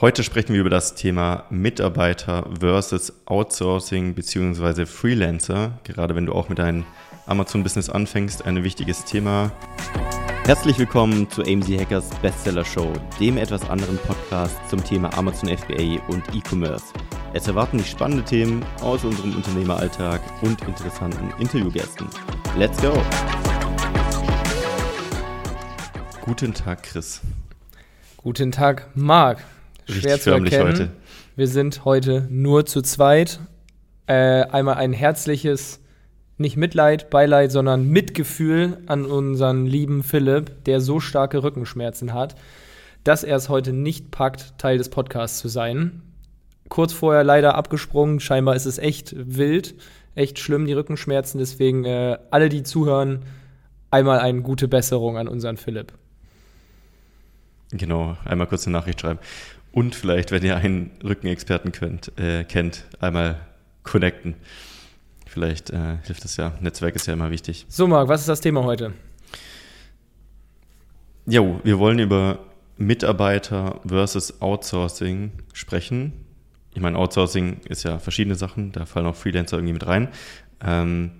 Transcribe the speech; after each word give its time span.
Heute 0.00 0.24
sprechen 0.24 0.54
wir 0.54 0.60
über 0.62 0.70
das 0.70 0.94
Thema 0.94 1.44
Mitarbeiter 1.50 2.48
versus 2.58 3.12
Outsourcing 3.26 4.14
bzw. 4.14 4.86
Freelancer. 4.86 5.78
Gerade 5.84 6.16
wenn 6.16 6.24
du 6.24 6.32
auch 6.32 6.48
mit 6.48 6.58
deinem 6.58 6.86
Amazon-Business 7.26 7.90
anfängst, 7.90 8.46
ein 8.46 8.64
wichtiges 8.64 9.04
Thema. 9.04 9.52
Herzlich 10.46 10.78
willkommen 10.78 11.28
zu 11.28 11.42
AMZ 11.42 11.68
Hackers 11.68 12.08
Bestseller 12.22 12.64
Show, 12.64 12.90
dem 13.20 13.36
etwas 13.36 13.68
anderen 13.68 13.98
Podcast 13.98 14.56
zum 14.70 14.82
Thema 14.82 15.12
Amazon 15.18 15.54
FBA 15.54 16.02
und 16.08 16.24
E-Commerce. 16.34 16.86
Es 17.34 17.46
erwarten 17.46 17.76
dich 17.76 17.90
spannende 17.90 18.24
Themen 18.24 18.64
aus 18.80 19.04
unserem 19.04 19.36
Unternehmeralltag 19.36 20.22
und 20.40 20.62
interessanten 20.62 21.30
Interviewgästen. 21.38 22.06
Let's 22.56 22.80
go! 22.80 22.94
Guten 26.22 26.54
Tag, 26.54 26.84
Chris. 26.84 27.20
Guten 28.16 28.50
Tag, 28.50 28.88
Marc. 28.94 29.44
Schwer 29.90 30.14
Richtig 30.14 30.22
zu 30.22 30.30
erkennen. 30.30 30.72
Heute. 30.72 30.90
Wir 31.36 31.48
sind 31.48 31.84
heute 31.84 32.26
nur 32.30 32.66
zu 32.66 32.82
zweit. 32.82 33.40
Äh, 34.06 34.44
einmal 34.44 34.74
ein 34.74 34.92
herzliches, 34.92 35.80
nicht 36.38 36.56
Mitleid, 36.56 37.10
Beileid, 37.10 37.52
sondern 37.52 37.88
Mitgefühl 37.88 38.78
an 38.86 39.04
unseren 39.04 39.66
lieben 39.66 40.02
Philipp, 40.02 40.64
der 40.64 40.80
so 40.80 41.00
starke 41.00 41.42
Rückenschmerzen 41.42 42.12
hat, 42.12 42.34
dass 43.04 43.24
er 43.24 43.36
es 43.36 43.48
heute 43.48 43.72
nicht 43.72 44.10
packt, 44.10 44.58
Teil 44.58 44.78
des 44.78 44.90
Podcasts 44.90 45.38
zu 45.38 45.48
sein. 45.48 46.02
Kurz 46.68 46.92
vorher 46.92 47.24
leider 47.24 47.54
abgesprungen. 47.54 48.20
Scheinbar 48.20 48.54
ist 48.54 48.66
es 48.66 48.78
echt 48.78 49.14
wild, 49.16 49.74
echt 50.14 50.38
schlimm, 50.38 50.66
die 50.66 50.72
Rückenschmerzen. 50.72 51.38
Deswegen 51.38 51.84
äh, 51.84 52.18
alle, 52.30 52.48
die 52.48 52.62
zuhören, 52.62 53.24
einmal 53.90 54.20
eine 54.20 54.42
gute 54.42 54.68
Besserung 54.68 55.18
an 55.18 55.28
unseren 55.28 55.56
Philipp. 55.56 55.92
Genau, 57.72 58.16
einmal 58.24 58.46
kurz 58.46 58.66
eine 58.66 58.76
Nachricht 58.76 59.00
schreiben. 59.00 59.20
Und 59.72 59.94
vielleicht, 59.94 60.30
wenn 60.32 60.42
ihr 60.42 60.56
einen 60.56 60.90
Rückenexperten 61.04 61.72
könnt, 61.72 62.18
äh, 62.18 62.44
kennt, 62.44 62.84
einmal 63.00 63.40
connecten. 63.82 64.34
Vielleicht 65.26 65.70
äh, 65.70 65.98
hilft 66.04 66.24
das 66.24 66.36
ja. 66.36 66.52
Netzwerk 66.60 66.96
ist 66.96 67.06
ja 67.06 67.12
immer 67.12 67.30
wichtig. 67.30 67.66
So, 67.68 67.86
Marc, 67.86 68.08
was 68.08 68.20
ist 68.20 68.28
das 68.28 68.40
Thema 68.40 68.64
heute? 68.64 68.92
Jo, 71.26 71.60
wir 71.62 71.78
wollen 71.78 72.00
über 72.00 72.40
Mitarbeiter 72.76 73.80
versus 73.86 74.40
Outsourcing 74.40 75.30
sprechen. 75.52 76.12
Ich 76.74 76.80
meine, 76.80 76.98
Outsourcing 76.98 77.60
ist 77.68 77.84
ja 77.84 77.98
verschiedene 77.98 78.34
Sachen, 78.34 78.72
da 78.72 78.86
fallen 78.86 79.06
auch 79.06 79.14
Freelancer 79.14 79.56
irgendwie 79.56 79.74
mit 79.74 79.86
rein. 79.86 80.08
Ähm, 80.64 81.12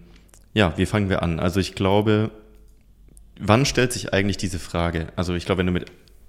ja, 0.54 0.76
wie 0.76 0.86
fangen 0.86 1.08
wir 1.08 1.22
an? 1.22 1.38
Also 1.38 1.60
ich 1.60 1.74
glaube, 1.74 2.30
wann 3.38 3.64
stellt 3.64 3.92
sich 3.92 4.12
eigentlich 4.12 4.36
diese 4.36 4.58
Frage? 4.58 5.08
Also 5.16 5.34
ich 5.34 5.46
glaube, 5.46 5.60
wenn 5.60 5.66
du 5.66 5.72
mit 5.72 5.86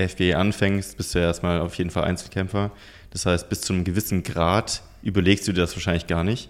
FBA 0.07 0.37
anfängst, 0.37 0.97
bist 0.97 1.15
du 1.15 1.19
ja 1.19 1.25
erstmal 1.25 1.59
auf 1.61 1.75
jeden 1.75 1.89
Fall 1.89 2.03
Einzelkämpfer. 2.03 2.71
Das 3.11 3.25
heißt, 3.25 3.49
bis 3.49 3.61
zu 3.61 3.73
einem 3.73 3.83
gewissen 3.83 4.23
Grad 4.23 4.81
überlegst 5.01 5.47
du 5.47 5.53
dir 5.53 5.61
das 5.61 5.75
wahrscheinlich 5.75 6.07
gar 6.07 6.23
nicht. 6.23 6.49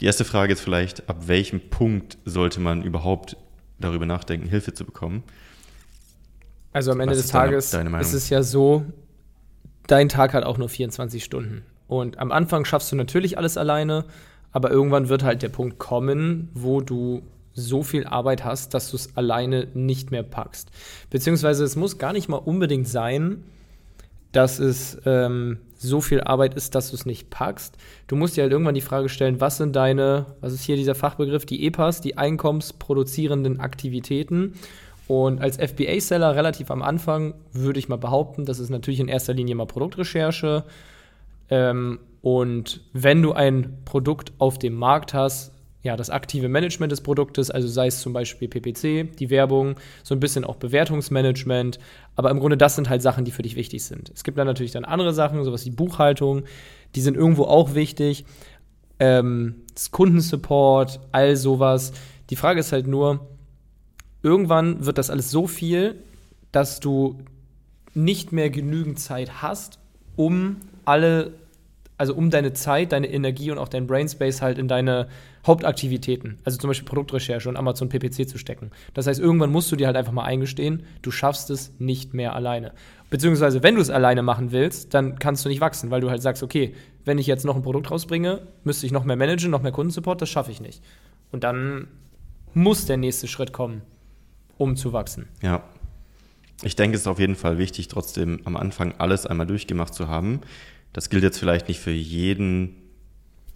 Die 0.00 0.06
erste 0.06 0.24
Frage 0.24 0.52
ist 0.52 0.60
vielleicht, 0.60 1.08
ab 1.08 1.26
welchem 1.26 1.60
Punkt 1.60 2.18
sollte 2.24 2.60
man 2.60 2.82
überhaupt 2.82 3.36
darüber 3.78 4.06
nachdenken, 4.06 4.48
Hilfe 4.48 4.74
zu 4.74 4.84
bekommen? 4.84 5.22
Also 6.72 6.92
am 6.92 7.00
Ende 7.00 7.14
Was 7.14 7.22
des 7.22 7.30
Tages 7.30 7.72
ist 7.72 8.12
es 8.12 8.28
ja 8.28 8.42
so, 8.42 8.84
dein 9.86 10.08
Tag 10.08 10.34
hat 10.34 10.44
auch 10.44 10.58
nur 10.58 10.68
24 10.68 11.24
Stunden. 11.24 11.62
Und 11.88 12.18
am 12.18 12.32
Anfang 12.32 12.64
schaffst 12.64 12.92
du 12.92 12.96
natürlich 12.96 13.38
alles 13.38 13.56
alleine, 13.56 14.04
aber 14.52 14.70
irgendwann 14.70 15.08
wird 15.08 15.22
halt 15.22 15.42
der 15.42 15.48
Punkt 15.48 15.78
kommen, 15.78 16.50
wo 16.52 16.80
du 16.80 17.22
so 17.56 17.82
viel 17.82 18.06
Arbeit 18.06 18.44
hast, 18.44 18.74
dass 18.74 18.90
du 18.90 18.96
es 18.96 19.16
alleine 19.16 19.66
nicht 19.74 20.10
mehr 20.10 20.22
packst. 20.22 20.70
Beziehungsweise 21.10 21.64
es 21.64 21.74
muss 21.74 21.98
gar 21.98 22.12
nicht 22.12 22.28
mal 22.28 22.36
unbedingt 22.36 22.86
sein, 22.86 23.42
dass 24.32 24.58
es 24.58 24.98
ähm, 25.06 25.58
so 25.78 26.00
viel 26.00 26.20
Arbeit 26.20 26.54
ist, 26.54 26.74
dass 26.74 26.90
du 26.90 26.96
es 26.96 27.06
nicht 27.06 27.30
packst. 27.30 27.76
Du 28.06 28.16
musst 28.16 28.36
dir 28.36 28.42
halt 28.42 28.52
irgendwann 28.52 28.74
die 28.74 28.80
Frage 28.82 29.08
stellen, 29.08 29.40
was 29.40 29.56
sind 29.56 29.74
deine, 29.74 30.26
was 30.40 30.52
ist 30.52 30.62
hier 30.62 30.76
dieser 30.76 30.94
Fachbegriff, 30.94 31.46
die 31.46 31.64
EPAs, 31.66 32.02
die 32.02 32.18
einkommensproduzierenden 32.18 33.60
Aktivitäten. 33.60 34.54
Und 35.08 35.40
als 35.40 35.56
FBA-Seller 35.56 36.34
relativ 36.34 36.70
am 36.70 36.82
Anfang 36.82 37.34
würde 37.52 37.78
ich 37.78 37.88
mal 37.88 37.96
behaupten, 37.96 38.44
das 38.44 38.58
ist 38.58 38.70
natürlich 38.70 39.00
in 39.00 39.08
erster 39.08 39.32
Linie 39.32 39.54
mal 39.54 39.66
Produktrecherche. 39.66 40.64
Ähm, 41.48 42.00
und 42.22 42.80
wenn 42.92 43.22
du 43.22 43.32
ein 43.32 43.78
Produkt 43.84 44.32
auf 44.38 44.58
dem 44.58 44.74
Markt 44.74 45.14
hast, 45.14 45.52
ja, 45.86 45.96
das 45.96 46.10
aktive 46.10 46.48
Management 46.48 46.90
des 46.90 47.00
Produktes, 47.00 47.48
also 47.48 47.68
sei 47.68 47.86
es 47.86 48.00
zum 48.00 48.12
Beispiel 48.12 48.48
PPC, 48.48 49.16
die 49.16 49.30
Werbung, 49.30 49.76
so 50.02 50.16
ein 50.16 50.20
bisschen 50.20 50.44
auch 50.44 50.56
Bewertungsmanagement. 50.56 51.78
Aber 52.16 52.30
im 52.30 52.40
Grunde, 52.40 52.56
das 52.56 52.74
sind 52.74 52.90
halt 52.90 53.02
Sachen, 53.02 53.24
die 53.24 53.30
für 53.30 53.42
dich 53.42 53.54
wichtig 53.54 53.84
sind. 53.84 54.10
Es 54.12 54.24
gibt 54.24 54.36
dann 54.36 54.48
natürlich 54.48 54.72
dann 54.72 54.84
andere 54.84 55.14
Sachen, 55.14 55.44
sowas 55.44 55.64
wie 55.64 55.70
Buchhaltung, 55.70 56.42
die 56.96 57.00
sind 57.00 57.16
irgendwo 57.16 57.44
auch 57.44 57.74
wichtig. 57.74 58.24
Ähm, 58.98 59.62
Kundensupport, 59.92 60.98
all 61.12 61.36
sowas. 61.36 61.92
Die 62.30 62.36
Frage 62.36 62.58
ist 62.58 62.72
halt 62.72 62.88
nur, 62.88 63.28
irgendwann 64.24 64.84
wird 64.84 64.98
das 64.98 65.08
alles 65.08 65.30
so 65.30 65.46
viel, 65.46 66.02
dass 66.50 66.80
du 66.80 67.20
nicht 67.94 68.32
mehr 68.32 68.50
genügend 68.50 68.98
Zeit 68.98 69.40
hast, 69.40 69.78
um 70.16 70.56
alle 70.84 71.32
also 71.98 72.14
um 72.14 72.30
deine 72.30 72.52
Zeit, 72.52 72.92
deine 72.92 73.10
Energie 73.10 73.50
und 73.50 73.58
auch 73.58 73.68
dein 73.68 73.86
Brainspace 73.86 74.42
halt 74.42 74.58
in 74.58 74.68
deine 74.68 75.08
Hauptaktivitäten, 75.46 76.38
also 76.44 76.58
zum 76.58 76.68
Beispiel 76.68 76.86
Produktrecherche 76.86 77.48
und 77.48 77.56
Amazon 77.56 77.88
PPC 77.88 78.28
zu 78.28 78.38
stecken. 78.38 78.70
Das 78.94 79.06
heißt, 79.06 79.20
irgendwann 79.20 79.50
musst 79.50 79.70
du 79.70 79.76
dir 79.76 79.86
halt 79.86 79.96
einfach 79.96 80.12
mal 80.12 80.24
eingestehen, 80.24 80.84
du 81.02 81.10
schaffst 81.10 81.50
es 81.50 81.72
nicht 81.78 82.14
mehr 82.14 82.34
alleine. 82.34 82.72
Beziehungsweise, 83.10 83.62
wenn 83.62 83.76
du 83.76 83.80
es 83.80 83.90
alleine 83.90 84.22
machen 84.22 84.52
willst, 84.52 84.94
dann 84.94 85.18
kannst 85.18 85.44
du 85.44 85.48
nicht 85.48 85.60
wachsen, 85.60 85.90
weil 85.90 86.00
du 86.00 86.10
halt 86.10 86.22
sagst, 86.22 86.42
okay, 86.42 86.74
wenn 87.04 87.18
ich 87.18 87.26
jetzt 87.26 87.44
noch 87.44 87.54
ein 87.54 87.62
Produkt 87.62 87.90
rausbringe, 87.90 88.42
müsste 88.64 88.86
ich 88.86 88.92
noch 88.92 89.04
mehr 89.04 89.16
managen, 89.16 89.50
noch 89.50 89.62
mehr 89.62 89.72
Kundensupport, 89.72 90.20
das 90.20 90.28
schaffe 90.28 90.50
ich 90.50 90.60
nicht. 90.60 90.82
Und 91.30 91.44
dann 91.44 91.88
muss 92.54 92.86
der 92.86 92.96
nächste 92.96 93.28
Schritt 93.28 93.52
kommen, 93.52 93.82
um 94.58 94.76
zu 94.76 94.92
wachsen. 94.92 95.28
Ja. 95.42 95.62
Ich 96.62 96.74
denke, 96.74 96.96
es 96.96 97.02
ist 97.02 97.06
auf 97.06 97.18
jeden 97.18 97.36
Fall 97.36 97.58
wichtig, 97.58 97.88
trotzdem 97.88 98.40
am 98.44 98.56
Anfang 98.56 98.94
alles 98.96 99.26
einmal 99.26 99.46
durchgemacht 99.46 99.92
zu 99.92 100.08
haben 100.08 100.40
das 100.96 101.10
gilt 101.10 101.22
jetzt 101.22 101.38
vielleicht 101.38 101.68
nicht 101.68 101.78
für 101.78 101.90
jeden 101.90 102.74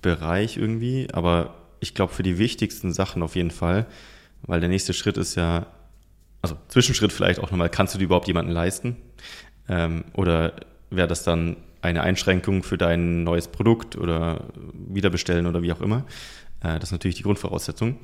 Bereich 0.02 0.58
irgendwie, 0.58 1.08
aber 1.10 1.54
ich 1.80 1.94
glaube 1.94 2.12
für 2.12 2.22
die 2.22 2.38
wichtigsten 2.38 2.92
Sachen 2.92 3.22
auf 3.22 3.36
jeden 3.36 3.50
Fall, 3.50 3.86
weil 4.42 4.60
der 4.60 4.68
nächste 4.68 4.92
Schritt 4.92 5.16
ist 5.16 5.34
ja, 5.34 5.66
also 6.42 6.56
Zwischenschritt 6.68 7.12
vielleicht 7.12 7.40
auch 7.40 7.50
nochmal, 7.50 7.70
kannst 7.70 7.94
du 7.94 7.98
dir 7.98 8.04
überhaupt 8.04 8.28
jemanden 8.28 8.52
leisten? 8.52 8.96
Ähm, 9.68 10.04
oder 10.14 10.54
wäre 10.90 11.08
das 11.08 11.24
dann 11.24 11.56
eine 11.82 12.02
Einschränkung 12.02 12.62
für 12.62 12.76
dein 12.76 13.24
neues 13.24 13.48
Produkt 13.48 13.96
oder 13.96 14.44
wiederbestellen 14.74 15.46
oder 15.46 15.62
wie 15.62 15.72
auch 15.72 15.80
immer? 15.80 16.04
Äh, 16.60 16.78
das 16.78 16.84
ist 16.84 16.92
natürlich 16.92 17.16
die 17.16 17.22
Grundvoraussetzung. 17.22 17.98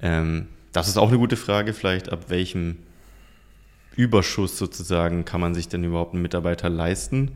Ähm, 0.00 0.48
das 0.72 0.88
ist 0.88 0.96
auch 0.96 1.08
eine 1.08 1.18
gute 1.18 1.36
Frage, 1.36 1.72
vielleicht 1.72 2.12
ab 2.12 2.26
welchem 2.28 2.76
Überschuss 3.96 4.58
sozusagen 4.58 5.24
kann 5.24 5.40
man 5.40 5.54
sich 5.54 5.68
denn 5.68 5.82
überhaupt 5.82 6.12
einen 6.12 6.22
Mitarbeiter 6.22 6.68
leisten? 6.68 7.32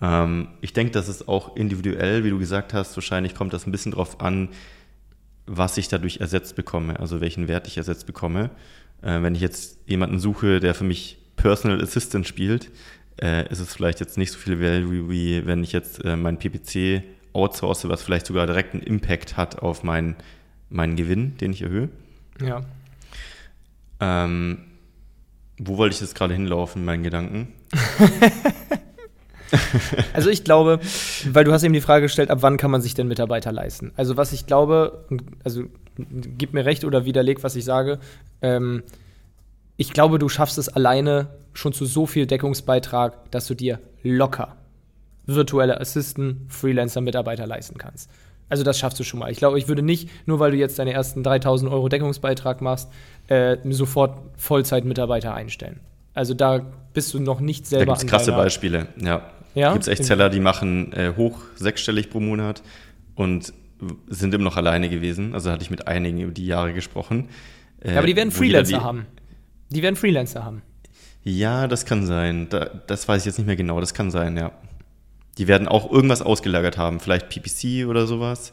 Ähm, 0.00 0.48
ich 0.60 0.72
denke, 0.72 0.92
das 0.92 1.08
ist 1.08 1.28
auch 1.28 1.56
individuell, 1.56 2.24
wie 2.24 2.30
du 2.30 2.38
gesagt 2.38 2.72
hast, 2.72 2.96
wahrscheinlich 2.96 3.34
kommt 3.34 3.52
das 3.52 3.66
ein 3.66 3.72
bisschen 3.72 3.92
drauf 3.92 4.20
an, 4.20 4.48
was 5.50 5.76
ich 5.76 5.88
dadurch 5.88 6.18
ersetzt 6.18 6.54
bekomme, 6.54 7.00
also 7.00 7.20
welchen 7.20 7.48
Wert 7.48 7.66
ich 7.66 7.76
ersetzt 7.76 8.06
bekomme. 8.06 8.50
Äh, 9.02 9.20
wenn 9.22 9.34
ich 9.34 9.40
jetzt 9.40 9.78
jemanden 9.86 10.20
suche, 10.20 10.60
der 10.60 10.74
für 10.74 10.84
mich 10.84 11.18
Personal 11.34 11.82
Assistant 11.82 12.26
spielt, 12.26 12.70
äh, 13.20 13.50
ist 13.50 13.58
es 13.58 13.74
vielleicht 13.74 13.98
jetzt 13.98 14.16
nicht 14.16 14.30
so 14.30 14.38
viel 14.38 14.60
Value, 14.60 15.10
wie 15.10 15.44
wenn 15.46 15.64
ich 15.64 15.72
jetzt 15.72 16.04
äh, 16.04 16.16
mein 16.16 16.38
PPC 16.38 17.02
outsource, 17.32 17.88
was 17.88 18.02
vielleicht 18.02 18.26
sogar 18.26 18.46
direkt 18.46 18.74
einen 18.74 18.82
Impact 18.82 19.36
hat 19.36 19.58
auf 19.58 19.82
meinen, 19.82 20.14
meinen 20.68 20.94
Gewinn, 20.94 21.36
den 21.38 21.52
ich 21.52 21.62
erhöhe. 21.62 21.88
Ja. 22.40 22.62
Ähm, 23.98 24.58
wo 25.58 25.76
wollte 25.76 25.94
ich 25.94 26.00
jetzt 26.00 26.14
gerade 26.14 26.34
hinlaufen, 26.34 26.84
meinen 26.84 27.02
Gedanken? 27.02 27.48
also 30.12 30.30
ich 30.30 30.44
glaube, 30.44 30.80
weil 31.30 31.44
du 31.44 31.52
hast 31.52 31.62
eben 31.62 31.74
die 31.74 31.80
Frage 31.80 32.02
gestellt, 32.02 32.30
ab 32.30 32.38
wann 32.40 32.56
kann 32.56 32.70
man 32.70 32.82
sich 32.82 32.94
denn 32.94 33.08
Mitarbeiter 33.08 33.52
leisten? 33.52 33.92
Also 33.96 34.16
was 34.16 34.32
ich 34.32 34.46
glaube, 34.46 35.04
also 35.44 35.64
gib 35.98 36.52
mir 36.52 36.64
recht 36.64 36.84
oder 36.84 37.04
widerleg, 37.04 37.42
was 37.42 37.56
ich 37.56 37.64
sage, 37.64 37.98
ähm, 38.42 38.82
ich 39.76 39.92
glaube, 39.92 40.18
du 40.18 40.28
schaffst 40.28 40.58
es 40.58 40.68
alleine 40.68 41.28
schon 41.52 41.72
zu 41.72 41.86
so 41.86 42.06
viel 42.06 42.26
Deckungsbeitrag, 42.26 43.30
dass 43.30 43.46
du 43.46 43.54
dir 43.54 43.80
locker 44.02 44.56
virtuelle 45.26 45.80
Assisten, 45.80 46.46
Freelancer, 46.48 47.00
Mitarbeiter 47.00 47.46
leisten 47.46 47.78
kannst. 47.78 48.10
Also 48.48 48.64
das 48.64 48.78
schaffst 48.78 48.98
du 48.98 49.04
schon 49.04 49.20
mal. 49.20 49.30
Ich 49.30 49.38
glaube, 49.38 49.58
ich 49.58 49.68
würde 49.68 49.82
nicht, 49.82 50.08
nur 50.26 50.40
weil 50.40 50.50
du 50.50 50.56
jetzt 50.56 50.78
deine 50.78 50.92
ersten 50.92 51.22
3000 51.22 51.70
Euro 51.70 51.88
Deckungsbeitrag 51.88 52.60
machst, 52.60 52.90
äh, 53.28 53.56
sofort 53.70 54.18
Vollzeit-Mitarbeiter 54.36 55.34
einstellen. 55.34 55.80
Also 56.14 56.34
da 56.34 56.66
bist 56.92 57.14
du 57.14 57.20
noch 57.20 57.38
nicht 57.40 57.66
selber. 57.66 57.86
Da 57.86 57.92
gibt 57.92 58.04
es 58.04 58.10
krasse 58.10 58.32
Beispiele, 58.32 58.88
ja. 59.00 59.22
Ja? 59.54 59.72
Gibt 59.72 59.82
es 59.82 59.88
echt 59.88 60.04
Seller, 60.04 60.30
die 60.30 60.40
machen 60.40 60.92
äh, 60.92 61.12
hoch 61.16 61.40
sechsstellig 61.56 62.10
pro 62.10 62.20
Monat 62.20 62.62
und 63.14 63.52
sind 64.08 64.34
immer 64.34 64.44
noch 64.44 64.56
alleine 64.56 64.88
gewesen. 64.88 65.34
Also 65.34 65.50
hatte 65.50 65.62
ich 65.62 65.70
mit 65.70 65.88
einigen 65.88 66.20
über 66.20 66.32
die 66.32 66.46
Jahre 66.46 66.72
gesprochen. 66.72 67.28
Äh, 67.80 67.92
ja, 67.92 67.98
aber 67.98 68.06
die 68.06 68.16
werden 68.16 68.30
Freelancer 68.30 68.78
die, 68.78 68.84
haben. 68.84 69.06
Die 69.70 69.82
werden 69.82 69.96
Freelancer 69.96 70.44
haben. 70.44 70.62
Ja, 71.22 71.66
das 71.66 71.84
kann 71.84 72.06
sein. 72.06 72.48
Da, 72.50 72.66
das 72.86 73.08
weiß 73.08 73.22
ich 73.22 73.26
jetzt 73.26 73.38
nicht 73.38 73.46
mehr 73.46 73.56
genau. 73.56 73.80
Das 73.80 73.94
kann 73.94 74.10
sein, 74.10 74.36
ja. 74.36 74.52
die 75.38 75.48
werden 75.48 75.68
auch 75.68 75.90
irgendwas 75.90 76.22
ausgelagert 76.22 76.78
haben, 76.78 77.00
vielleicht 77.00 77.28
PPC 77.28 77.88
oder 77.88 78.06
sowas. 78.06 78.52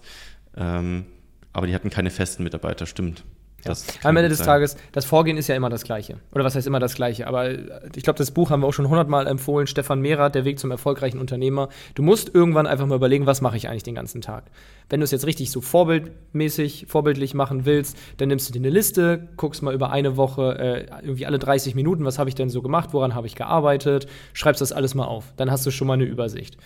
Ähm, 0.56 1.06
aber 1.54 1.68
die 1.68 1.76
hatten 1.76 1.90
keine 1.90 2.10
festen 2.10 2.44
Mitarbeiter, 2.44 2.86
stimmt. 2.86 3.24
Ja. 3.66 3.74
Am 4.04 4.16
Ende 4.16 4.30
des 4.30 4.40
sein. 4.40 4.48
Tages, 4.48 4.78
das 4.92 5.06
Vorgehen 5.06 5.38
ist 5.38 5.48
ja 5.48 5.56
immer 5.56 5.70
das 5.70 5.84
Gleiche. 5.84 6.20
Oder 6.32 6.44
was 6.44 6.56
heißt 6.56 6.68
immer 6.68 6.80
das 6.80 6.96
Gleiche? 6.96 7.28
Aber 7.28 7.50
ich 7.50 8.04
glaube, 8.04 8.18
das 8.18 8.32
Buch 8.32 8.50
haben 8.50 8.62
wir 8.62 8.68
auch 8.68 8.74
schon 8.74 8.88
hundertmal 8.88 9.28
empfohlen. 9.28 9.68
Stefan 9.68 10.00
Mehrath, 10.00 10.36
Der 10.36 10.46
Weg 10.46 10.60
zum 10.60 10.72
erfolgreichen 10.72 11.20
Unternehmer. 11.20 11.70
Du 11.96 12.04
musst 12.04 12.34
irgendwann 12.34 12.68
einfach 12.68 12.86
mal 12.86 12.96
überlegen, 12.96 13.26
was 13.26 13.42
mache 13.42 13.58
ich 13.58 13.68
eigentlich 13.68 13.84
den 13.84 13.96
ganzen 13.96 14.22
Tag? 14.22 14.46
Wenn 14.90 15.00
du 15.00 15.04
es 15.04 15.12
jetzt 15.12 15.26
richtig 15.26 15.52
so 15.52 15.62
vorbildmäßig, 15.62 16.86
vorbildlich 16.88 17.34
machen 17.34 17.66
willst, 17.66 17.98
dann 18.18 18.30
nimmst 18.30 18.48
du 18.48 18.54
dir 18.54 18.60
eine 18.60 18.70
Liste, 18.70 19.28
guckst 19.38 19.62
mal 19.62 19.74
über 19.74 19.92
eine 19.92 20.18
Woche, 20.18 20.58
äh, 20.60 20.86
irgendwie 21.02 21.26
alle 21.26 21.40
30 21.40 21.76
Minuten, 21.76 22.06
was 22.06 22.20
habe 22.20 22.30
ich 22.30 22.36
denn 22.36 22.50
so 22.50 22.62
gemacht, 22.62 22.90
woran 22.94 23.16
habe 23.16 23.28
ich 23.28 23.36
gearbeitet, 23.36 24.08
schreibst 24.34 24.62
das 24.62 24.72
alles 24.72 24.96
mal 24.96 25.06
auf. 25.06 25.34
Dann 25.36 25.52
hast 25.52 25.66
du 25.66 25.72
schon 25.72 25.88
mal 25.88 25.96
eine 25.96 26.06
Übersicht. 26.06 26.58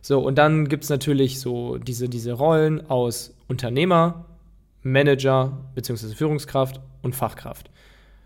So, 0.00 0.20
und 0.20 0.38
dann 0.38 0.68
gibt 0.68 0.84
es 0.84 0.90
natürlich 0.90 1.40
so 1.40 1.76
diese, 1.76 2.08
diese 2.08 2.32
Rollen 2.32 2.88
aus 2.88 3.34
Unternehmer, 3.48 4.24
Manager 4.92 5.64
bzw. 5.74 6.14
Führungskraft 6.14 6.80
und 7.02 7.14
Fachkraft. 7.14 7.70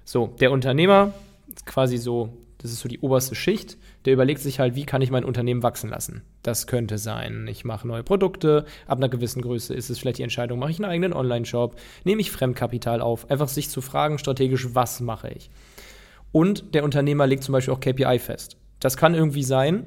So, 0.04 0.34
der 0.40 0.52
Unternehmer 0.52 1.12
ist 1.48 1.66
quasi 1.66 1.96
so, 1.96 2.36
das 2.58 2.72
ist 2.72 2.80
so 2.80 2.88
die 2.88 3.00
oberste 3.00 3.34
Schicht, 3.34 3.76
der 4.04 4.12
überlegt 4.12 4.40
sich 4.40 4.58
halt, 4.58 4.74
wie 4.74 4.84
kann 4.84 5.02
ich 5.02 5.10
mein 5.10 5.24
Unternehmen 5.24 5.62
wachsen 5.62 5.90
lassen. 5.90 6.22
Das 6.42 6.66
könnte 6.66 6.98
sein, 6.98 7.46
ich 7.48 7.64
mache 7.64 7.86
neue 7.86 8.02
Produkte, 8.02 8.64
ab 8.86 8.98
einer 8.98 9.08
gewissen 9.08 9.42
Größe 9.42 9.74
ist 9.74 9.90
es 9.90 9.98
vielleicht 9.98 10.18
die 10.18 10.22
Entscheidung, 10.22 10.58
mache 10.58 10.70
ich 10.70 10.78
einen 10.78 10.90
eigenen 10.90 11.12
Online-Shop, 11.12 11.76
nehme 12.04 12.20
ich 12.20 12.30
Fremdkapital 12.30 13.00
auf, 13.00 13.30
einfach 13.30 13.48
sich 13.48 13.68
zu 13.68 13.80
fragen 13.80 14.18
strategisch, 14.18 14.74
was 14.74 15.00
mache 15.00 15.30
ich. 15.30 15.50
Und 16.32 16.74
der 16.74 16.84
Unternehmer 16.84 17.26
legt 17.26 17.44
zum 17.44 17.52
Beispiel 17.52 17.74
auch 17.74 17.80
KPI 17.80 18.18
fest. 18.18 18.56
Das 18.80 18.96
kann 18.96 19.14
irgendwie 19.14 19.44
sein, 19.44 19.86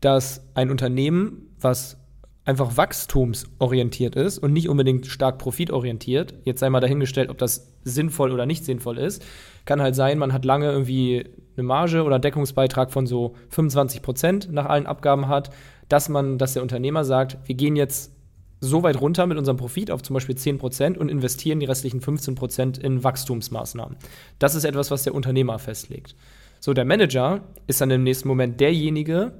dass 0.00 0.44
ein 0.54 0.70
Unternehmen, 0.70 1.54
was 1.60 1.98
einfach 2.44 2.76
wachstumsorientiert 2.76 4.16
ist 4.16 4.38
und 4.38 4.52
nicht 4.52 4.68
unbedingt 4.68 5.06
stark 5.06 5.38
profitorientiert, 5.38 6.34
jetzt 6.44 6.60
sei 6.60 6.70
mal 6.70 6.80
dahingestellt, 6.80 7.30
ob 7.30 7.38
das 7.38 7.72
sinnvoll 7.84 8.32
oder 8.32 8.46
nicht 8.46 8.64
sinnvoll 8.64 8.98
ist, 8.98 9.24
kann 9.64 9.80
halt 9.80 9.94
sein, 9.94 10.18
man 10.18 10.32
hat 10.32 10.44
lange 10.44 10.70
irgendwie 10.70 11.24
eine 11.56 11.62
Marge 11.62 12.02
oder 12.02 12.18
Deckungsbeitrag 12.18 12.90
von 12.90 13.06
so 13.06 13.34
25 13.50 14.02
Prozent 14.02 14.52
nach 14.52 14.66
allen 14.66 14.86
Abgaben 14.86 15.28
hat, 15.28 15.50
dass 15.88 16.08
man, 16.08 16.38
dass 16.38 16.54
der 16.54 16.62
Unternehmer 16.62 17.04
sagt, 17.04 17.38
wir 17.44 17.54
gehen 17.54 17.76
jetzt 17.76 18.12
so 18.60 18.82
weit 18.82 19.00
runter 19.00 19.26
mit 19.26 19.38
unserem 19.38 19.56
Profit 19.56 19.90
auf 19.90 20.02
zum 20.02 20.14
Beispiel 20.14 20.36
10 20.36 20.58
Prozent 20.58 20.98
und 20.98 21.10
investieren 21.10 21.60
die 21.60 21.66
restlichen 21.66 22.00
15 22.00 22.34
Prozent 22.36 22.78
in 22.78 23.02
Wachstumsmaßnahmen. 23.04 23.96
Das 24.38 24.54
ist 24.54 24.64
etwas, 24.64 24.90
was 24.90 25.02
der 25.02 25.14
Unternehmer 25.14 25.58
festlegt. 25.58 26.14
So, 26.60 26.72
der 26.72 26.84
Manager 26.84 27.40
ist 27.66 27.80
dann 27.80 27.90
im 27.90 28.04
nächsten 28.04 28.28
Moment 28.28 28.60
derjenige, 28.60 29.32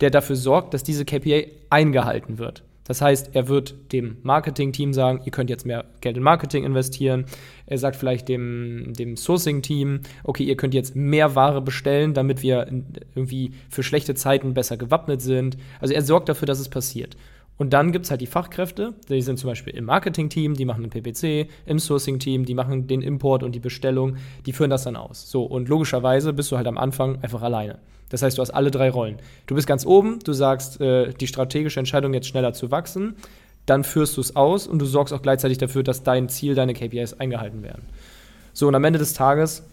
der 0.00 0.10
dafür 0.10 0.36
sorgt, 0.36 0.74
dass 0.74 0.82
diese 0.82 1.04
KPI 1.04 1.52
eingehalten 1.70 2.38
wird. 2.38 2.62
Das 2.88 3.02
heißt, 3.02 3.34
er 3.34 3.48
wird 3.48 3.92
dem 3.92 4.16
Marketing-Team 4.22 4.94
sagen, 4.94 5.20
ihr 5.26 5.30
könnt 5.30 5.50
jetzt 5.50 5.66
mehr 5.66 5.84
Geld 6.00 6.16
in 6.16 6.22
Marketing 6.22 6.64
investieren. 6.64 7.26
Er 7.66 7.76
sagt 7.76 7.96
vielleicht 7.96 8.30
dem, 8.30 8.94
dem 8.94 9.14
Sourcing-Team, 9.18 10.00
okay, 10.24 10.44
ihr 10.44 10.56
könnt 10.56 10.72
jetzt 10.72 10.96
mehr 10.96 11.34
Ware 11.34 11.60
bestellen, 11.60 12.14
damit 12.14 12.42
wir 12.42 12.66
irgendwie 13.14 13.52
für 13.68 13.82
schlechte 13.82 14.14
Zeiten 14.14 14.54
besser 14.54 14.78
gewappnet 14.78 15.20
sind. 15.20 15.58
Also 15.80 15.92
er 15.92 16.00
sorgt 16.00 16.30
dafür, 16.30 16.46
dass 16.46 16.60
es 16.60 16.70
passiert. 16.70 17.14
Und 17.58 17.72
dann 17.72 17.90
gibt 17.90 18.04
es 18.04 18.10
halt 18.10 18.20
die 18.20 18.26
Fachkräfte, 18.26 18.94
die 19.08 19.20
sind 19.20 19.38
zum 19.38 19.50
Beispiel 19.50 19.74
im 19.74 19.84
Marketing-Team, 19.84 20.54
die 20.54 20.64
machen 20.64 20.88
den 20.88 20.90
PPC, 20.90 21.50
im 21.66 21.80
Sourcing-Team, 21.80 22.44
die 22.44 22.54
machen 22.54 22.86
den 22.86 23.02
Import 23.02 23.42
und 23.42 23.52
die 23.52 23.60
Bestellung, 23.60 24.16
die 24.46 24.52
führen 24.52 24.70
das 24.70 24.84
dann 24.84 24.94
aus. 24.94 25.28
So, 25.28 25.42
und 25.42 25.68
logischerweise 25.68 26.32
bist 26.32 26.52
du 26.52 26.56
halt 26.56 26.68
am 26.68 26.78
Anfang 26.78 27.18
einfach 27.20 27.42
alleine. 27.42 27.78
Das 28.10 28.22
heißt, 28.22 28.38
du 28.38 28.42
hast 28.42 28.50
alle 28.50 28.70
drei 28.70 28.90
Rollen. 28.90 29.16
Du 29.46 29.56
bist 29.56 29.66
ganz 29.66 29.84
oben, 29.84 30.20
du 30.20 30.32
sagst 30.32 30.80
äh, 30.80 31.12
die 31.12 31.26
strategische 31.26 31.80
Entscheidung, 31.80 32.14
jetzt 32.14 32.28
schneller 32.28 32.52
zu 32.52 32.70
wachsen, 32.70 33.16
dann 33.66 33.84
führst 33.84 34.16
du 34.16 34.20
es 34.20 34.34
aus 34.36 34.66
und 34.66 34.78
du 34.78 34.86
sorgst 34.86 35.12
auch 35.12 35.20
gleichzeitig 35.20 35.58
dafür, 35.58 35.82
dass 35.82 36.04
dein 36.04 36.28
Ziel, 36.28 36.54
deine 36.54 36.74
KPIs 36.74 37.14
eingehalten 37.14 37.62
werden. 37.62 37.82
So, 38.52 38.68
und 38.68 38.74
am 38.74 38.84
Ende 38.84 38.98
des 38.98 39.12
Tages, 39.12 39.64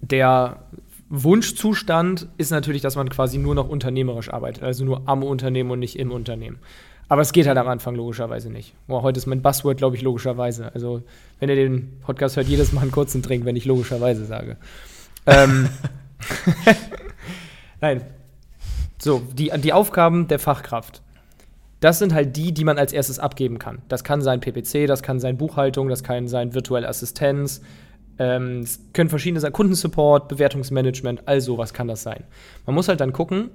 der 0.00 0.62
Wunschzustand 1.10 2.28
ist 2.36 2.50
natürlich, 2.50 2.82
dass 2.82 2.96
man 2.96 3.08
quasi 3.08 3.38
nur 3.38 3.54
noch 3.54 3.68
unternehmerisch 3.68 4.32
arbeitet, 4.32 4.62
also 4.62 4.84
nur 4.84 5.08
am 5.08 5.22
Unternehmen 5.22 5.70
und 5.70 5.78
nicht 5.78 5.98
im 5.98 6.12
Unternehmen. 6.12 6.58
Aber 7.08 7.22
es 7.22 7.32
geht 7.32 7.46
halt 7.46 7.56
am 7.56 7.68
Anfang 7.68 7.94
logischerweise 7.94 8.50
nicht. 8.50 8.74
Oh, 8.86 9.02
heute 9.02 9.18
ist 9.18 9.26
mein 9.26 9.40
Buzzword, 9.40 9.78
glaube 9.78 9.96
ich, 9.96 10.02
logischerweise. 10.02 10.70
Also, 10.74 11.02
wenn 11.40 11.48
ihr 11.48 11.56
den 11.56 12.00
Podcast 12.00 12.36
hört, 12.36 12.48
jedes 12.48 12.72
Mal 12.72 12.82
einen 12.82 12.90
kurzen 12.90 13.22
Trink, 13.22 13.46
wenn 13.46 13.56
ich 13.56 13.64
logischerweise 13.64 14.26
sage. 14.26 14.58
ähm, 15.26 15.68
Nein. 17.80 18.02
So, 18.98 19.22
die, 19.32 19.50
die 19.58 19.72
Aufgaben 19.72 20.28
der 20.28 20.38
Fachkraft. 20.38 21.02
Das 21.80 22.00
sind 22.00 22.12
halt 22.12 22.36
die, 22.36 22.52
die 22.52 22.64
man 22.64 22.76
als 22.76 22.92
erstes 22.92 23.18
abgeben 23.20 23.58
kann. 23.58 23.82
Das 23.88 24.02
kann 24.02 24.20
sein 24.20 24.40
PPC, 24.40 24.86
das 24.86 25.02
kann 25.02 25.20
sein 25.20 25.38
Buchhaltung, 25.38 25.88
das 25.88 26.02
kann 26.02 26.26
sein 26.26 26.52
virtuelle 26.52 26.88
Assistenz. 26.88 27.62
Ähm, 28.18 28.60
es 28.60 28.80
können 28.92 29.08
verschiedene 29.08 29.38
sein, 29.38 29.52
Kundensupport, 29.52 30.28
Bewertungsmanagement, 30.28 31.22
all 31.26 31.40
sowas 31.40 31.72
kann 31.72 31.86
das 31.86 32.02
sein. 32.02 32.24
Man 32.66 32.74
muss 32.74 32.88
halt 32.88 33.00
dann 33.00 33.12
gucken, 33.12 33.50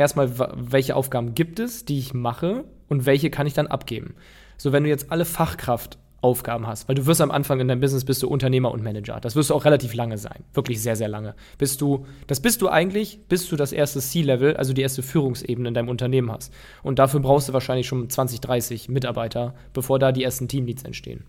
erstmal, 0.00 0.30
welche 0.56 0.96
Aufgaben 0.96 1.34
gibt 1.34 1.60
es, 1.60 1.84
die 1.84 1.98
ich 1.98 2.14
mache 2.14 2.64
und 2.88 3.06
welche 3.06 3.30
kann 3.30 3.46
ich 3.46 3.54
dann 3.54 3.66
abgeben. 3.66 4.14
So, 4.56 4.72
wenn 4.72 4.82
du 4.82 4.88
jetzt 4.88 5.12
alle 5.12 5.24
Fachkraft 5.24 5.98
Aufgaben 6.22 6.66
hast. 6.66 6.86
Weil 6.88 6.96
du 6.96 7.06
wirst 7.06 7.20
am 7.20 7.30
Anfang 7.30 7.60
in 7.60 7.68
deinem 7.68 7.80
Business 7.80 8.04
bist 8.04 8.22
du 8.22 8.28
Unternehmer 8.28 8.72
und 8.72 8.82
Manager. 8.82 9.20
Das 9.20 9.36
wirst 9.36 9.48
du 9.50 9.54
auch 9.54 9.64
relativ 9.64 9.94
lange 9.94 10.18
sein. 10.18 10.44
Wirklich 10.52 10.82
sehr, 10.82 10.96
sehr 10.96 11.08
lange. 11.08 11.34
Bist 11.56 11.80
du, 11.80 12.04
das 12.26 12.40
bist 12.40 12.60
du 12.60 12.68
eigentlich, 12.68 13.20
bis 13.28 13.48
du 13.48 13.56
das 13.56 13.72
erste 13.72 14.00
C-Level, 14.00 14.56
also 14.56 14.74
die 14.74 14.82
erste 14.82 15.02
Führungsebene 15.02 15.68
in 15.68 15.74
deinem 15.74 15.88
Unternehmen 15.88 16.30
hast. 16.30 16.52
Und 16.82 16.98
dafür 16.98 17.20
brauchst 17.20 17.48
du 17.48 17.54
wahrscheinlich 17.54 17.86
schon 17.86 18.10
20, 18.10 18.40
30 18.40 18.90
Mitarbeiter, 18.90 19.54
bevor 19.72 19.98
da 19.98 20.12
die 20.12 20.22
ersten 20.22 20.46
Teamleads 20.46 20.82
entstehen. 20.82 21.24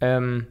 Ähm, 0.00 0.46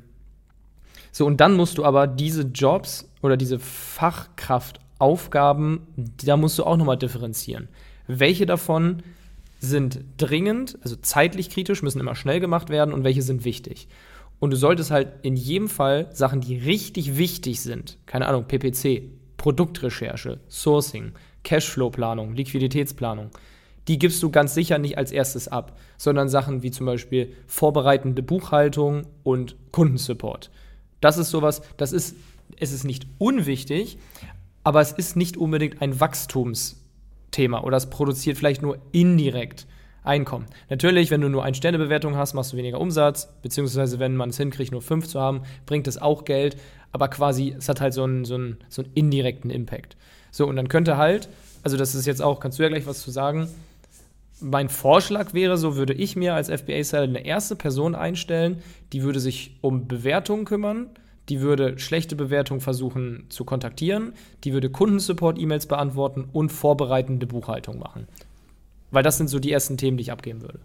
so, 1.12 1.26
und 1.26 1.42
dann 1.42 1.56
musst 1.56 1.80
du 1.80 1.86
aber 1.86 2.06
diese 2.06 2.44
Jobs 2.44 3.10
oder 3.24 3.38
diese 3.38 3.58
Fachkraftaufgaben, 3.58 4.87
da 5.00 6.38
musst 6.38 6.60
du 6.60 6.64
auch 6.64 6.78
nochmal 6.78 6.98
differenzieren. 6.98 7.68
Welche 8.08 8.46
davon 8.46 9.04
sind 9.60 10.00
dringend, 10.18 10.78
also 10.84 10.96
zeitlich 10.96 11.50
kritisch, 11.50 11.82
müssen 11.82 12.00
immer 12.00 12.16
schnell 12.16 12.40
gemacht 12.40 12.70
werden 12.70 12.94
und 12.94 13.04
welche 13.04 13.22
sind 13.22 13.44
wichtig. 13.44 13.88
Und 14.40 14.52
du 14.52 14.58
solltest 14.58 14.92
halt 14.92 15.14
in 15.24 15.36
jedem 15.36 15.68
Fall 15.68 16.10
Sachen, 16.14 16.42
die 16.42 16.58
richtig 16.58 17.18
wichtig 17.18 17.62
sind, 17.62 17.98
keine 18.06 18.28
Ahnung, 18.28 18.46
PPC, 18.46 19.04
Produktrecherche, 19.38 20.40
Sourcing, 20.48 21.14
Cashflow-Planung, 21.44 22.36
Liquiditätsplanung, 22.36 23.32
die 23.88 23.98
gibst 23.98 24.22
du 24.22 24.30
ganz 24.30 24.54
sicher 24.54 24.78
nicht 24.78 24.98
als 24.98 25.12
erstes 25.12 25.48
ab, 25.48 25.78
sondern 25.98 26.30
Sachen 26.30 26.62
wie 26.62 26.72
zum 26.72 26.86
Beispiel 26.86 27.34
vorbereitende 27.48 28.22
Buchhaltung 28.22 29.08
und 29.24 29.56
Kundensupport. 29.72 30.52
Das 31.00 31.18
ist 31.18 31.30
sowas, 31.30 31.62
das 31.78 31.94
ist, 31.94 32.16
es 32.60 32.74
ist 32.74 32.84
nicht 32.84 33.08
unwichtig, 33.18 33.98
aber 34.68 34.82
es 34.82 34.92
ist 34.92 35.16
nicht 35.16 35.38
unbedingt 35.38 35.82
ein 35.82 35.98
Wachstums- 36.02 36.76
Thema 37.32 37.64
oder 37.64 37.78
es 37.78 37.90
produziert 37.90 38.38
vielleicht 38.38 38.62
nur 38.62 38.80
indirekt 38.92 39.66
Einkommen. 40.04 40.46
Natürlich, 40.70 41.10
wenn 41.10 41.22
du 41.22 41.30
nur 41.30 41.46
eine 41.46 41.56
Sternebewertung 41.56 42.18
hast, 42.18 42.34
machst 42.34 42.52
du 42.52 42.58
weniger 42.58 42.82
Umsatz, 42.82 43.30
beziehungsweise 43.42 44.00
wenn 44.00 44.18
man 44.18 44.30
es 44.30 44.38
hinkriegt, 44.38 44.74
nur 44.74 44.82
fünf 44.82 45.08
zu 45.08 45.22
haben, 45.22 45.44
bringt 45.66 45.88
es 45.88 46.02
auch 46.02 46.26
Geld, 46.26 46.58
aber 46.92 47.08
quasi, 47.08 47.56
es 47.58 47.70
hat 47.70 47.80
halt 47.80 47.94
so 47.94 48.04
einen, 48.04 48.26
so 48.26 48.36
einen, 48.36 48.58
so 48.68 48.82
einen 48.82 48.92
indirekten 48.94 49.50
Impact. 49.50 49.96
So, 50.32 50.48
und 50.48 50.58
dann 50.58 50.68
könnte 50.68 50.98
halt, 50.98 51.30
also 51.64 51.78
das 51.78 51.96
ist 51.96 52.06
jetzt 52.06 52.22
auch, 52.22 52.42
kannst 52.42 52.60
du 52.60 52.64
ja 52.64 52.70
gleich 52.70 52.88
was 52.88 53.02
zu 53.02 53.12
sagen, 53.12 53.50
mein 54.42 54.68
Vorschlag 54.68 55.34
wäre, 55.34 55.58
so 55.58 55.78
würde 55.78 55.94
ich 55.94 56.18
mir 56.18 56.36
als 56.36 56.50
FBA-Seller 56.50 57.04
eine 57.04 57.26
erste 57.26 57.56
Person 57.56 57.96
einstellen, 57.96 58.62
die 58.94 59.04
würde 59.04 59.22
sich 59.22 59.58
um 59.62 59.88
Bewertungen 59.88 60.46
kümmern, 60.46 60.90
die 61.30 61.42
würde 61.42 61.78
schlechte 61.80 62.16
Bewertungen 62.16 62.62
versuchen 62.62 63.26
zu 63.30 63.44
kontaktieren, 63.44 64.14
die 64.44 64.54
würde 64.54 64.70
Kundensupport-E-Mails 64.70 65.66
beantworten 65.66 66.30
und 66.32 66.52
vorbereitende 66.52 67.28
Buchhaltung 67.28 67.80
machen. 67.80 68.08
Weil 68.92 69.04
das 69.04 69.18
sind 69.18 69.28
so 69.28 69.40
die 69.40 69.52
ersten 69.52 69.78
Themen, 69.78 69.98
die 69.98 70.04
ich 70.04 70.12
abgeben 70.12 70.42
würde. 70.42 70.60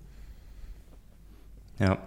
Ja. 1.78 1.98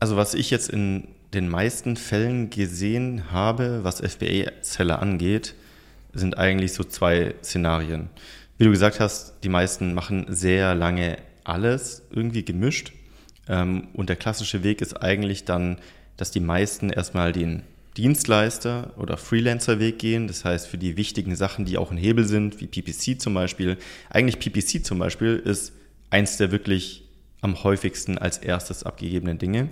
Also 0.00 0.16
was 0.16 0.34
ich 0.34 0.50
jetzt 0.50 0.68
in 0.68 1.08
den 1.32 1.48
meisten 1.48 1.96
Fällen 1.96 2.50
gesehen 2.50 3.30
habe, 3.30 3.84
was 3.84 4.00
FBA-Seller 4.00 5.00
angeht, 5.00 5.54
sind 6.12 6.36
eigentlich 6.36 6.72
so 6.72 6.84
zwei 6.84 7.34
Szenarien. 7.42 8.10
Wie 8.58 8.64
du 8.64 8.70
gesagt 8.70 9.00
hast, 9.00 9.34
die 9.44 9.48
meisten 9.48 9.94
machen 9.94 10.26
sehr 10.28 10.74
lange 10.74 11.18
alles 11.44 12.02
irgendwie 12.10 12.44
gemischt. 12.44 12.92
Ähm, 13.48 13.88
und 13.94 14.08
der 14.08 14.16
klassische 14.16 14.62
Weg 14.62 14.80
ist 14.80 14.94
eigentlich 15.02 15.44
dann 15.44 15.78
dass 16.22 16.30
die 16.30 16.38
meisten 16.38 16.88
erstmal 16.88 17.32
den 17.32 17.62
Dienstleister- 17.96 18.96
oder 18.96 19.16
Freelancer-Weg 19.16 19.98
gehen. 19.98 20.28
Das 20.28 20.44
heißt, 20.44 20.68
für 20.68 20.78
die 20.78 20.96
wichtigen 20.96 21.34
Sachen, 21.34 21.64
die 21.64 21.76
auch 21.78 21.90
ein 21.90 21.96
Hebel 21.96 22.24
sind, 22.24 22.60
wie 22.60 22.68
PPC 22.68 23.20
zum 23.20 23.34
Beispiel. 23.34 23.76
Eigentlich 24.08 24.38
PPC 24.38 24.86
zum 24.86 25.00
Beispiel 25.00 25.42
ist 25.44 25.72
eins 26.10 26.36
der 26.36 26.52
wirklich 26.52 27.02
am 27.40 27.64
häufigsten 27.64 28.18
als 28.18 28.38
erstes 28.38 28.84
abgegebenen 28.84 29.38
Dinge, 29.38 29.70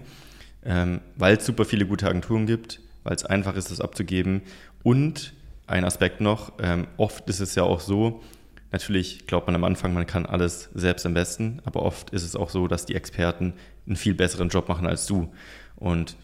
ähm, 0.64 1.02
weil 1.14 1.36
es 1.36 1.46
super 1.46 1.64
viele 1.64 1.86
gute 1.86 2.08
Agenturen 2.08 2.46
gibt, 2.46 2.80
weil 3.04 3.14
es 3.14 3.24
einfach 3.24 3.54
ist, 3.54 3.70
das 3.70 3.80
abzugeben. 3.80 4.42
Und 4.82 5.34
ein 5.68 5.84
Aspekt 5.84 6.20
noch, 6.20 6.54
ähm, 6.60 6.88
oft 6.96 7.28
ist 7.30 7.38
es 7.38 7.54
ja 7.54 7.62
auch 7.62 7.78
so, 7.78 8.24
Natürlich 8.72 9.26
glaubt 9.26 9.48
man 9.48 9.56
am 9.56 9.64
Anfang, 9.64 9.92
man 9.94 10.06
kann 10.06 10.26
alles 10.26 10.70
selbst 10.74 11.04
am 11.04 11.12
besten, 11.12 11.60
aber 11.64 11.82
oft 11.82 12.10
ist 12.10 12.22
es 12.22 12.36
auch 12.36 12.50
so, 12.50 12.68
dass 12.68 12.86
die 12.86 12.94
Experten 12.94 13.54
einen 13.84 13.96
viel 13.96 14.14
besseren 14.14 14.48
Job 14.48 14.68
machen 14.68 14.86
als 14.86 15.06
du. 15.06 15.32
Und 15.74 16.16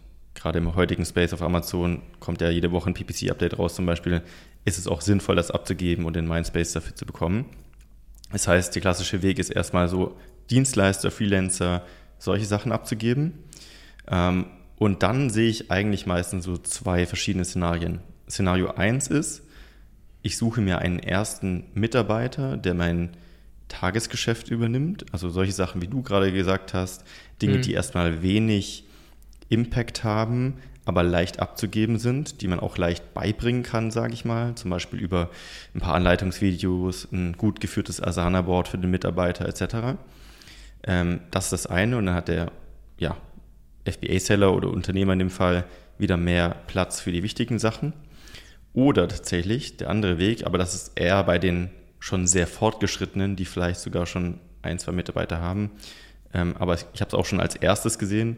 gerade 0.46 0.60
im 0.60 0.76
heutigen 0.76 1.04
Space 1.04 1.32
auf 1.32 1.42
Amazon 1.42 2.02
kommt 2.20 2.40
ja 2.40 2.50
jede 2.50 2.70
Woche 2.70 2.88
ein 2.88 2.94
PPC-Update 2.94 3.58
raus 3.58 3.74
zum 3.74 3.84
Beispiel, 3.84 4.22
ist 4.64 4.78
es 4.78 4.86
auch 4.86 5.00
sinnvoll, 5.00 5.34
das 5.34 5.50
abzugeben 5.50 6.04
und 6.04 6.14
den 6.14 6.28
Mindspace 6.28 6.72
dafür 6.72 6.94
zu 6.94 7.04
bekommen. 7.04 7.46
Das 8.30 8.46
heißt, 8.46 8.72
der 8.72 8.80
klassische 8.80 9.22
Weg 9.22 9.40
ist 9.40 9.50
erstmal 9.50 9.88
so 9.88 10.16
Dienstleister, 10.50 11.10
Freelancer, 11.10 11.82
solche 12.20 12.46
Sachen 12.46 12.70
abzugeben. 12.70 13.32
Ähm, 14.06 14.46
und 14.76 15.02
dann 15.02 15.30
sehe 15.30 15.48
ich 15.48 15.72
eigentlich 15.72 16.06
meistens 16.06 16.44
so 16.44 16.56
zwei 16.58 17.06
verschiedene 17.06 17.44
Szenarien. 17.44 17.98
Szenario 18.30 18.70
1 18.70 19.08
ist, 19.08 19.42
ich 20.22 20.36
suche 20.36 20.60
mir 20.60 20.78
einen 20.78 21.00
ersten 21.00 21.64
Mitarbeiter, 21.74 22.56
der 22.56 22.74
mein 22.74 23.16
Tagesgeschäft 23.66 24.48
übernimmt. 24.48 25.06
Also 25.10 25.28
solche 25.28 25.52
Sachen, 25.52 25.82
wie 25.82 25.88
du 25.88 26.02
gerade 26.02 26.32
gesagt 26.32 26.72
hast, 26.72 27.02
Dinge, 27.42 27.56
mhm. 27.56 27.62
die 27.62 27.72
erstmal 27.72 28.22
wenig 28.22 28.85
Impact 29.48 30.04
haben, 30.04 30.54
aber 30.84 31.02
leicht 31.02 31.40
abzugeben 31.40 31.98
sind, 31.98 32.40
die 32.42 32.48
man 32.48 32.60
auch 32.60 32.78
leicht 32.78 33.12
beibringen 33.12 33.62
kann, 33.62 33.90
sage 33.90 34.14
ich 34.14 34.24
mal. 34.24 34.54
Zum 34.54 34.70
Beispiel 34.70 35.00
über 35.00 35.30
ein 35.74 35.80
paar 35.80 35.94
Anleitungsvideos, 35.94 37.08
ein 37.12 37.36
gut 37.36 37.60
geführtes 37.60 38.00
Asana-Board 38.00 38.68
für 38.68 38.78
den 38.78 38.90
Mitarbeiter 38.90 39.46
etc. 39.48 39.98
Ähm, 40.84 41.20
das 41.30 41.46
ist 41.46 41.52
das 41.52 41.66
eine 41.66 41.98
und 41.98 42.06
dann 42.06 42.14
hat 42.14 42.28
der 42.28 42.52
ja, 42.98 43.16
FBA-Seller 43.84 44.54
oder 44.54 44.70
Unternehmer 44.70 45.12
in 45.12 45.18
dem 45.18 45.30
Fall 45.30 45.64
wieder 45.98 46.16
mehr 46.16 46.50
Platz 46.66 47.00
für 47.00 47.12
die 47.12 47.22
wichtigen 47.22 47.58
Sachen. 47.58 47.92
Oder 48.72 49.08
tatsächlich 49.08 49.78
der 49.78 49.90
andere 49.90 50.18
Weg, 50.18 50.46
aber 50.46 50.58
das 50.58 50.74
ist 50.74 50.92
eher 50.96 51.24
bei 51.24 51.38
den 51.38 51.70
schon 51.98 52.26
sehr 52.26 52.46
fortgeschrittenen, 52.46 53.34
die 53.34 53.46
vielleicht 53.46 53.80
sogar 53.80 54.06
schon 54.06 54.38
ein, 54.62 54.78
zwei 54.78 54.92
Mitarbeiter 54.92 55.40
haben. 55.40 55.70
Ähm, 56.34 56.54
aber 56.58 56.74
ich 56.74 57.00
habe 57.00 57.08
es 57.08 57.14
auch 57.14 57.24
schon 57.24 57.40
als 57.40 57.56
erstes 57.56 57.98
gesehen, 57.98 58.36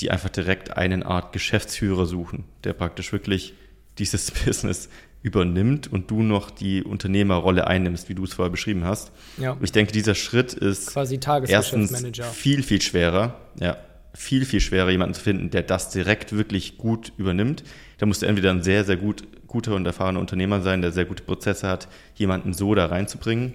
die 0.00 0.10
einfach 0.10 0.28
direkt 0.28 0.76
einen 0.76 1.02
Art 1.02 1.32
Geschäftsführer 1.32 2.06
suchen, 2.06 2.44
der 2.64 2.72
praktisch 2.72 3.12
wirklich 3.12 3.54
dieses 3.98 4.30
Business 4.44 4.88
übernimmt 5.22 5.92
und 5.92 6.10
du 6.10 6.22
noch 6.22 6.50
die 6.50 6.84
Unternehmerrolle 6.84 7.66
einnimmst, 7.66 8.08
wie 8.08 8.14
du 8.14 8.24
es 8.24 8.34
vorher 8.34 8.50
beschrieben 8.50 8.84
hast. 8.84 9.10
Ja. 9.36 9.56
Ich 9.60 9.72
denke, 9.72 9.92
dieser 9.92 10.14
Schritt 10.14 10.54
ist 10.54 10.88
quasi 10.88 11.18
erstens 11.48 12.04
viel, 12.32 12.62
viel 12.62 12.80
schwerer. 12.80 13.40
Ja, 13.58 13.76
viel, 14.14 14.44
viel 14.44 14.60
schwerer, 14.60 14.90
jemanden 14.90 15.14
zu 15.14 15.20
finden, 15.20 15.50
der 15.50 15.62
das 15.62 15.90
direkt 15.90 16.32
wirklich 16.32 16.78
gut 16.78 17.12
übernimmt. 17.16 17.64
Da 17.98 18.06
musst 18.06 18.22
du 18.22 18.26
entweder 18.26 18.50
ein 18.50 18.62
sehr, 18.62 18.84
sehr 18.84 18.96
gut, 18.96 19.24
guter 19.46 19.74
und 19.74 19.86
erfahrener 19.86 20.20
Unternehmer 20.20 20.60
sein, 20.60 20.82
der 20.82 20.92
sehr 20.92 21.04
gute 21.04 21.22
Prozesse 21.22 21.68
hat, 21.68 21.88
jemanden 22.14 22.52
so 22.52 22.74
da 22.74 22.86
reinzubringen. 22.86 23.54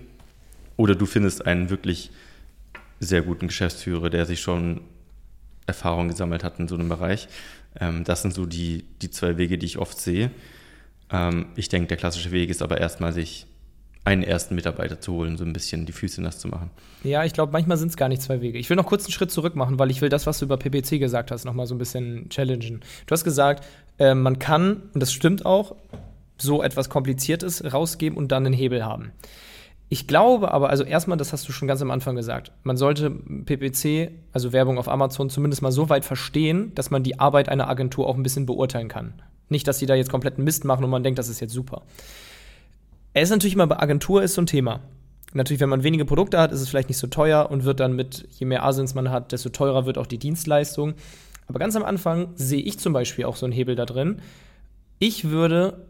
Oder 0.76 0.96
du 0.96 1.06
findest 1.06 1.46
einen 1.46 1.70
wirklich 1.70 2.12
sehr 3.00 3.22
guten 3.22 3.48
Geschäftsführer, 3.48 4.10
der 4.10 4.26
sich 4.26 4.42
schon 4.42 4.82
Erfahrung 5.66 6.08
gesammelt 6.08 6.44
hat 6.44 6.60
in 6.60 6.68
so 6.68 6.76
einem 6.76 6.90
Bereich. 6.90 7.28
Ähm, 7.80 8.04
das 8.04 8.22
sind 8.22 8.34
so 8.34 8.46
die, 8.46 8.86
die 9.02 9.10
zwei 9.10 9.38
Wege, 9.38 9.58
die 9.58 9.66
ich 9.66 9.78
oft 9.78 10.00
sehe. 10.00 10.32
Ähm, 11.12 11.48
ich 11.56 11.70
denke, 11.70 11.88
der 11.88 11.98
klassische 11.98 12.32
Weg 12.32 12.50
ist 12.50 12.62
aber 12.62 12.80
erstmal, 12.80 13.14
sich 13.14 13.48
einen 14.06 14.24
ersten 14.24 14.56
Mitarbeiter 14.56 15.00
zu 15.00 15.14
holen, 15.14 15.38
so 15.38 15.46
ein 15.46 15.54
bisschen 15.54 15.86
die 15.86 15.94
Füße 15.94 16.22
nass 16.22 16.40
zu 16.40 16.50
machen. 16.50 16.70
Ja, 17.04 17.24
ich 17.24 17.32
glaube, 17.32 17.54
manchmal 17.54 17.78
sind 17.78 17.88
es 17.90 17.98
gar 17.98 18.10
nicht 18.10 18.22
zwei 18.22 18.42
Wege. 18.42 18.58
Ich 18.58 18.70
will 18.70 18.76
noch 18.76 18.86
kurz 18.86 19.06
einen 19.06 19.14
Schritt 19.14 19.32
zurück 19.32 19.56
machen, 19.56 19.80
weil 19.80 19.92
ich 19.92 20.02
will 20.02 20.10
das, 20.10 20.28
was 20.28 20.40
du 20.40 20.46
über 20.46 20.58
PPC 20.58 21.00
gesagt 21.00 21.32
hast, 21.32 21.46
noch 21.46 21.54
mal 21.54 21.68
so 21.68 21.76
ein 21.76 21.78
bisschen 21.78 22.28
challengen. 22.30 22.82
Du 23.06 23.12
hast 23.12 23.24
gesagt, 23.24 23.66
äh, 24.00 24.14
man 24.14 24.40
kann, 24.40 24.84
und 24.94 25.00
das 25.00 25.14
stimmt 25.14 25.46
auch, 25.46 25.76
so 26.38 26.62
etwas 26.64 26.90
Kompliziertes 26.90 27.74
rausgeben 27.74 28.18
und 28.18 28.32
dann 28.32 28.46
einen 28.46 28.54
Hebel 28.54 28.84
haben. 28.84 29.12
Ich 29.94 30.08
glaube 30.08 30.52
aber, 30.52 30.72
also 30.72 30.84
erstmal, 30.84 31.20
das 31.20 31.34
hast 31.34 31.48
du 31.48 31.52
schon 31.52 31.68
ganz 31.68 31.80
am 31.84 31.92
Anfang 31.92 32.16
gesagt, 32.16 32.52
man 32.64 32.78
sollte 32.78 33.12
PPC, 33.12 34.10
also 34.32 34.52
Werbung 34.52 34.80
auf 34.80 34.90
Amazon, 34.90 35.30
zumindest 35.30 35.62
mal 35.62 35.72
so 35.72 35.88
weit 35.88 36.04
verstehen, 36.04 36.74
dass 36.74 36.90
man 36.90 37.04
die 37.04 37.20
Arbeit 37.20 37.48
einer 37.48 37.70
Agentur 37.70 38.08
auch 38.08 38.16
ein 38.16 38.24
bisschen 38.24 38.48
beurteilen 38.48 38.88
kann. 38.88 39.22
Nicht, 39.50 39.68
dass 39.68 39.78
sie 39.78 39.86
da 39.86 39.94
jetzt 39.94 40.10
kompletten 40.10 40.44
Mist 40.44 40.66
machen 40.66 40.84
und 40.84 40.90
man 40.90 41.04
denkt, 41.04 41.20
das 41.20 41.30
ist 41.30 41.42
jetzt 41.42 41.54
super. 41.54 41.84
Es 43.14 43.26
ist 43.26 43.30
natürlich 43.30 43.54
immer 43.54 43.68
bei 43.68 43.78
Agentur 43.78 44.24
ist 44.24 44.34
so 44.34 44.42
ein 44.42 44.48
Thema. 44.48 44.80
Natürlich, 45.34 45.62
wenn 45.62 45.70
man 45.70 45.84
wenige 45.84 46.06
Produkte 46.06 46.40
hat, 46.40 46.52
ist 46.52 46.62
es 46.62 46.70
vielleicht 46.70 46.90
nicht 46.90 46.98
so 46.98 47.06
teuer 47.06 47.52
und 47.52 47.64
wird 47.64 47.80
dann 47.80 47.96
mit, 47.96 48.28
je 48.32 48.48
mehr 48.48 48.64
Asins 48.64 48.96
man 48.96 49.12
hat, 49.12 49.32
desto 49.32 49.50
teurer 49.50 49.86
wird 49.86 50.00
auch 50.00 50.08
die 50.08 50.18
Dienstleistung. 50.18 50.96
Aber 51.48 51.60
ganz 51.60 51.76
am 51.76 51.84
Anfang 51.84 52.30
sehe 52.34 52.64
ich 52.64 52.80
zum 52.80 52.94
Beispiel 52.94 53.26
auch 53.26 53.36
so 53.36 53.46
einen 53.46 53.54
Hebel 53.54 53.76
da 53.76 53.86
drin. 53.86 54.24
Ich 54.98 55.30
würde 55.30 55.86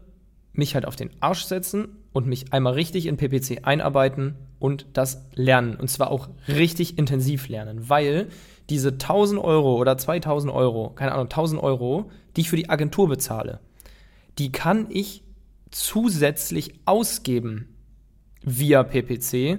mich 0.52 0.74
halt 0.74 0.84
auf 0.84 0.94
den 0.94 1.08
Arsch 1.20 1.44
setzen 1.44 2.03
und 2.14 2.26
mich 2.28 2.52
einmal 2.52 2.74
richtig 2.74 3.06
in 3.06 3.16
PPC 3.16 3.66
einarbeiten 3.66 4.36
und 4.60 4.86
das 4.94 5.26
lernen. 5.34 5.74
Und 5.74 5.88
zwar 5.88 6.10
auch 6.10 6.28
richtig 6.48 6.96
intensiv 6.96 7.48
lernen, 7.48 7.90
weil 7.90 8.28
diese 8.70 8.90
1000 8.90 9.42
Euro 9.42 9.76
oder 9.76 9.98
2000 9.98 10.50
Euro, 10.50 10.90
keine 10.90 11.12
Ahnung, 11.12 11.24
1000 11.24 11.62
Euro, 11.62 12.10
die 12.36 12.42
ich 12.42 12.50
für 12.50 12.56
die 12.56 12.70
Agentur 12.70 13.08
bezahle, 13.08 13.58
die 14.38 14.52
kann 14.52 14.86
ich 14.90 15.24
zusätzlich 15.72 16.74
ausgeben 16.84 17.74
via 18.42 18.84
PPC, 18.84 19.58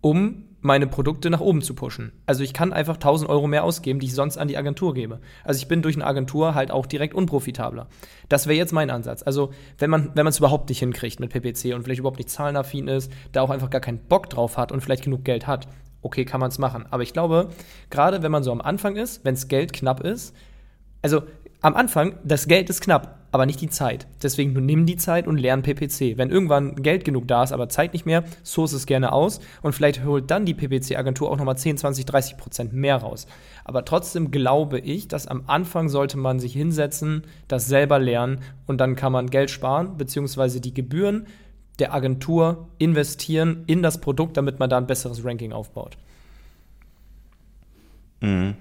um 0.00 0.48
meine 0.62 0.86
Produkte 0.86 1.28
nach 1.28 1.40
oben 1.40 1.60
zu 1.60 1.74
pushen. 1.74 2.12
Also 2.24 2.42
ich 2.42 2.54
kann 2.54 2.72
einfach 2.72 2.94
1000 2.94 3.28
Euro 3.28 3.48
mehr 3.48 3.64
ausgeben, 3.64 4.00
die 4.00 4.06
ich 4.06 4.14
sonst 4.14 4.38
an 4.38 4.48
die 4.48 4.56
Agentur 4.56 4.94
gebe. 4.94 5.20
Also 5.44 5.58
ich 5.58 5.68
bin 5.68 5.82
durch 5.82 5.96
eine 5.96 6.06
Agentur 6.06 6.54
halt 6.54 6.70
auch 6.70 6.86
direkt 6.86 7.14
unprofitabler. 7.14 7.88
Das 8.28 8.46
wäre 8.46 8.56
jetzt 8.56 8.72
mein 8.72 8.88
Ansatz. 8.88 9.22
Also 9.22 9.52
wenn 9.78 9.90
man 9.90 10.12
wenn 10.14 10.24
man 10.24 10.30
es 10.30 10.38
überhaupt 10.38 10.68
nicht 10.68 10.78
hinkriegt 10.78 11.20
mit 11.20 11.30
PPC 11.30 11.74
und 11.74 11.82
vielleicht 11.82 11.98
überhaupt 11.98 12.18
nicht 12.18 12.30
zahlenaffin 12.30 12.88
ist, 12.88 13.12
da 13.32 13.42
auch 13.42 13.50
einfach 13.50 13.70
gar 13.70 13.80
keinen 13.80 13.98
Bock 13.98 14.30
drauf 14.30 14.56
hat 14.56 14.72
und 14.72 14.80
vielleicht 14.80 15.04
genug 15.04 15.24
Geld 15.24 15.46
hat, 15.46 15.66
okay, 16.00 16.24
kann 16.24 16.40
man 16.40 16.50
es 16.50 16.58
machen. 16.58 16.86
Aber 16.90 17.02
ich 17.02 17.12
glaube, 17.12 17.50
gerade 17.90 18.22
wenn 18.22 18.32
man 18.32 18.44
so 18.44 18.52
am 18.52 18.60
Anfang 18.60 18.96
ist, 18.96 19.24
wenn 19.24 19.34
es 19.34 19.48
Geld 19.48 19.72
knapp 19.72 20.00
ist, 20.00 20.34
also 21.02 21.22
am 21.60 21.74
Anfang, 21.74 22.18
das 22.24 22.46
Geld 22.46 22.70
ist 22.70 22.80
knapp, 22.80 23.21
aber 23.32 23.46
nicht 23.46 23.60
die 23.62 23.70
Zeit. 23.70 24.06
Deswegen, 24.22 24.54
du 24.54 24.60
nimm 24.60 24.84
die 24.84 24.96
Zeit 24.96 25.26
und 25.26 25.38
lern 25.38 25.62
PPC. 25.62 26.18
Wenn 26.18 26.30
irgendwann 26.30 26.76
Geld 26.76 27.04
genug 27.04 27.26
da 27.26 27.42
ist, 27.42 27.52
aber 27.52 27.70
Zeit 27.70 27.94
nicht 27.94 28.04
mehr, 28.04 28.24
source 28.44 28.74
es 28.74 28.86
gerne 28.86 29.12
aus 29.12 29.40
und 29.62 29.74
vielleicht 29.74 30.04
holt 30.04 30.30
dann 30.30 30.44
die 30.44 30.54
PPC-Agentur 30.54 31.30
auch 31.30 31.38
nochmal 31.38 31.56
10, 31.56 31.78
20, 31.78 32.04
30 32.04 32.36
Prozent 32.36 32.72
mehr 32.74 32.96
raus. 32.96 33.26
Aber 33.64 33.86
trotzdem 33.86 34.30
glaube 34.30 34.78
ich, 34.78 35.08
dass 35.08 35.26
am 35.26 35.44
Anfang 35.46 35.88
sollte 35.88 36.18
man 36.18 36.38
sich 36.40 36.52
hinsetzen, 36.52 37.22
das 37.48 37.66
selber 37.66 37.98
lernen 37.98 38.40
und 38.66 38.78
dann 38.78 38.96
kann 38.96 39.12
man 39.12 39.30
Geld 39.30 39.50
sparen, 39.50 39.96
beziehungsweise 39.96 40.60
die 40.60 40.74
Gebühren 40.74 41.26
der 41.78 41.94
Agentur 41.94 42.68
investieren 42.78 43.64
in 43.66 43.82
das 43.82 43.98
Produkt, 43.98 44.36
damit 44.36 44.58
man 44.58 44.68
da 44.68 44.76
ein 44.76 44.86
besseres 44.86 45.24
Ranking 45.24 45.52
aufbaut. 45.52 45.96
Mhm. 48.20 48.54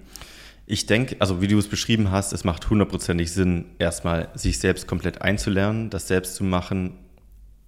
Ich 0.72 0.86
denke, 0.86 1.18
also 1.20 1.42
wie 1.42 1.50
du 1.50 1.60
es 1.60 1.68
beschrieben 1.68 2.12
hast, 2.12 2.32
es 2.32 2.46
macht 2.46 2.70
hundertprozentig 2.70 3.34
Sinn, 3.34 3.66
erstmal 3.78 4.30
sich 4.36 4.58
selbst 4.58 4.88
komplett 4.88 5.22
einzulernen, 5.22 5.90
das 5.90 6.08
selbst 6.08 6.36
zu 6.36 6.46
machen, 6.46 6.94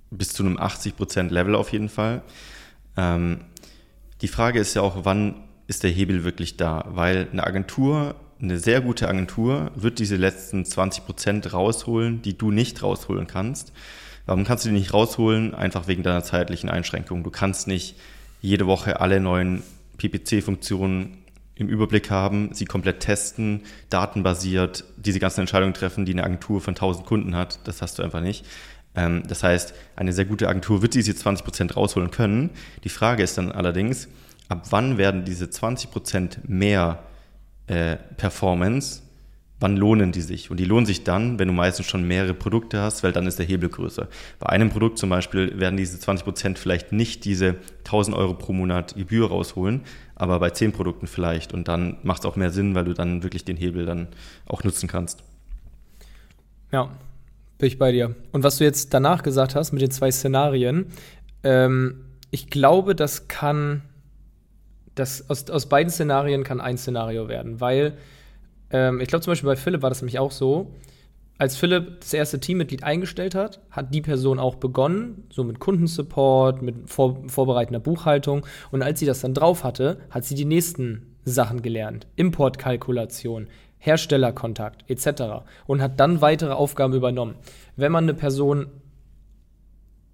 bis 0.09 0.29
zu 0.29 0.41
einem 0.41 0.57
80% 0.57 1.29
Level 1.29 1.55
auf 1.55 1.73
jeden 1.73 1.89
Fall. 1.89 2.21
Ähm, 2.95 3.41
die 4.21 4.29
Frage 4.29 4.61
ist 4.61 4.73
ja 4.75 4.83
auch, 4.83 5.03
wann 5.03 5.43
ist 5.67 5.83
der 5.83 5.91
Hebel 5.91 6.23
wirklich 6.23 6.55
da? 6.55 6.85
Weil 6.91 7.27
eine 7.29 7.45
Agentur, 7.45 8.15
eine 8.41 8.57
sehr 8.57 8.79
gute 8.79 9.09
Agentur, 9.09 9.71
wird 9.75 9.99
diese 9.99 10.15
letzten 10.15 10.63
20% 10.63 11.49
rausholen, 11.49 12.21
die 12.21 12.37
du 12.37 12.51
nicht 12.51 12.83
rausholen 12.83 13.27
kannst. 13.27 13.73
Warum 14.25 14.45
kannst 14.45 14.63
du 14.63 14.69
die 14.69 14.75
nicht 14.75 14.93
rausholen? 14.93 15.53
Einfach 15.53 15.87
wegen 15.87 16.03
deiner 16.03 16.23
zeitlichen 16.23 16.69
Einschränkung. 16.69 17.25
Du 17.25 17.31
kannst 17.31 17.67
nicht 17.67 17.97
jede 18.41 18.65
Woche 18.65 19.01
alle 19.01 19.19
neuen 19.19 19.61
PPC-Funktionen 19.97 21.17
im 21.55 21.67
Überblick 21.67 22.09
haben, 22.09 22.49
sie 22.53 22.65
komplett 22.65 23.01
testen, 23.01 23.61
datenbasiert 23.89 24.85
diese 24.97 25.19
ganzen 25.19 25.41
Entscheidungen 25.41 25.73
treffen, 25.73 26.05
die 26.05 26.13
eine 26.13 26.23
Agentur 26.23 26.61
von 26.61 26.73
1000 26.73 27.05
Kunden 27.05 27.35
hat. 27.35 27.59
Das 27.65 27.81
hast 27.81 27.99
du 27.99 28.03
einfach 28.03 28.21
nicht. 28.21 28.45
Ähm, 28.95 29.23
das 29.27 29.43
heißt, 29.43 29.73
eine 29.95 30.13
sehr 30.13 30.25
gute 30.25 30.49
Agentur 30.49 30.81
wird 30.81 30.93
diese 30.95 31.15
20 31.15 31.45
Prozent 31.45 31.77
rausholen 31.77 32.11
können. 32.11 32.49
Die 32.83 32.89
Frage 32.89 33.23
ist 33.23 33.37
dann 33.37 33.51
allerdings, 33.51 34.07
ab 34.49 34.67
wann 34.71 34.97
werden 34.97 35.25
diese 35.25 35.49
20 35.49 35.91
Prozent 35.91 36.49
mehr 36.49 37.03
äh, 37.67 37.97
Performance 38.17 39.03
wann 39.63 39.77
lohnen 39.77 40.11
die 40.11 40.21
sich? 40.21 40.51
Und 40.51 40.59
die 40.59 40.65
lohnen 40.65 40.85
sich 40.85 41.05
dann, 41.05 41.39
wenn 41.39 41.47
du 41.47 41.53
meistens 41.53 41.87
schon 41.87 42.05
mehrere 42.05 42.33
Produkte 42.33 42.81
hast, 42.81 43.01
weil 43.01 43.13
dann 43.13 43.25
ist 43.25 43.39
der 43.39 43.45
Hebel 43.45 43.69
größer. 43.69 44.09
Bei 44.39 44.49
einem 44.49 44.69
Produkt 44.69 44.99
zum 44.99 45.09
Beispiel 45.09 45.57
werden 45.57 45.77
diese 45.77 45.97
20 45.97 46.25
Prozent 46.25 46.59
vielleicht 46.59 46.91
nicht 46.91 47.23
diese 47.23 47.55
1000 47.85 48.15
Euro 48.15 48.33
pro 48.33 48.51
Monat 48.51 48.93
Gebühr 48.95 49.29
rausholen, 49.29 49.81
aber 50.15 50.39
bei 50.39 50.49
zehn 50.51 50.71
Produkten 50.71 51.07
vielleicht. 51.07 51.53
Und 51.53 51.67
dann 51.67 51.97
macht 52.03 52.21
es 52.21 52.25
auch 52.25 52.35
mehr 52.35 52.51
Sinn, 52.51 52.75
weil 52.75 52.85
du 52.85 52.93
dann 52.93 53.23
wirklich 53.23 53.45
den 53.45 53.57
Hebel 53.57 53.85
dann 53.85 54.07
auch 54.45 54.63
nutzen 54.63 54.87
kannst. 54.87 55.23
Ja, 56.71 56.89
bin 57.57 57.67
ich 57.67 57.77
bei 57.77 57.91
dir. 57.91 58.15
Und 58.31 58.43
was 58.43 58.57
du 58.57 58.63
jetzt 58.63 58.93
danach 58.93 59.23
gesagt 59.23 59.55
hast 59.55 59.71
mit 59.71 59.81
den 59.81 59.91
zwei 59.91 60.11
Szenarien, 60.11 60.87
ähm, 61.43 62.05
ich 62.31 62.49
glaube, 62.49 62.95
das 62.95 63.27
kann, 63.27 63.83
das, 64.95 65.29
aus, 65.29 65.49
aus 65.49 65.69
beiden 65.69 65.91
Szenarien 65.91 66.43
kann 66.43 66.59
ein 66.59 66.77
Szenario 66.77 67.27
werden, 67.27 67.61
weil 67.61 67.97
ähm, 68.71 68.99
ich 68.99 69.07
glaube 69.07 69.23
zum 69.23 69.31
Beispiel 69.31 69.47
bei 69.47 69.55
Philipp 69.55 69.81
war 69.81 69.89
das 69.89 70.01
nämlich 70.01 70.19
auch 70.19 70.31
so. 70.31 70.73
Als 71.43 71.57
Philipp 71.57 71.99
das 71.99 72.13
erste 72.13 72.39
Teammitglied 72.39 72.85
eingestellt 72.85 73.35
hat, 73.35 73.59
hat 73.69 73.93
die 73.93 74.01
Person 74.01 74.39
auch 74.39 74.55
begonnen, 74.55 75.27
so 75.29 75.43
mit 75.43 75.59
Kundensupport, 75.59 76.61
mit 76.61 76.89
vor, 76.89 77.21
vorbereitender 77.27 77.81
Buchhaltung. 77.81 78.45
Und 78.71 78.81
als 78.81 79.01
sie 79.01 79.05
das 79.05 79.19
dann 79.19 79.33
drauf 79.33 79.65
hatte, 79.65 79.99
hat 80.09 80.23
sie 80.23 80.35
die 80.35 80.45
nächsten 80.45 81.17
Sachen 81.25 81.61
gelernt. 81.61 82.07
Importkalkulation, 82.15 83.47
Herstellerkontakt 83.77 84.89
etc. 84.89 85.43
Und 85.67 85.81
hat 85.81 85.99
dann 85.99 86.21
weitere 86.21 86.53
Aufgaben 86.53 86.93
übernommen. 86.93 87.35
Wenn 87.75 87.91
man 87.91 88.05
eine 88.05 88.13
Person 88.13 88.67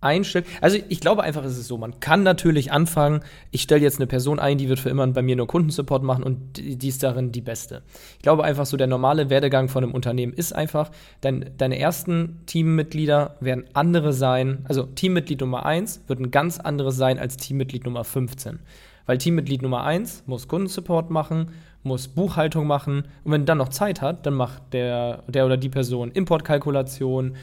einstellt. 0.01 0.46
Also 0.62 0.77
ich 0.88 1.01
glaube 1.01 1.24
einfach, 1.24 1.44
es 1.44 1.58
ist 1.58 1.68
so, 1.68 1.77
man 1.77 2.00
kann 2.00 2.24
natürlich 2.24 2.72
anfangen, 2.72 3.22
ich 3.51 3.62
stelle 3.62 3.82
jetzt 3.82 3.98
eine 3.98 4.08
Person 4.08 4.39
ein, 4.39 4.58
die 4.58 4.70
wird 4.70 4.79
für 4.79 4.89
immer 4.89 5.06
bei 5.08 5.22
mir 5.22 5.36
nur 5.36 5.48
Kundensupport 5.48 6.03
machen 6.03 6.24
und 6.24 6.39
die 6.58 6.88
ist 6.88 7.03
darin 7.03 7.32
die 7.32 7.41
beste. 7.41 7.82
Ich 8.18 8.24
glaube 8.24 8.44
einfach 8.44 8.65
so, 8.65 8.77
der 8.77 8.88
normale 8.88 9.29
Werdegang 9.29 9.68
von 9.68 9.84
einem 9.84 9.94
Unternehmen 9.94 10.34
ist 10.34 10.53
einfach, 10.53 10.91
dein, 11.22 11.51
deine 11.58 11.79
ersten 11.79 12.41
Teammitglieder 12.46 13.36
werden 13.41 13.65
andere 13.74 14.13
sein, 14.13 14.65
also 14.68 14.84
Teammitglied 14.84 15.41
Nummer 15.41 15.65
1 15.65 16.03
wird 16.08 16.20
ein 16.20 16.32
ganz 16.32 16.60
anderes 16.60 16.96
sein 16.96 17.20
als 17.20 17.38
Teammitglied 17.38 17.86
Nummer 17.86 18.03
15. 18.03 18.60
Weil 19.06 19.18
Teammitglied 19.18 19.63
Nummer 19.63 19.84
1 19.84 20.24
muss 20.27 20.48
Kundensupport 20.48 21.10
machen, 21.10 21.51
muss 21.84 22.08
Buchhaltung 22.08 22.68
machen 22.68 23.03
und 23.24 23.32
wenn 23.32 23.46
dann 23.46 23.58
noch 23.58 23.70
Zeit 23.70 24.01
hat, 24.01 24.25
dann 24.25 24.36
macht 24.36 24.74
der, 24.74 25.24
der 25.27 25.46
oder 25.46 25.58
die 25.58 25.70
Person 25.70 26.12
Importkalkulation, 26.12 27.36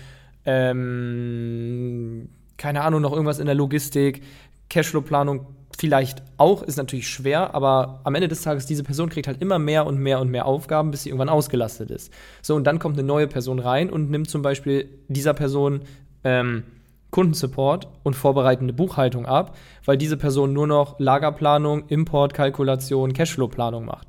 ähm, 0.44 2.28
keine 2.56 2.82
Ahnung, 2.82 3.02
noch 3.02 3.12
irgendwas 3.12 3.38
in 3.38 3.46
der 3.46 3.54
Logistik, 3.54 4.22
Cashflow-Planung 4.68 5.46
vielleicht 5.78 6.22
auch, 6.38 6.62
ist 6.62 6.76
natürlich 6.76 7.08
schwer, 7.08 7.54
aber 7.54 8.00
am 8.04 8.14
Ende 8.14 8.28
des 8.28 8.42
Tages, 8.42 8.66
diese 8.66 8.82
Person 8.82 9.08
kriegt 9.08 9.26
halt 9.26 9.42
immer 9.42 9.58
mehr 9.58 9.86
und 9.86 9.98
mehr 9.98 10.20
und 10.20 10.30
mehr 10.30 10.46
Aufgaben, 10.46 10.90
bis 10.90 11.02
sie 11.02 11.10
irgendwann 11.10 11.28
ausgelastet 11.28 11.90
ist. 11.90 12.12
So, 12.42 12.54
und 12.54 12.64
dann 12.64 12.78
kommt 12.78 12.98
eine 12.98 13.06
neue 13.06 13.26
Person 13.26 13.58
rein 13.58 13.90
und 13.90 14.10
nimmt 14.10 14.30
zum 14.30 14.42
Beispiel 14.42 14.88
dieser 15.08 15.34
Person 15.34 15.80
ähm, 16.24 16.64
Kundensupport 17.10 17.88
und 18.02 18.14
vorbereitende 18.14 18.72
Buchhaltung 18.72 19.26
ab, 19.26 19.56
weil 19.84 19.96
diese 19.96 20.16
Person 20.16 20.52
nur 20.52 20.66
noch 20.66 20.98
Lagerplanung, 20.98 21.86
Importkalkulation, 21.88 23.12
Cashflow-Planung 23.12 23.84
macht. 23.84 24.08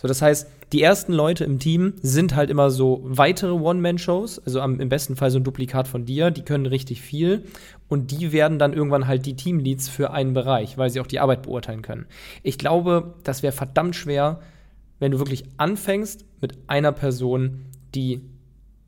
So, 0.00 0.08
das 0.08 0.22
heißt, 0.22 0.46
die 0.72 0.82
ersten 0.82 1.12
Leute 1.12 1.44
im 1.44 1.58
Team 1.58 1.94
sind 2.02 2.34
halt 2.34 2.50
immer 2.50 2.70
so 2.70 3.00
weitere 3.04 3.52
One-Man-Shows, 3.52 4.40
also 4.44 4.60
am, 4.60 4.80
im 4.80 4.88
besten 4.88 5.16
Fall 5.16 5.30
so 5.30 5.38
ein 5.38 5.44
Duplikat 5.44 5.86
von 5.88 6.04
dir, 6.04 6.30
die 6.30 6.42
können 6.42 6.66
richtig 6.66 7.00
viel 7.02 7.44
und 7.88 8.10
die 8.10 8.32
werden 8.32 8.58
dann 8.58 8.72
irgendwann 8.72 9.06
halt 9.06 9.26
die 9.26 9.36
Teamleads 9.36 9.88
für 9.88 10.10
einen 10.10 10.34
Bereich, 10.34 10.76
weil 10.76 10.90
sie 10.90 11.00
auch 11.00 11.06
die 11.06 11.20
Arbeit 11.20 11.42
beurteilen 11.42 11.82
können. 11.82 12.06
Ich 12.42 12.58
glaube, 12.58 13.14
das 13.22 13.42
wäre 13.42 13.52
verdammt 13.52 13.94
schwer, 13.94 14.40
wenn 14.98 15.12
du 15.12 15.18
wirklich 15.18 15.44
anfängst 15.56 16.24
mit 16.40 16.54
einer 16.66 16.92
Person, 16.92 17.66
die 17.94 18.22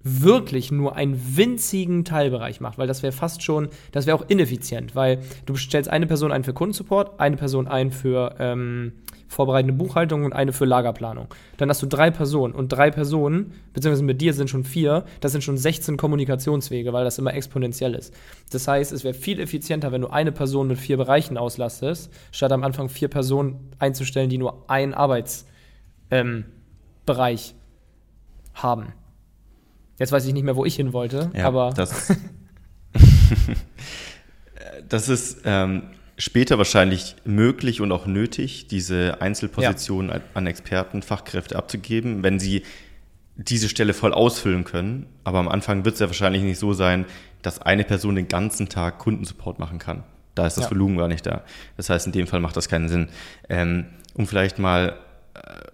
wirklich 0.02 0.70
nur 0.70 0.96
einen 0.96 1.36
winzigen 1.36 2.04
Teilbereich 2.04 2.60
macht, 2.60 2.78
weil 2.78 2.86
das 2.86 3.02
wäre 3.02 3.12
fast 3.12 3.42
schon, 3.42 3.68
das 3.92 4.06
wäre 4.06 4.16
auch 4.16 4.28
ineffizient, 4.28 4.94
weil 4.94 5.20
du 5.44 5.56
stellst 5.56 5.90
eine 5.90 6.06
Person 6.06 6.32
ein 6.32 6.44
für 6.44 6.54
Kundensupport, 6.54 7.20
eine 7.20 7.36
Person 7.36 7.66
ein 7.66 7.90
für 7.90 8.36
ähm, 8.38 8.92
vorbereitende 9.28 9.74
Buchhaltung 9.74 10.24
und 10.24 10.32
eine 10.32 10.52
für 10.52 10.64
Lagerplanung. 10.64 11.28
Dann 11.58 11.68
hast 11.68 11.82
du 11.82 11.86
drei 11.86 12.10
Personen 12.10 12.54
und 12.54 12.68
drei 12.68 12.90
Personen, 12.90 13.52
beziehungsweise 13.74 14.04
mit 14.04 14.20
dir 14.20 14.32
sind 14.32 14.48
schon 14.48 14.64
vier, 14.64 15.04
das 15.20 15.32
sind 15.32 15.44
schon 15.44 15.58
16 15.58 15.96
Kommunikationswege, 15.96 16.92
weil 16.92 17.04
das 17.04 17.18
immer 17.18 17.34
exponentiell 17.34 17.94
ist. 17.94 18.14
Das 18.50 18.66
heißt, 18.66 18.90
es 18.92 19.04
wäre 19.04 19.14
viel 19.14 19.38
effizienter, 19.38 19.92
wenn 19.92 20.00
du 20.00 20.08
eine 20.08 20.32
Person 20.32 20.66
mit 20.68 20.78
vier 20.78 20.96
Bereichen 20.96 21.36
auslastest, 21.36 22.10
statt 22.32 22.50
am 22.52 22.64
Anfang 22.64 22.88
vier 22.88 23.08
Personen 23.08 23.70
einzustellen, 23.78 24.30
die 24.30 24.38
nur 24.38 24.68
einen 24.70 24.94
Arbeitsbereich 24.94 25.44
ähm, 26.10 26.44
haben. 28.54 28.92
Jetzt 29.98 30.12
weiß 30.12 30.26
ich 30.26 30.32
nicht 30.32 30.44
mehr, 30.44 30.56
wo 30.56 30.64
ich 30.64 30.76
hin 30.76 30.92
wollte, 30.92 31.30
ja, 31.34 31.46
aber. 31.46 31.72
Das, 31.74 32.12
das 34.88 35.08
ist 35.08 35.42
ähm, 35.44 35.82
später 36.18 36.58
wahrscheinlich 36.58 37.16
möglich 37.24 37.80
und 37.80 37.92
auch 37.92 38.06
nötig, 38.06 38.66
diese 38.66 39.20
Einzelpositionen 39.20 40.10
ja. 40.10 40.20
an 40.34 40.46
Experten, 40.46 41.02
Fachkräfte 41.02 41.56
abzugeben, 41.56 42.22
wenn 42.22 42.38
sie 42.38 42.62
diese 43.36 43.68
Stelle 43.68 43.94
voll 43.94 44.12
ausfüllen 44.12 44.64
können. 44.64 45.06
Aber 45.24 45.38
am 45.38 45.48
Anfang 45.48 45.84
wird 45.84 45.94
es 45.94 46.00
ja 46.00 46.08
wahrscheinlich 46.08 46.42
nicht 46.42 46.58
so 46.58 46.72
sein, 46.72 47.06
dass 47.42 47.62
eine 47.62 47.84
Person 47.84 48.16
den 48.16 48.28
ganzen 48.28 48.68
Tag 48.68 48.98
Kundensupport 48.98 49.58
machen 49.58 49.78
kann. 49.78 50.02
Da 50.34 50.46
ist 50.46 50.56
das 50.56 50.64
ja. 50.64 50.70
Volumen 50.70 50.98
gar 50.98 51.08
nicht 51.08 51.24
da. 51.24 51.44
Das 51.76 51.88
heißt, 51.88 52.06
in 52.06 52.12
dem 52.12 52.26
Fall 52.26 52.40
macht 52.40 52.56
das 52.56 52.68
keinen 52.68 52.88
Sinn. 52.88 53.08
Ähm, 53.48 53.86
um 54.14 54.26
vielleicht 54.26 54.58
mal 54.58 54.98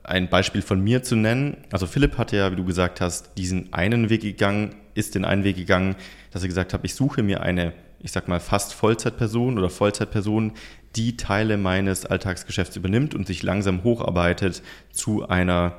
ein 0.03 0.29
Beispiel 0.29 0.63
von 0.63 0.81
mir 0.81 1.03
zu 1.03 1.17
nennen. 1.17 1.57
Also 1.73 1.87
Philipp 1.87 2.19
hatte 2.19 2.37
ja, 2.37 2.53
wie 2.53 2.57
du 2.57 2.65
gesagt 2.65 3.01
hast, 3.01 3.37
diesen 3.39 3.73
einen 3.73 4.11
Weg 4.11 4.23
gegangen, 4.23 4.75
ist 4.95 5.15
den 5.15 5.25
einen 5.25 5.45
Weg 5.45 5.57
gegangen, 5.57 5.97
dass 6.31 6.43
er 6.43 6.49
gesagt 6.49 6.75
hat, 6.75 6.81
ich 6.85 6.95
suche 6.95 7.23
mir 7.23 7.43
eine, 7.43 7.73
ich 8.05 8.13
sag 8.13 8.29
mal, 8.29 8.39
fast 8.39 8.75
Vollzeitperson 8.75 9.59
oder 9.59 9.71
Vollzeitperson, 9.71 10.53
die 10.95 11.17
Teile 11.17 11.57
meines 11.57 12.05
Alltagsgeschäfts 12.05 12.77
übernimmt 12.77 13.15
und 13.15 13.27
sich 13.27 13.43
langsam 13.43 13.83
hocharbeitet 13.83 14.63
zu 14.93 15.27
einer 15.27 15.79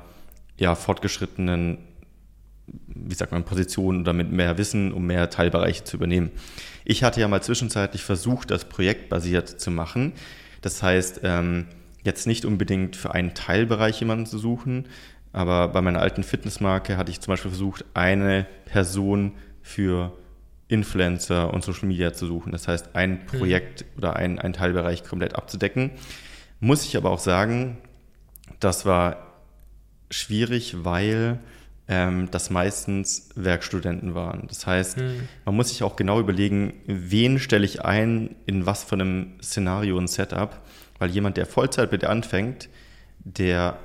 ja, 0.58 0.74
fortgeschrittenen, 0.74 1.78
wie 2.66 3.14
sagt 3.14 3.30
man, 3.30 3.44
Position 3.44 4.00
oder 4.00 4.12
mit 4.12 4.32
mehr 4.32 4.58
Wissen, 4.58 4.92
um 4.92 5.06
mehr 5.06 5.30
Teilbereiche 5.30 5.84
zu 5.84 5.96
übernehmen. 5.96 6.32
Ich 6.84 7.04
hatte 7.04 7.20
ja 7.20 7.28
mal 7.28 7.42
zwischenzeitlich 7.42 8.02
versucht, 8.02 8.50
das 8.50 8.64
projektbasiert 8.64 9.48
zu 9.48 9.70
machen. 9.70 10.12
Das 10.62 10.82
heißt, 10.82 11.20
ähm, 11.22 11.66
jetzt 12.02 12.26
nicht 12.26 12.44
unbedingt 12.44 12.96
für 12.96 13.14
einen 13.14 13.34
Teilbereich 13.34 14.00
jemanden 14.00 14.26
zu 14.26 14.38
suchen, 14.38 14.88
aber 15.32 15.68
bei 15.68 15.80
meiner 15.80 16.00
alten 16.00 16.24
Fitnessmarke 16.24 16.96
hatte 16.96 17.12
ich 17.12 17.20
zum 17.20 17.32
Beispiel 17.32 17.52
versucht, 17.52 17.84
eine 17.94 18.46
Person 18.64 19.34
für 19.62 20.12
Influencer 20.68 21.52
und 21.52 21.64
Social 21.64 21.86
Media 21.86 22.12
zu 22.12 22.26
suchen. 22.26 22.52
Das 22.52 22.68
heißt, 22.68 22.94
ein 22.94 23.12
mhm. 23.12 23.26
Projekt 23.26 23.82
mhm. 23.82 23.98
oder 23.98 24.16
ein, 24.16 24.38
ein 24.38 24.52
Teilbereich 24.52 25.04
komplett 25.04 25.36
abzudecken. 25.36 25.92
Muss 26.60 26.84
ich 26.84 26.96
aber 26.96 27.10
auch 27.10 27.18
sagen, 27.18 27.78
das 28.60 28.86
war 28.86 29.34
schwierig, 30.10 30.84
weil 30.84 31.38
ähm, 31.88 32.28
das 32.30 32.50
meistens 32.50 33.28
Werkstudenten 33.36 34.14
waren. 34.14 34.46
Das 34.48 34.66
heißt, 34.66 34.98
mhm. 34.98 35.28
man 35.44 35.54
muss 35.54 35.68
sich 35.68 35.82
auch 35.82 35.96
genau 35.96 36.18
überlegen, 36.18 36.74
wen 36.86 37.38
stelle 37.38 37.64
ich 37.64 37.84
ein, 37.84 38.34
in 38.46 38.66
was 38.66 38.84
für 38.84 38.94
einem 38.94 39.34
Szenario 39.42 39.96
und 39.96 40.08
Setup. 40.08 40.60
Weil 40.98 41.10
jemand, 41.10 41.36
der 41.36 41.46
Vollzeit 41.46 41.90
bitte 41.90 42.08
anfängt, 42.08 42.68
der 43.18 43.78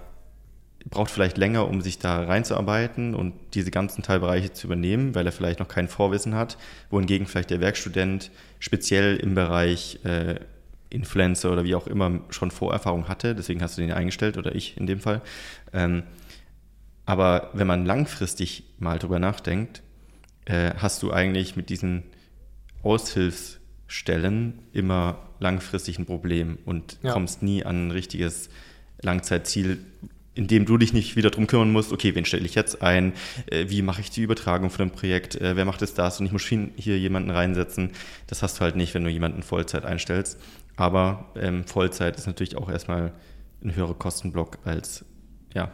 braucht 0.92 1.10
vielleicht 1.10 1.38
länger, 1.38 1.68
um 1.68 1.82
sich 1.82 1.98
da 1.98 2.24
reinzuarbeiten 2.24 3.16
und 3.16 3.34
diese 3.54 3.72
ganzen 3.72 4.04
Teilbereiche 4.04 4.54
zu 4.54 4.68
übernehmen, 4.68 5.16
weil 5.16 5.26
er 5.26 5.32
vielleicht 5.32 5.60
noch 5.60 5.70
kein 5.70 5.88
Vorwissen 5.88 6.36
hat, 6.36 6.58
wohingegen 6.90 7.26
vielleicht 7.28 7.50
der 7.50 7.62
Werkstudent 7.62 8.30
speziell 8.60 9.16
im 9.16 9.34
Bereich 9.34 10.00
äh, 10.04 10.36
Influencer 10.90 11.52
oder 11.52 11.64
wie 11.64 11.76
auch 11.76 11.88
immer 11.88 12.20
schon 12.30 12.52
Vorerfahrung 12.52 13.08
hatte, 13.08 13.34
deswegen 13.34 13.62
hast 13.62 13.78
du 13.78 13.82
den 13.82 13.94
eingestellt 13.94 14.38
oder 14.38 14.54
ich 14.54 14.78
in 14.78 14.86
dem 14.86 15.00
Fall. 15.00 15.22
Ähm, 15.72 16.04
aber 17.06 17.50
wenn 17.54 17.68
man 17.68 17.86
langfristig 17.86 18.64
mal 18.78 19.00
drüber 19.00 19.20
nachdenkt, 19.20 19.82
äh, 20.46 20.72
hast 20.78 21.02
du 21.02 21.12
eigentlich 21.12 21.56
mit 21.56 21.70
diesen 21.70 22.04
Aushilfsstellen 22.84 24.60
immer 24.74 25.20
langfristig 25.40 26.00
ein 26.00 26.06
Problem 26.06 26.58
und 26.66 26.98
ja. 27.02 27.14
kommst 27.14 27.42
nie 27.42 27.64
an 27.64 27.88
ein 27.88 27.92
richtiges 27.92 28.50
Langzeitziel, 29.02 29.80
in 30.34 30.48
dem 30.48 30.66
du 30.66 30.78
dich 30.78 30.94
nicht 30.94 31.16
wieder 31.16 31.30
darum 31.30 31.48
kümmern 31.48 31.72
musst, 31.72 31.92
okay, 31.92 32.16
wen 32.16 32.26
stelle 32.26 32.46
ich 32.46 32.56
jetzt 32.56 32.82
ein, 32.82 33.14
äh, 33.48 33.66
wie 33.68 33.82
mache 33.82 34.02
ich 34.02 34.10
die 34.10 34.22
Übertragung 34.22 34.70
von 34.70 34.88
dem 34.88 34.92
Projekt, 34.92 35.36
äh, 35.36 35.56
wer 35.56 35.66
macht 35.66 35.82
jetzt 35.82 35.98
das 35.98 36.20
und 36.20 36.26
ich 36.26 36.32
muss 36.32 36.44
hier 36.44 36.98
jemanden 36.98 37.30
reinsetzen. 37.30 37.92
Das 38.28 38.42
hast 38.42 38.58
du 38.58 38.62
halt 38.62 38.76
nicht, 38.76 38.94
wenn 38.94 39.04
du 39.04 39.10
jemanden 39.10 39.44
Vollzeit 39.44 39.86
einstellst. 39.86 40.40
Aber 40.78 41.32
ähm, 41.36 41.66
Vollzeit 41.66 42.16
ist 42.16 42.28
natürlich 42.28 42.58
auch 42.58 42.70
erstmal 42.70 43.12
ein 43.64 43.76
höherer 43.76 43.94
Kostenblock 43.94 44.58
als 44.64 45.06
ja, 45.54 45.70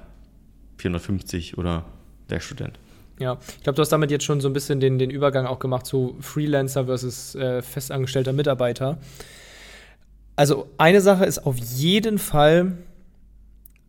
450 0.78 1.58
oder 1.58 1.86
Werkstudent. 2.28 2.80
Ja, 3.20 3.38
ich 3.58 3.63
glaube, 3.63 3.76
du 3.76 3.82
hast 3.82 3.89
damit 3.89 4.12
jetzt 4.12 4.26
schon 4.26 4.41
so 4.41 4.50
ein 4.50 4.54
bisschen 4.54 4.80
den, 4.80 5.00
den 5.00 5.10
Übergang 5.10 5.46
auch 5.46 5.60
gemacht 5.60 5.86
zu 5.86 6.17
Freelancer 6.20 6.86
versus 6.86 7.36
äh, 7.36 7.62
festangestellter 7.62 8.34
Mitarbeiter. 8.34 8.98
Also 10.36 10.70
eine 10.78 11.02
Sache 11.02 11.26
ist 11.26 11.39
auf 11.39 11.58
jeden 11.58 12.20
Fall, 12.20 12.78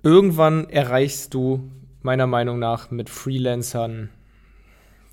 irgendwann 0.02 0.68
erreichst 0.70 1.34
du 1.34 1.70
meiner 2.02 2.26
Meinung 2.26 2.58
nach 2.58 2.90
mit 2.90 3.10
Freelancern, 3.10 4.10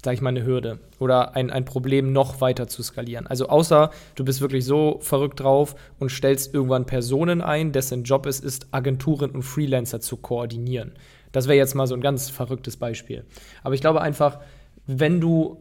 sag 0.03 0.13
ich 0.13 0.21
mal, 0.21 0.29
eine 0.29 0.45
Hürde 0.45 0.79
oder 0.99 1.35
ein, 1.35 1.49
ein 1.49 1.65
Problem 1.65 2.13
noch 2.13 2.41
weiter 2.41 2.67
zu 2.67 2.83
skalieren. 2.83 3.27
Also 3.27 3.47
außer 3.47 3.91
du 4.15 4.23
bist 4.25 4.41
wirklich 4.41 4.65
so 4.65 4.99
verrückt 5.01 5.39
drauf 5.39 5.75
und 5.99 6.11
stellst 6.11 6.53
irgendwann 6.53 6.85
Personen 6.85 7.41
ein, 7.41 7.71
dessen 7.71 8.03
Job 8.03 8.25
es 8.25 8.39
ist, 8.39 8.67
Agenturen 8.71 9.31
und 9.31 9.43
Freelancer 9.43 9.99
zu 9.99 10.17
koordinieren. 10.17 10.93
Das 11.31 11.47
wäre 11.47 11.57
jetzt 11.57 11.75
mal 11.75 11.87
so 11.87 11.95
ein 11.95 12.01
ganz 12.01 12.29
verrücktes 12.29 12.77
Beispiel. 12.77 13.25
Aber 13.63 13.75
ich 13.75 13.81
glaube 13.81 14.01
einfach, 14.01 14.39
wenn 14.85 15.19
du 15.19 15.57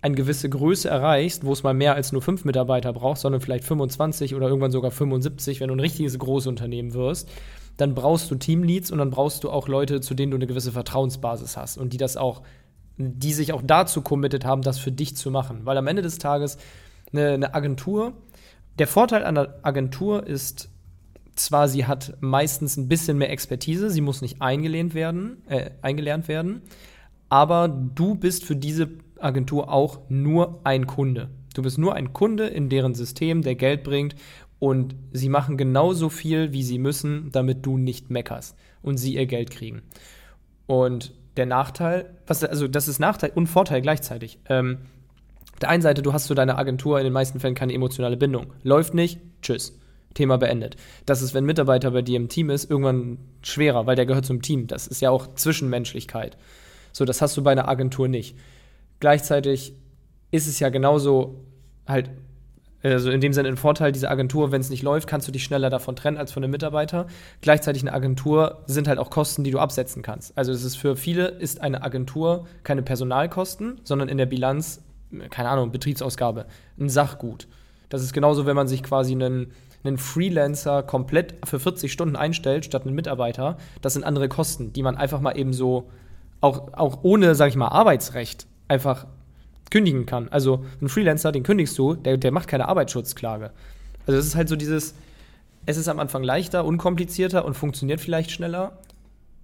eine 0.00 0.14
gewisse 0.14 0.48
Größe 0.48 0.88
erreichst, 0.88 1.44
wo 1.44 1.52
es 1.52 1.64
mal 1.64 1.74
mehr 1.74 1.94
als 1.94 2.12
nur 2.12 2.22
fünf 2.22 2.44
Mitarbeiter 2.44 2.92
braucht, 2.92 3.18
sondern 3.18 3.40
vielleicht 3.40 3.64
25 3.64 4.34
oder 4.34 4.46
irgendwann 4.46 4.70
sogar 4.70 4.92
75, 4.92 5.60
wenn 5.60 5.68
du 5.68 5.74
ein 5.74 5.80
richtiges 5.80 6.18
Großunternehmen 6.18 6.94
wirst, 6.94 7.28
dann 7.78 7.94
brauchst 7.94 8.30
du 8.30 8.34
Teamleads 8.34 8.90
und 8.90 8.98
dann 8.98 9.10
brauchst 9.10 9.42
du 9.44 9.50
auch 9.50 9.68
Leute, 9.68 10.02
zu 10.02 10.14
denen 10.14 10.30
du 10.32 10.36
eine 10.36 10.46
gewisse 10.46 10.72
Vertrauensbasis 10.72 11.56
hast 11.56 11.78
und 11.78 11.92
die 11.94 11.98
das 11.98 12.18
auch 12.18 12.42
die 12.98 13.32
sich 13.32 13.52
auch 13.52 13.62
dazu 13.64 14.02
committed 14.02 14.44
haben, 14.44 14.62
das 14.62 14.78
für 14.78 14.92
dich 14.92 15.16
zu 15.16 15.30
machen. 15.30 15.60
Weil 15.64 15.78
am 15.78 15.86
Ende 15.86 16.02
des 16.02 16.18
Tages 16.18 16.58
eine, 17.12 17.30
eine 17.30 17.54
Agentur, 17.54 18.12
der 18.78 18.88
Vorteil 18.88 19.24
einer 19.24 19.54
Agentur 19.62 20.26
ist 20.26 20.68
zwar, 21.36 21.68
sie 21.68 21.86
hat 21.86 22.16
meistens 22.20 22.76
ein 22.76 22.88
bisschen 22.88 23.16
mehr 23.16 23.30
Expertise, 23.30 23.90
sie 23.90 24.00
muss 24.00 24.20
nicht 24.20 24.42
eingelehnt 24.42 24.94
werden, 24.94 25.42
äh, 25.48 25.70
eingelernt 25.80 26.26
werden, 26.26 26.62
aber 27.28 27.68
du 27.68 28.16
bist 28.16 28.44
für 28.44 28.56
diese 28.56 28.88
Agentur 29.20 29.72
auch 29.72 30.00
nur 30.08 30.60
ein 30.64 30.86
Kunde. 30.86 31.28
Du 31.54 31.62
bist 31.62 31.78
nur 31.78 31.94
ein 31.94 32.12
Kunde 32.12 32.46
in 32.46 32.68
deren 32.68 32.94
System, 32.94 33.42
der 33.42 33.54
Geld 33.54 33.84
bringt 33.84 34.16
und 34.58 34.94
sie 35.12 35.28
machen 35.28 35.56
genauso 35.56 36.08
viel, 36.08 36.52
wie 36.52 36.62
sie 36.62 36.78
müssen, 36.78 37.30
damit 37.32 37.64
du 37.64 37.78
nicht 37.78 38.10
meckerst 38.10 38.56
und 38.82 38.96
sie 38.96 39.14
ihr 39.14 39.26
Geld 39.26 39.50
kriegen. 39.50 39.82
Und 40.66 41.12
der 41.36 41.46
Nachteil, 41.46 42.16
was, 42.26 42.44
also 42.44 42.66
das 42.68 42.88
ist 42.88 42.98
Nachteil 42.98 43.32
und 43.34 43.46
Vorteil 43.46 43.80
gleichzeitig. 43.80 44.38
Ähm, 44.48 44.78
auf 45.52 45.60
der 45.60 45.70
einen 45.70 45.82
Seite, 45.82 46.02
du 46.02 46.12
hast 46.12 46.26
zu 46.26 46.34
deiner 46.34 46.58
Agentur 46.58 46.98
in 46.98 47.04
den 47.04 47.12
meisten 47.12 47.40
Fällen 47.40 47.54
keine 47.54 47.72
emotionale 47.72 48.16
Bindung. 48.16 48.52
Läuft 48.62 48.94
nicht, 48.94 49.20
tschüss. 49.42 49.78
Thema 50.14 50.36
beendet. 50.38 50.76
Das 51.06 51.22
ist, 51.22 51.34
wenn 51.34 51.44
ein 51.44 51.46
Mitarbeiter 51.46 51.90
bei 51.92 52.02
dir 52.02 52.16
im 52.16 52.28
Team 52.28 52.50
ist, 52.50 52.68
irgendwann 52.68 53.18
schwerer, 53.42 53.86
weil 53.86 53.94
der 53.94 54.06
gehört 54.06 54.26
zum 54.26 54.42
Team. 54.42 54.66
Das 54.66 54.86
ist 54.86 55.00
ja 55.00 55.10
auch 55.10 55.34
Zwischenmenschlichkeit. 55.34 56.36
So, 56.92 57.04
das 57.04 57.22
hast 57.22 57.36
du 57.36 57.42
bei 57.42 57.52
einer 57.52 57.68
Agentur 57.68 58.08
nicht. 58.08 58.36
Gleichzeitig 59.00 59.74
ist 60.30 60.48
es 60.48 60.58
ja 60.58 60.70
genauso 60.70 61.44
halt, 61.86 62.10
also 62.82 63.10
in 63.10 63.20
dem 63.20 63.32
Sinne 63.32 63.48
ein 63.48 63.56
Vorteil 63.56 63.92
dieser 63.92 64.10
Agentur, 64.10 64.52
wenn 64.52 64.60
es 64.60 64.70
nicht 64.70 64.82
läuft, 64.82 65.08
kannst 65.08 65.26
du 65.26 65.32
dich 65.32 65.42
schneller 65.44 65.70
davon 65.70 65.96
trennen 65.96 66.16
als 66.16 66.32
von 66.32 66.44
einem 66.44 66.52
Mitarbeiter. 66.52 67.06
Gleichzeitig 67.40 67.82
eine 67.82 67.92
Agentur 67.92 68.62
sind 68.66 68.86
halt 68.86 68.98
auch 68.98 69.10
Kosten, 69.10 69.42
die 69.42 69.50
du 69.50 69.58
absetzen 69.58 70.02
kannst. 70.02 70.36
Also 70.38 70.52
es 70.52 70.64
ist 70.64 70.76
für 70.76 70.96
viele 70.96 71.26
ist 71.26 71.60
eine 71.60 71.82
Agentur 71.82 72.46
keine 72.62 72.82
Personalkosten, 72.82 73.80
sondern 73.84 74.08
in 74.08 74.18
der 74.18 74.26
Bilanz, 74.26 74.82
keine 75.30 75.48
Ahnung, 75.48 75.72
Betriebsausgabe, 75.72 76.46
ein 76.78 76.88
Sachgut. 76.88 77.48
Das 77.88 78.02
ist 78.02 78.12
genauso, 78.12 78.46
wenn 78.46 78.56
man 78.56 78.68
sich 78.68 78.82
quasi 78.82 79.12
einen 79.12 79.52
einen 79.84 79.98
Freelancer 79.98 80.82
komplett 80.82 81.36
für 81.44 81.60
40 81.60 81.92
Stunden 81.92 82.16
einstellt, 82.16 82.64
statt 82.64 82.84
einen 82.84 82.94
Mitarbeiter, 82.94 83.56
das 83.80 83.94
sind 83.94 84.04
andere 84.04 84.28
Kosten, 84.28 84.72
die 84.72 84.82
man 84.82 84.96
einfach 84.96 85.20
mal 85.20 85.38
eben 85.38 85.52
so, 85.52 85.88
auch, 86.40 86.72
auch 86.74 86.98
ohne, 87.02 87.34
sag 87.34 87.48
ich 87.48 87.56
mal, 87.56 87.68
Arbeitsrecht 87.68 88.46
einfach 88.66 89.06
kündigen 89.70 90.06
kann. 90.06 90.28
Also 90.28 90.64
ein 90.80 90.88
Freelancer, 90.88 91.32
den 91.32 91.42
kündigst 91.42 91.78
du, 91.78 91.94
der, 91.94 92.16
der 92.16 92.32
macht 92.32 92.48
keine 92.48 92.68
Arbeitsschutzklage. 92.68 93.50
Also 94.06 94.18
es 94.18 94.26
ist 94.26 94.36
halt 94.36 94.48
so 94.48 94.56
dieses, 94.56 94.94
es 95.66 95.76
ist 95.76 95.88
am 95.88 95.98
Anfang 95.98 96.22
leichter, 96.22 96.64
unkomplizierter 96.64 97.44
und 97.44 97.54
funktioniert 97.54 98.00
vielleicht 98.00 98.30
schneller. 98.30 98.78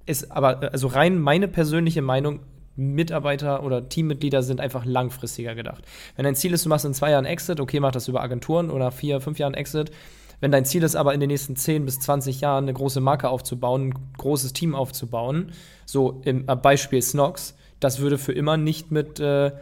Ist 0.06 0.32
aber, 0.32 0.72
also 0.72 0.87
rein 0.87 1.18
meine 1.18 1.48
persönliche 1.48 2.02
Meinung, 2.02 2.40
Mitarbeiter 2.76 3.62
oder 3.62 3.88
Teammitglieder 3.88 4.42
sind 4.42 4.60
einfach 4.60 4.84
langfristiger 4.84 5.54
gedacht. 5.54 5.84
Wenn 6.16 6.24
dein 6.24 6.34
Ziel 6.34 6.52
ist, 6.52 6.64
du 6.64 6.68
machst 6.68 6.84
in 6.84 6.94
zwei 6.94 7.10
Jahren 7.10 7.24
Exit, 7.24 7.60
okay, 7.60 7.78
mach 7.78 7.92
das 7.92 8.08
über 8.08 8.20
Agenturen 8.20 8.70
oder 8.70 8.90
vier, 8.90 9.20
fünf 9.20 9.38
Jahren 9.38 9.54
Exit, 9.54 9.92
wenn 10.40 10.50
dein 10.50 10.64
Ziel 10.64 10.82
ist 10.82 10.96
aber 10.96 11.14
in 11.14 11.20
den 11.20 11.28
nächsten 11.28 11.56
10 11.56 11.84
bis 11.84 12.00
20 12.00 12.40
Jahren 12.40 12.64
eine 12.64 12.74
große 12.74 13.00
Marke 13.00 13.28
aufzubauen, 13.28 13.88
ein 13.88 13.94
großes 14.18 14.52
Team 14.52 14.74
aufzubauen, 14.74 15.52
so 15.87 16.20
im 16.24 16.48
äh, 16.48 16.56
Beispiel 16.56 17.00
Snox, 17.00 17.54
das 17.80 18.00
würde 18.00 18.18
für 18.18 18.32
immer 18.32 18.56
nicht 18.56 18.90
mit, 18.90 19.20
äh, 19.20 19.52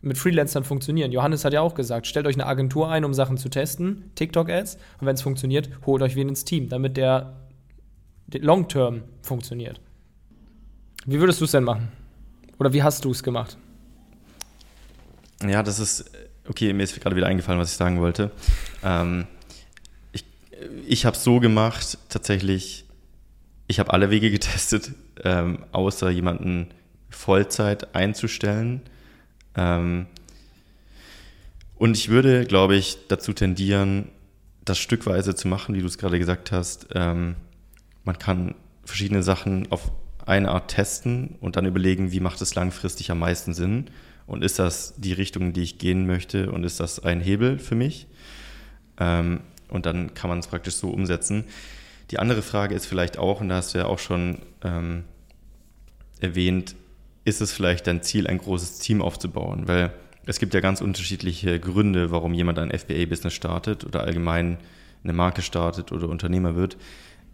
mit 0.00 0.16
Freelancern 0.18 0.64
funktionieren. 0.64 1.12
Johannes 1.12 1.44
hat 1.44 1.52
ja 1.52 1.60
auch 1.60 1.74
gesagt, 1.74 2.06
stellt 2.06 2.26
euch 2.26 2.36
eine 2.36 2.46
Agentur 2.46 2.88
ein, 2.88 3.04
um 3.04 3.14
Sachen 3.14 3.36
zu 3.36 3.48
testen, 3.48 4.10
TikTok-Ads, 4.14 4.76
und 5.00 5.06
wenn 5.06 5.14
es 5.14 5.22
funktioniert, 5.22 5.70
holt 5.86 6.02
euch 6.02 6.14
wen 6.14 6.28
ins 6.28 6.44
Team, 6.44 6.68
damit 6.68 6.96
der, 6.96 7.36
Long-Term 8.30 9.04
funktioniert. 9.22 9.80
Wie 11.06 11.18
würdest 11.18 11.40
du 11.40 11.46
es 11.46 11.52
denn 11.52 11.64
machen? 11.64 11.88
Oder 12.58 12.74
wie 12.74 12.82
hast 12.82 13.04
du 13.04 13.10
es 13.10 13.22
gemacht? 13.22 13.56
Ja, 15.42 15.62
das 15.62 15.78
ist, 15.78 16.10
okay, 16.46 16.74
mir 16.74 16.82
ist 16.82 17.00
gerade 17.00 17.16
wieder 17.16 17.26
eingefallen, 17.26 17.58
was 17.58 17.70
ich 17.70 17.78
sagen 17.78 18.00
wollte. 18.00 18.30
Ähm, 18.84 19.26
ich 20.86 21.06
habe 21.06 21.16
es 21.16 21.24
so 21.24 21.40
gemacht, 21.40 21.98
tatsächlich, 22.08 22.84
ich 23.66 23.78
habe 23.78 23.92
alle 23.92 24.10
Wege 24.10 24.30
getestet, 24.30 24.92
ähm, 25.24 25.64
außer 25.72 26.10
jemanden 26.10 26.68
Vollzeit 27.10 27.94
einzustellen. 27.94 28.82
Ähm, 29.58 30.06
und 31.74 31.96
ich 31.96 32.08
würde, 32.08 32.44
glaube 32.46 32.76
ich, 32.76 32.96
dazu 33.08 33.32
tendieren, 33.32 34.08
das 34.64 34.78
stückweise 34.78 35.34
zu 35.34 35.48
machen, 35.48 35.74
wie 35.74 35.80
du 35.80 35.86
es 35.86 35.98
gerade 35.98 36.18
gesagt 36.18 36.52
hast. 36.52 36.88
Ähm, 36.94 37.34
man 38.04 38.18
kann 38.18 38.54
verschiedene 38.84 39.22
Sachen 39.22 39.70
auf 39.70 39.90
eine 40.24 40.50
Art 40.50 40.70
testen 40.70 41.36
und 41.40 41.56
dann 41.56 41.66
überlegen, 41.66 42.12
wie 42.12 42.20
macht 42.20 42.40
es 42.40 42.54
langfristig 42.54 43.10
am 43.10 43.18
meisten 43.18 43.52
Sinn 43.52 43.86
und 44.26 44.44
ist 44.44 44.58
das 44.58 44.94
die 44.96 45.12
Richtung, 45.12 45.46
in 45.46 45.52
die 45.52 45.62
ich 45.62 45.78
gehen 45.78 46.06
möchte 46.06 46.52
und 46.52 46.64
ist 46.64 46.80
das 46.80 47.00
ein 47.00 47.20
Hebel 47.20 47.58
für 47.58 47.74
mich? 47.74 48.06
Ähm, 48.98 49.40
und 49.68 49.86
dann 49.86 50.14
kann 50.14 50.30
man 50.30 50.38
es 50.38 50.46
praktisch 50.46 50.74
so 50.74 50.90
umsetzen. 50.90 51.44
Die 52.10 52.18
andere 52.18 52.42
Frage 52.42 52.74
ist 52.74 52.86
vielleicht 52.86 53.18
auch, 53.18 53.40
und 53.40 53.50
da 53.50 53.56
hast 53.56 53.74
du 53.74 53.78
ja 53.78 53.84
auch 53.84 53.98
schon 53.98 54.38
erwähnt, 56.20 56.74
ist 57.28 57.40
es 57.40 57.52
vielleicht 57.52 57.86
dein 57.86 58.02
Ziel, 58.02 58.26
ein 58.26 58.38
großes 58.38 58.78
Team 58.78 59.02
aufzubauen? 59.02 59.68
Weil 59.68 59.92
es 60.26 60.38
gibt 60.38 60.54
ja 60.54 60.60
ganz 60.60 60.80
unterschiedliche 60.80 61.58
Gründe, 61.60 62.10
warum 62.10 62.34
jemand 62.34 62.58
ein 62.58 62.70
FBA-Business 62.70 63.32
startet 63.32 63.84
oder 63.84 64.02
allgemein 64.02 64.58
eine 65.04 65.12
Marke 65.12 65.42
startet 65.42 65.92
oder 65.92 66.08
Unternehmer 66.08 66.56
wird. 66.56 66.76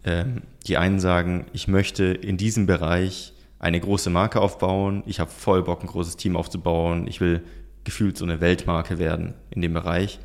Ähm, 0.03 0.43
die 0.67 0.77
einen 0.77 0.99
sagen, 0.99 1.45
ich 1.53 1.67
möchte 1.67 2.05
in 2.05 2.37
diesem 2.37 2.67
Bereich 2.67 3.33
eine 3.59 3.79
große 3.79 4.09
Marke 4.09 4.39
aufbauen, 4.39 5.03
ich 5.05 5.19
habe 5.19 5.31
voll 5.31 5.63
Bock, 5.63 5.81
ein 5.81 5.87
großes 5.87 6.17
Team 6.17 6.35
aufzubauen, 6.35 7.07
ich 7.07 7.19
will 7.21 7.41
gefühlt 7.83 8.17
so 8.17 8.25
eine 8.25 8.41
Weltmarke 8.41 8.99
werden 8.99 9.33
in 9.49 9.61
dem 9.61 9.73
Bereich 9.73 10.19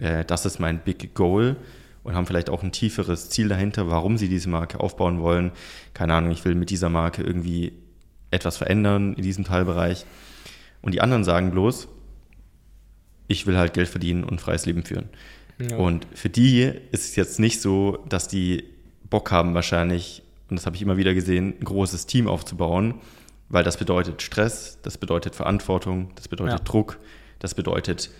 äh, 0.00 0.24
das 0.24 0.46
ist 0.46 0.58
mein 0.58 0.78
Big 0.78 1.14
Goal 1.14 1.56
und 2.02 2.14
haben 2.14 2.26
vielleicht 2.26 2.50
auch 2.50 2.62
ein 2.62 2.72
tieferes 2.72 3.30
Ziel 3.30 3.48
dahinter, 3.48 3.88
warum 3.88 4.18
sie 4.18 4.28
diese 4.28 4.48
Marke 4.48 4.80
aufbauen 4.80 5.20
wollen. 5.20 5.52
Keine 5.94 6.14
Ahnung, 6.14 6.32
ich 6.32 6.44
will 6.44 6.54
mit 6.54 6.70
dieser 6.70 6.90
Marke 6.90 7.22
irgendwie 7.22 7.72
etwas 8.34 8.56
verändern 8.56 9.14
in 9.14 9.22
diesem 9.22 9.44
Teilbereich. 9.44 10.04
Und 10.82 10.92
die 10.92 11.00
anderen 11.00 11.24
sagen 11.24 11.50
bloß, 11.50 11.88
ich 13.28 13.46
will 13.46 13.56
halt 13.56 13.72
Geld 13.72 13.88
verdienen 13.88 14.24
und 14.24 14.40
freies 14.40 14.66
Leben 14.66 14.84
führen. 14.84 15.08
Ja. 15.58 15.76
Und 15.76 16.06
für 16.14 16.28
die 16.28 16.62
ist 16.90 17.04
es 17.04 17.16
jetzt 17.16 17.40
nicht 17.40 17.60
so, 17.60 18.04
dass 18.08 18.28
die 18.28 18.64
Bock 19.08 19.30
haben 19.30 19.54
wahrscheinlich, 19.54 20.22
und 20.50 20.56
das 20.56 20.66
habe 20.66 20.76
ich 20.76 20.82
immer 20.82 20.96
wieder 20.96 21.14
gesehen, 21.14 21.54
ein 21.58 21.64
großes 21.64 22.06
Team 22.06 22.28
aufzubauen, 22.28 22.94
weil 23.48 23.64
das 23.64 23.76
bedeutet 23.76 24.22
Stress, 24.22 24.78
das 24.82 24.98
bedeutet 24.98 25.34
Verantwortung, 25.34 26.10
das 26.16 26.28
bedeutet 26.28 26.58
ja. 26.58 26.64
Druck, 26.64 26.98
das 27.38 27.54
bedeutet 27.54 28.10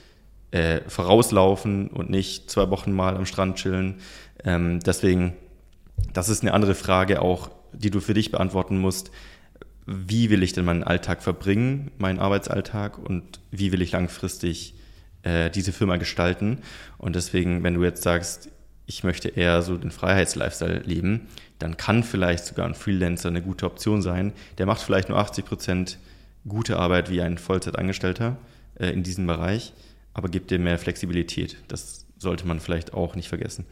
äh, 0.52 0.80
vorauslaufen 0.86 1.88
und 1.88 2.10
nicht 2.10 2.50
zwei 2.50 2.70
Wochen 2.70 2.92
mal 2.92 3.16
am 3.16 3.26
Strand 3.26 3.56
chillen. 3.56 3.96
Ähm, 4.44 4.80
deswegen, 4.80 5.34
das 6.12 6.28
ist 6.28 6.42
eine 6.42 6.54
andere 6.54 6.74
Frage 6.74 7.20
auch, 7.22 7.50
die 7.72 7.90
du 7.90 8.00
für 8.00 8.14
dich 8.14 8.30
beantworten 8.30 8.78
musst. 8.78 9.10
Wie 9.86 10.30
will 10.30 10.42
ich 10.42 10.52
denn 10.52 10.64
meinen 10.64 10.84
Alltag 10.84 11.22
verbringen, 11.22 11.90
meinen 11.98 12.18
Arbeitsalltag 12.18 12.98
und 12.98 13.40
wie 13.50 13.72
will 13.72 13.82
ich 13.82 13.92
langfristig 13.92 14.74
äh, 15.22 15.50
diese 15.50 15.72
Firma 15.72 15.96
gestalten? 15.96 16.58
Und 16.98 17.16
deswegen, 17.16 17.62
wenn 17.62 17.74
du 17.74 17.84
jetzt 17.84 18.02
sagst, 18.02 18.48
ich 18.86 19.04
möchte 19.04 19.28
eher 19.28 19.62
so 19.62 19.76
den 19.76 19.90
Freiheitslifestyle 19.90 20.80
leben, 20.84 21.28
dann 21.58 21.76
kann 21.76 22.02
vielleicht 22.02 22.44
sogar 22.44 22.66
ein 22.66 22.74
Freelancer 22.74 23.28
eine 23.28 23.42
gute 23.42 23.66
Option 23.66 24.02
sein. 24.02 24.32
Der 24.58 24.66
macht 24.66 24.82
vielleicht 24.82 25.08
nur 25.08 25.18
80 25.18 25.44
Prozent 25.44 25.98
gute 26.46 26.78
Arbeit 26.78 27.10
wie 27.10 27.22
ein 27.22 27.38
Vollzeitangestellter 27.38 28.36
äh, 28.78 28.90
in 28.90 29.02
diesem 29.02 29.26
Bereich 29.26 29.72
aber 30.14 30.28
gibt 30.28 30.50
dir 30.50 30.58
mehr 30.58 30.78
Flexibilität. 30.78 31.56
Das 31.68 32.06
sollte 32.18 32.46
man 32.46 32.60
vielleicht 32.60 32.94
auch 32.94 33.16
nicht 33.16 33.28
vergessen. 33.28 33.66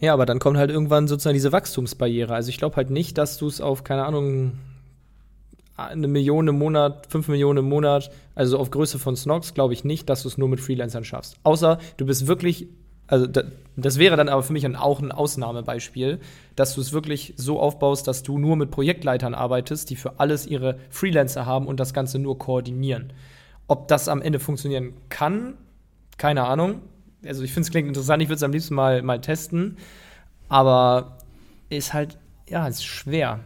Ja, 0.00 0.12
aber 0.12 0.26
dann 0.26 0.38
kommt 0.38 0.58
halt 0.58 0.70
irgendwann 0.70 1.08
sozusagen 1.08 1.34
diese 1.34 1.52
Wachstumsbarriere. 1.52 2.34
Also 2.34 2.50
ich 2.50 2.58
glaube 2.58 2.76
halt 2.76 2.90
nicht, 2.90 3.16
dass 3.16 3.38
du 3.38 3.46
es 3.46 3.60
auf, 3.60 3.84
keine 3.84 4.04
Ahnung, 4.04 4.58
eine 5.78 6.08
Million 6.08 6.48
im 6.48 6.58
Monat, 6.58 7.06
fünf 7.08 7.28
Millionen 7.28 7.60
im 7.60 7.68
Monat, 7.68 8.10
also 8.34 8.58
auf 8.58 8.70
Größe 8.70 8.98
von 8.98 9.16
Snox, 9.16 9.54
glaube 9.54 9.72
ich 9.72 9.84
nicht, 9.84 10.10
dass 10.10 10.22
du 10.22 10.28
es 10.28 10.36
nur 10.36 10.48
mit 10.48 10.60
Freelancern 10.60 11.04
schaffst. 11.04 11.36
Außer 11.44 11.78
du 11.96 12.04
bist 12.04 12.26
wirklich, 12.26 12.66
also 13.06 13.26
das 13.76 13.98
wäre 13.98 14.16
dann 14.16 14.28
aber 14.28 14.42
für 14.42 14.52
mich 14.52 14.66
auch 14.76 15.00
ein 15.00 15.12
Ausnahmebeispiel, 15.12 16.18
dass 16.56 16.74
du 16.74 16.80
es 16.80 16.92
wirklich 16.92 17.34
so 17.36 17.60
aufbaust, 17.60 18.08
dass 18.08 18.24
du 18.24 18.38
nur 18.38 18.56
mit 18.56 18.72
Projektleitern 18.72 19.34
arbeitest, 19.34 19.88
die 19.90 19.96
für 19.96 20.18
alles 20.18 20.46
ihre 20.46 20.78
Freelancer 20.90 21.46
haben 21.46 21.66
und 21.68 21.78
das 21.78 21.94
Ganze 21.94 22.18
nur 22.18 22.38
koordinieren. 22.38 23.12
Ob 23.68 23.86
das 23.86 24.08
am 24.08 24.20
Ende 24.20 24.40
funktionieren 24.40 24.94
kann, 25.10 25.54
keine 26.16 26.44
Ahnung. 26.44 26.82
Also 27.24 27.44
ich 27.44 27.52
finde 27.52 27.66
es 27.66 27.70
klingt 27.70 27.86
interessant, 27.86 28.20
ich 28.22 28.28
würde 28.28 28.36
es 28.36 28.42
am 28.42 28.52
liebsten 28.52 28.74
mal, 28.74 29.02
mal 29.02 29.20
testen. 29.20 29.76
Aber 30.48 31.18
ist 31.68 31.92
halt, 31.92 32.18
ja, 32.48 32.66
ist 32.66 32.84
schwer. 32.84 33.40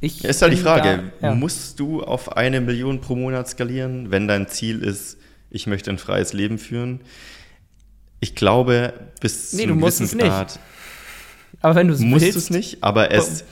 Ich 0.00 0.24
ist 0.24 0.42
halt 0.42 0.52
die 0.52 0.58
Frage, 0.58 1.12
da, 1.20 1.28
ja. 1.28 1.34
musst 1.34 1.80
du 1.80 2.02
auf 2.02 2.36
eine 2.36 2.60
Million 2.60 3.00
pro 3.00 3.16
Monat 3.16 3.48
skalieren, 3.48 4.10
wenn 4.10 4.28
dein 4.28 4.48
Ziel 4.48 4.82
ist, 4.82 5.18
ich 5.50 5.66
möchte 5.66 5.90
ein 5.90 5.98
freies 5.98 6.32
Leben 6.32 6.58
führen? 6.58 7.00
Ich 8.20 8.34
glaube, 8.34 8.92
bis 9.20 9.52
nee, 9.52 9.62
zu 9.64 9.68
einem 9.70 9.80
gewissen 9.80 10.18
Grad. 10.18 10.58
Aber 11.60 11.74
wenn 11.74 11.88
du 11.88 11.94
es 11.94 12.00
musst 12.00 12.34
du 12.34 12.38
es 12.38 12.50
nicht, 12.50 12.82
aber 12.82 13.10
es 13.10 13.44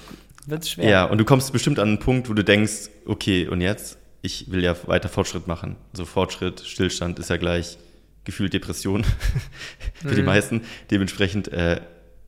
wird 0.46 0.66
schwer. 0.66 0.88
Ja, 0.88 1.04
und 1.04 1.18
du 1.18 1.24
kommst 1.24 1.52
bestimmt 1.52 1.78
an 1.78 1.88
einen 1.88 1.98
Punkt, 1.98 2.28
wo 2.28 2.35
du 2.35 2.44
denkst, 2.44 2.90
okay, 3.07 3.48
und 3.48 3.61
jetzt? 3.61 3.98
ich 4.24 4.50
will 4.50 4.64
ja 4.64 4.74
weiter 4.87 5.11
Fortschritt 5.11 5.46
machen. 5.46 5.76
So 5.92 6.07
Fortschritt, 6.07 6.61
Stillstand 6.61 7.18
ist 7.18 7.28
ja 7.28 7.37
gleich 7.37 7.76
gefühlt 8.24 8.54
Depression 8.54 9.04
für 10.00 10.09
mhm. 10.09 10.14
die 10.16 10.22
meisten. 10.22 10.62
Dementsprechend 10.90 11.48
äh, 11.48 11.83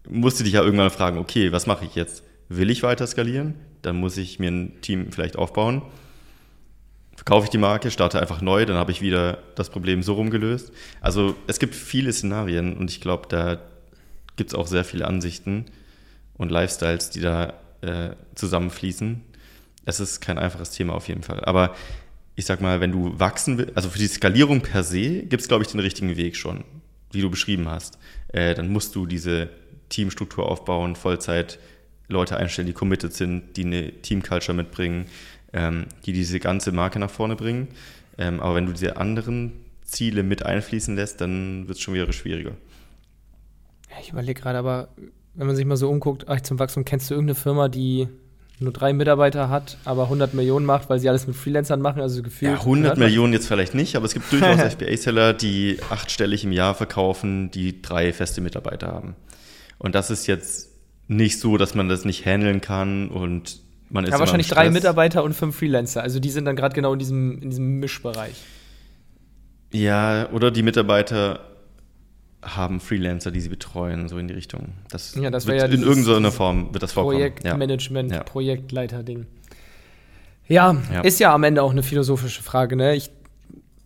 musste 0.06 0.44
dich 0.44 0.52
ja 0.52 0.62
irgendwann 0.62 0.90
fragen, 0.90 1.16
okay, 1.16 1.52
was 1.52 1.66
mache 1.66 1.86
ich 1.86 1.94
jetzt? 1.94 2.22
Will 2.50 2.68
ich 2.68 2.82
weiter 2.82 3.06
skalieren? 3.06 3.54
Dann 3.86 3.96
muss 3.96 4.16
ich 4.16 4.40
mir 4.40 4.50
ein 4.50 4.80
Team 4.80 5.12
vielleicht 5.12 5.36
aufbauen. 5.36 5.80
Verkaufe 7.14 7.44
ich 7.44 7.50
die 7.50 7.58
Marke, 7.58 7.92
starte 7.92 8.20
einfach 8.20 8.42
neu, 8.42 8.66
dann 8.66 8.76
habe 8.76 8.90
ich 8.90 9.00
wieder 9.00 9.38
das 9.54 9.70
Problem 9.70 10.02
so 10.02 10.14
rumgelöst. 10.14 10.72
Also 11.00 11.36
es 11.46 11.60
gibt 11.60 11.76
viele 11.76 12.12
Szenarien 12.12 12.76
und 12.76 12.90
ich 12.90 13.00
glaube, 13.00 13.28
da 13.28 13.60
gibt 14.34 14.50
es 14.50 14.54
auch 14.54 14.66
sehr 14.66 14.84
viele 14.84 15.06
Ansichten 15.06 15.66
und 16.34 16.50
Lifestyles, 16.50 17.10
die 17.10 17.20
da 17.20 17.54
äh, 17.80 18.10
zusammenfließen. 18.34 19.22
Es 19.84 20.00
ist 20.00 20.20
kein 20.20 20.36
einfaches 20.36 20.72
Thema 20.72 20.94
auf 20.94 21.06
jeden 21.06 21.22
Fall. 21.22 21.44
Aber 21.44 21.76
ich 22.34 22.44
sag 22.44 22.60
mal, 22.60 22.80
wenn 22.80 22.90
du 22.90 23.18
wachsen 23.20 23.56
willst, 23.56 23.76
also 23.76 23.88
für 23.88 24.00
die 24.00 24.08
Skalierung 24.08 24.62
per 24.62 24.82
se 24.82 25.22
gibt 25.22 25.42
es, 25.42 25.48
glaube 25.48 25.62
ich, 25.62 25.70
den 25.70 25.80
richtigen 25.80 26.16
Weg 26.16 26.36
schon, 26.36 26.64
wie 27.12 27.20
du 27.20 27.30
beschrieben 27.30 27.68
hast. 27.68 27.98
Äh, 28.32 28.54
dann 28.54 28.68
musst 28.68 28.96
du 28.96 29.06
diese 29.06 29.48
Teamstruktur 29.90 30.50
aufbauen, 30.50 30.96
Vollzeit 30.96 31.60
Leute 32.08 32.36
einstellen, 32.36 32.66
die 32.66 32.72
committed 32.72 33.12
sind, 33.12 33.56
die 33.56 33.64
eine 33.64 33.92
Teamculture 34.02 34.56
mitbringen, 34.56 35.06
ähm, 35.52 35.86
die 36.04 36.12
diese 36.12 36.40
ganze 36.40 36.72
Marke 36.72 36.98
nach 36.98 37.10
vorne 37.10 37.36
bringen. 37.36 37.68
Ähm, 38.18 38.40
aber 38.40 38.54
wenn 38.54 38.66
du 38.66 38.72
diese 38.72 38.96
anderen 38.96 39.52
Ziele 39.82 40.22
mit 40.22 40.44
einfließen 40.44 40.96
lässt, 40.96 41.20
dann 41.20 41.68
wird 41.68 41.78
es 41.78 41.82
schon 41.82 41.94
wieder 41.94 42.12
schwieriger. 42.12 42.52
Ich 44.00 44.10
überlege 44.10 44.40
gerade, 44.40 44.58
aber 44.58 44.88
wenn 45.34 45.46
man 45.46 45.56
sich 45.56 45.64
mal 45.64 45.76
so 45.76 45.88
umguckt, 45.88 46.28
ach, 46.28 46.40
zum 46.40 46.58
Wachstum, 46.58 46.84
kennst 46.84 47.10
du 47.10 47.14
irgendeine 47.14 47.34
Firma, 47.34 47.68
die 47.68 48.08
nur 48.58 48.72
drei 48.72 48.92
Mitarbeiter 48.94 49.50
hat, 49.50 49.76
aber 49.84 50.04
100 50.04 50.32
Millionen 50.32 50.64
macht, 50.64 50.88
weil 50.88 50.98
sie 50.98 51.08
alles 51.08 51.26
mit 51.26 51.36
Freelancern 51.36 51.80
machen, 51.80 52.00
also 52.00 52.22
gefühlt. 52.22 52.52
Ja, 52.52 52.58
100 52.58 52.96
Millionen 52.96 53.34
jetzt 53.34 53.46
vielleicht 53.46 53.74
nicht, 53.74 53.96
aber 53.96 54.06
es 54.06 54.14
gibt 54.14 54.32
durchaus 54.32 54.60
FBA-Seller, 54.72 55.34
die 55.34 55.78
achtstellig 55.90 56.44
im 56.44 56.52
Jahr 56.52 56.74
verkaufen, 56.74 57.50
die 57.50 57.82
drei 57.82 58.12
feste 58.14 58.40
Mitarbeiter 58.40 58.88
haben. 58.88 59.14
Und 59.78 59.94
das 59.94 60.10
ist 60.10 60.26
jetzt 60.26 60.70
nicht 61.08 61.40
so, 61.40 61.56
dass 61.56 61.74
man 61.74 61.88
das 61.88 62.04
nicht 62.04 62.24
handeln 62.24 62.60
kann 62.60 63.08
und 63.08 63.60
man 63.90 64.04
ist. 64.04 64.10
Ja, 64.10 64.18
wahrscheinlich 64.18 64.48
drei 64.48 64.70
Mitarbeiter 64.70 65.22
und 65.22 65.34
fünf 65.34 65.56
Freelancer. 65.56 66.02
Also 66.02 66.20
die 66.20 66.30
sind 66.30 66.44
dann 66.44 66.56
gerade 66.56 66.74
genau 66.74 66.92
in 66.92 66.98
diesem, 66.98 67.40
in 67.40 67.50
diesem 67.50 67.78
Mischbereich. 67.78 68.34
Ja, 69.72 70.30
oder 70.30 70.50
die 70.50 70.62
Mitarbeiter 70.62 71.40
haben 72.42 72.80
Freelancer, 72.80 73.30
die 73.30 73.40
sie 73.40 73.48
betreuen, 73.48 74.08
so 74.08 74.18
in 74.18 74.28
die 74.28 74.34
Richtung. 74.34 74.74
Das, 74.90 75.14
ja, 75.14 75.30
das 75.30 75.46
wird 75.46 75.58
ja 75.58 75.66
in 75.66 75.82
irgendeiner 75.82 76.30
Form 76.30 76.72
wird 76.72 76.82
das 76.82 76.92
vorkommen. 76.92 77.16
Projektmanagement, 77.16 78.12
ja. 78.12 78.22
Projektleiter-Ding. 78.22 79.26
Ja, 80.48 80.76
ja, 80.92 81.00
ist 81.00 81.18
ja 81.18 81.34
am 81.34 81.42
Ende 81.42 81.62
auch 81.62 81.72
eine 81.72 81.82
philosophische 81.82 82.42
Frage. 82.42 82.76
Ne? 82.76 82.94
Ich 82.94 83.10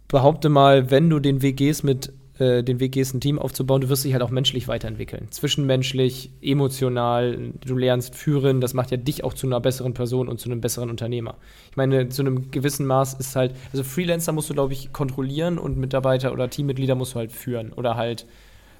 behaupte 0.08 0.50
mal, 0.50 0.90
wenn 0.90 1.08
du 1.08 1.18
den 1.18 1.40
Weg 1.40 1.56
gehst 1.56 1.84
mit 1.84 2.12
äh, 2.40 2.64
den 2.64 2.80
Weg 2.80 2.92
gehst, 2.92 3.14
ein 3.14 3.20
Team 3.20 3.38
aufzubauen, 3.38 3.82
du 3.82 3.90
wirst 3.90 4.04
dich 4.04 4.14
halt 4.14 4.22
auch 4.22 4.30
menschlich 4.30 4.66
weiterentwickeln. 4.66 5.28
Zwischenmenschlich, 5.30 6.30
emotional, 6.40 7.52
du 7.64 7.76
lernst 7.76 8.14
führen, 8.14 8.62
das 8.62 8.72
macht 8.72 8.90
ja 8.90 8.96
dich 8.96 9.24
auch 9.24 9.34
zu 9.34 9.46
einer 9.46 9.60
besseren 9.60 9.92
Person 9.92 10.26
und 10.26 10.40
zu 10.40 10.48
einem 10.48 10.62
besseren 10.62 10.88
Unternehmer. 10.88 11.36
Ich 11.70 11.76
meine, 11.76 12.08
zu 12.08 12.22
einem 12.22 12.50
gewissen 12.50 12.86
Maß 12.86 13.14
ist 13.14 13.36
halt, 13.36 13.54
also 13.72 13.84
Freelancer 13.84 14.32
musst 14.32 14.48
du, 14.48 14.54
glaube 14.54 14.72
ich, 14.72 14.90
kontrollieren 14.90 15.58
und 15.58 15.76
Mitarbeiter 15.76 16.32
oder 16.32 16.48
Teammitglieder 16.48 16.94
musst 16.94 17.14
du 17.14 17.18
halt 17.18 17.30
führen 17.30 17.74
oder 17.74 17.96
halt 17.96 18.26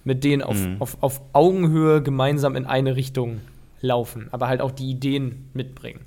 mit 0.05 0.25
denen 0.25 0.42
auf, 0.42 0.57
mhm. 0.57 0.77
auf, 0.79 0.96
auf 1.03 1.20
Augenhöhe 1.35 2.03
gemeinsam 2.03 2.57
in 2.57 2.64
eine 2.64 2.96
Richtung 2.96 3.42
laufen, 3.83 4.29
aber 4.31 4.49
halt 4.49 4.62
auch 4.62 4.70
die 4.70 4.88
Ideen 4.90 5.51
mitbringen. 5.53 6.01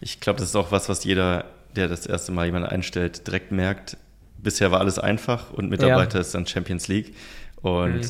Ich 0.00 0.18
glaube, 0.18 0.40
das 0.40 0.48
ist 0.48 0.56
auch 0.56 0.72
was, 0.72 0.88
was 0.88 1.04
jeder, 1.04 1.44
der 1.76 1.86
das 1.86 2.04
erste 2.04 2.32
Mal 2.32 2.46
jemanden 2.46 2.68
einstellt, 2.68 3.26
direkt 3.28 3.52
merkt 3.52 3.96
bisher 4.46 4.70
war 4.70 4.78
alles 4.78 4.98
einfach 5.00 5.52
und 5.52 5.68
Mitarbeiter 5.68 6.14
ja. 6.14 6.20
ist 6.20 6.32
dann 6.32 6.46
Champions 6.46 6.86
League. 6.86 7.14
Und 7.62 7.96
mhm. 7.96 8.00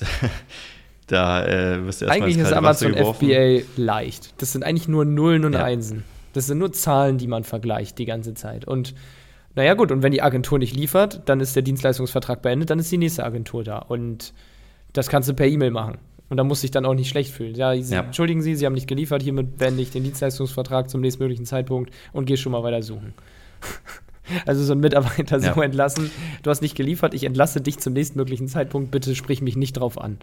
da 1.06 1.44
äh, 1.46 1.84
wirst 1.84 2.00
du 2.00 2.06
erstmal 2.06 2.28
Eigentlich 2.28 2.38
ist 2.38 2.52
Amazon 2.52 2.94
FBA 2.94 3.60
leicht. 3.76 4.34
Das 4.38 4.52
sind 4.52 4.64
eigentlich 4.64 4.88
nur 4.88 5.04
Nullen 5.04 5.44
und 5.44 5.52
ja. 5.52 5.62
Einsen. 5.62 6.02
Das 6.32 6.46
sind 6.46 6.58
nur 6.58 6.72
Zahlen, 6.72 7.18
die 7.18 7.26
man 7.26 7.44
vergleicht 7.44 7.98
die 7.98 8.06
ganze 8.06 8.32
Zeit. 8.32 8.64
Und 8.64 8.94
naja, 9.54 9.74
gut, 9.74 9.92
und 9.92 10.02
wenn 10.02 10.12
die 10.12 10.22
Agentur 10.22 10.58
nicht 10.58 10.74
liefert, 10.74 11.20
dann 11.26 11.40
ist 11.40 11.54
der 11.54 11.62
Dienstleistungsvertrag 11.62 12.40
beendet, 12.40 12.70
dann 12.70 12.78
ist 12.78 12.90
die 12.90 12.96
nächste 12.96 13.22
Agentur 13.22 13.62
da. 13.62 13.78
Und 13.78 14.32
das 14.94 15.08
kannst 15.08 15.28
du 15.28 15.34
per 15.34 15.46
E-Mail 15.46 15.72
machen. 15.72 15.98
Und 16.30 16.38
da 16.38 16.44
muss 16.44 16.62
sich 16.62 16.70
dann 16.70 16.86
auch 16.86 16.94
nicht 16.94 17.10
schlecht 17.10 17.30
fühlen. 17.30 17.54
Ja, 17.54 17.76
Sie, 17.76 17.92
ja, 17.92 18.00
entschuldigen 18.00 18.40
Sie, 18.40 18.54
Sie 18.54 18.64
haben 18.64 18.72
nicht 18.72 18.88
geliefert, 18.88 19.22
hiermit 19.22 19.58
beende 19.58 19.82
ich 19.82 19.90
den 19.90 20.04
Dienstleistungsvertrag 20.04 20.88
zum 20.88 21.02
nächstmöglichen 21.02 21.44
Zeitpunkt 21.44 21.92
und 22.14 22.24
gehe 22.24 22.38
schon 22.38 22.52
mal 22.52 22.62
weiter 22.62 22.82
suchen. 22.82 23.12
Also 24.46 24.62
so 24.64 24.72
ein 24.72 24.80
Mitarbeiter 24.80 25.38
ja. 25.38 25.54
so 25.54 25.62
entlassen. 25.62 26.10
Du 26.42 26.50
hast 26.50 26.62
nicht 26.62 26.76
geliefert, 26.76 27.14
ich 27.14 27.24
entlasse 27.24 27.60
dich 27.60 27.78
zum 27.78 27.92
nächstmöglichen 27.92 28.48
Zeitpunkt. 28.48 28.90
Bitte 28.90 29.14
sprich 29.14 29.42
mich 29.42 29.56
nicht 29.56 29.74
drauf 29.74 30.00
an. 30.00 30.18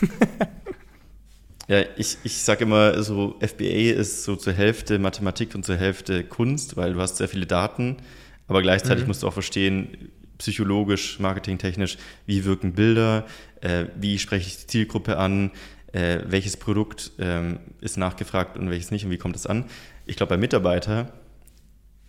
ja, 1.68 1.82
ich, 1.96 2.18
ich 2.24 2.42
sage 2.42 2.64
immer, 2.64 3.02
so 3.02 3.36
FBA 3.40 3.92
ist 3.92 4.24
so 4.24 4.36
zur 4.36 4.52
Hälfte 4.52 4.98
Mathematik 4.98 5.54
und 5.54 5.64
zur 5.64 5.76
Hälfte 5.76 6.24
Kunst, 6.24 6.76
weil 6.76 6.94
du 6.94 7.00
hast 7.00 7.18
sehr 7.18 7.28
viele 7.28 7.46
Daten, 7.46 7.98
aber 8.48 8.62
gleichzeitig 8.62 9.04
mhm. 9.04 9.08
musst 9.08 9.22
du 9.22 9.28
auch 9.28 9.32
verstehen, 9.32 10.10
psychologisch, 10.38 11.20
marketingtechnisch, 11.20 11.98
wie 12.26 12.44
wirken 12.44 12.72
Bilder, 12.72 13.26
äh, 13.60 13.86
wie 13.96 14.18
spreche 14.18 14.48
ich 14.48 14.58
die 14.58 14.66
Zielgruppe 14.66 15.16
an, 15.16 15.52
äh, 15.92 16.20
welches 16.26 16.56
Produkt 16.56 17.12
äh, 17.18 17.54
ist 17.80 17.96
nachgefragt 17.96 18.56
und 18.56 18.70
welches 18.70 18.90
nicht 18.90 19.04
und 19.04 19.10
wie 19.10 19.18
kommt 19.18 19.36
es 19.36 19.46
an. 19.46 19.66
Ich 20.04 20.16
glaube, 20.16 20.30
bei 20.30 20.36
Mitarbeiter 20.36 21.12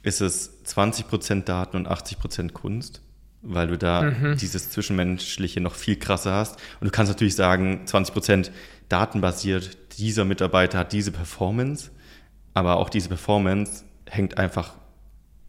ist 0.03 0.21
es 0.21 0.63
20% 0.65 1.45
Daten 1.45 1.77
und 1.77 1.89
80% 1.89 2.51
Kunst, 2.51 3.01
weil 3.41 3.67
du 3.67 3.77
da 3.77 4.03
mhm. 4.03 4.37
dieses 4.37 4.69
Zwischenmenschliche 4.69 5.61
noch 5.61 5.75
viel 5.75 5.95
krasser 5.95 6.33
hast. 6.33 6.57
Und 6.79 6.85
du 6.85 6.91
kannst 6.91 7.11
natürlich 7.11 7.35
sagen, 7.35 7.85
20% 7.85 8.51
datenbasiert, 8.89 9.77
dieser 9.97 10.25
Mitarbeiter 10.25 10.77
hat 10.79 10.91
diese 10.91 11.11
Performance, 11.11 11.89
aber 12.53 12.77
auch 12.77 12.89
diese 12.89 13.09
Performance 13.09 13.85
hängt 14.05 14.37
einfach 14.37 14.75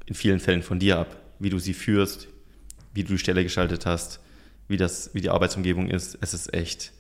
in 0.06 0.14
vielen 0.14 0.40
Fällen 0.40 0.62
von 0.62 0.78
dir 0.78 0.98
ab, 0.98 1.16
wie 1.38 1.50
du 1.50 1.58
sie 1.58 1.74
führst, 1.74 2.28
wie 2.94 3.02
du 3.02 3.12
die 3.14 3.18
Stelle 3.18 3.42
geschaltet 3.42 3.86
hast, 3.86 4.20
wie, 4.68 4.76
das, 4.76 5.14
wie 5.14 5.20
die 5.20 5.30
Arbeitsumgebung 5.30 5.90
ist. 5.90 6.16
Es 6.20 6.32
ist 6.32 6.54
echt. 6.54 6.92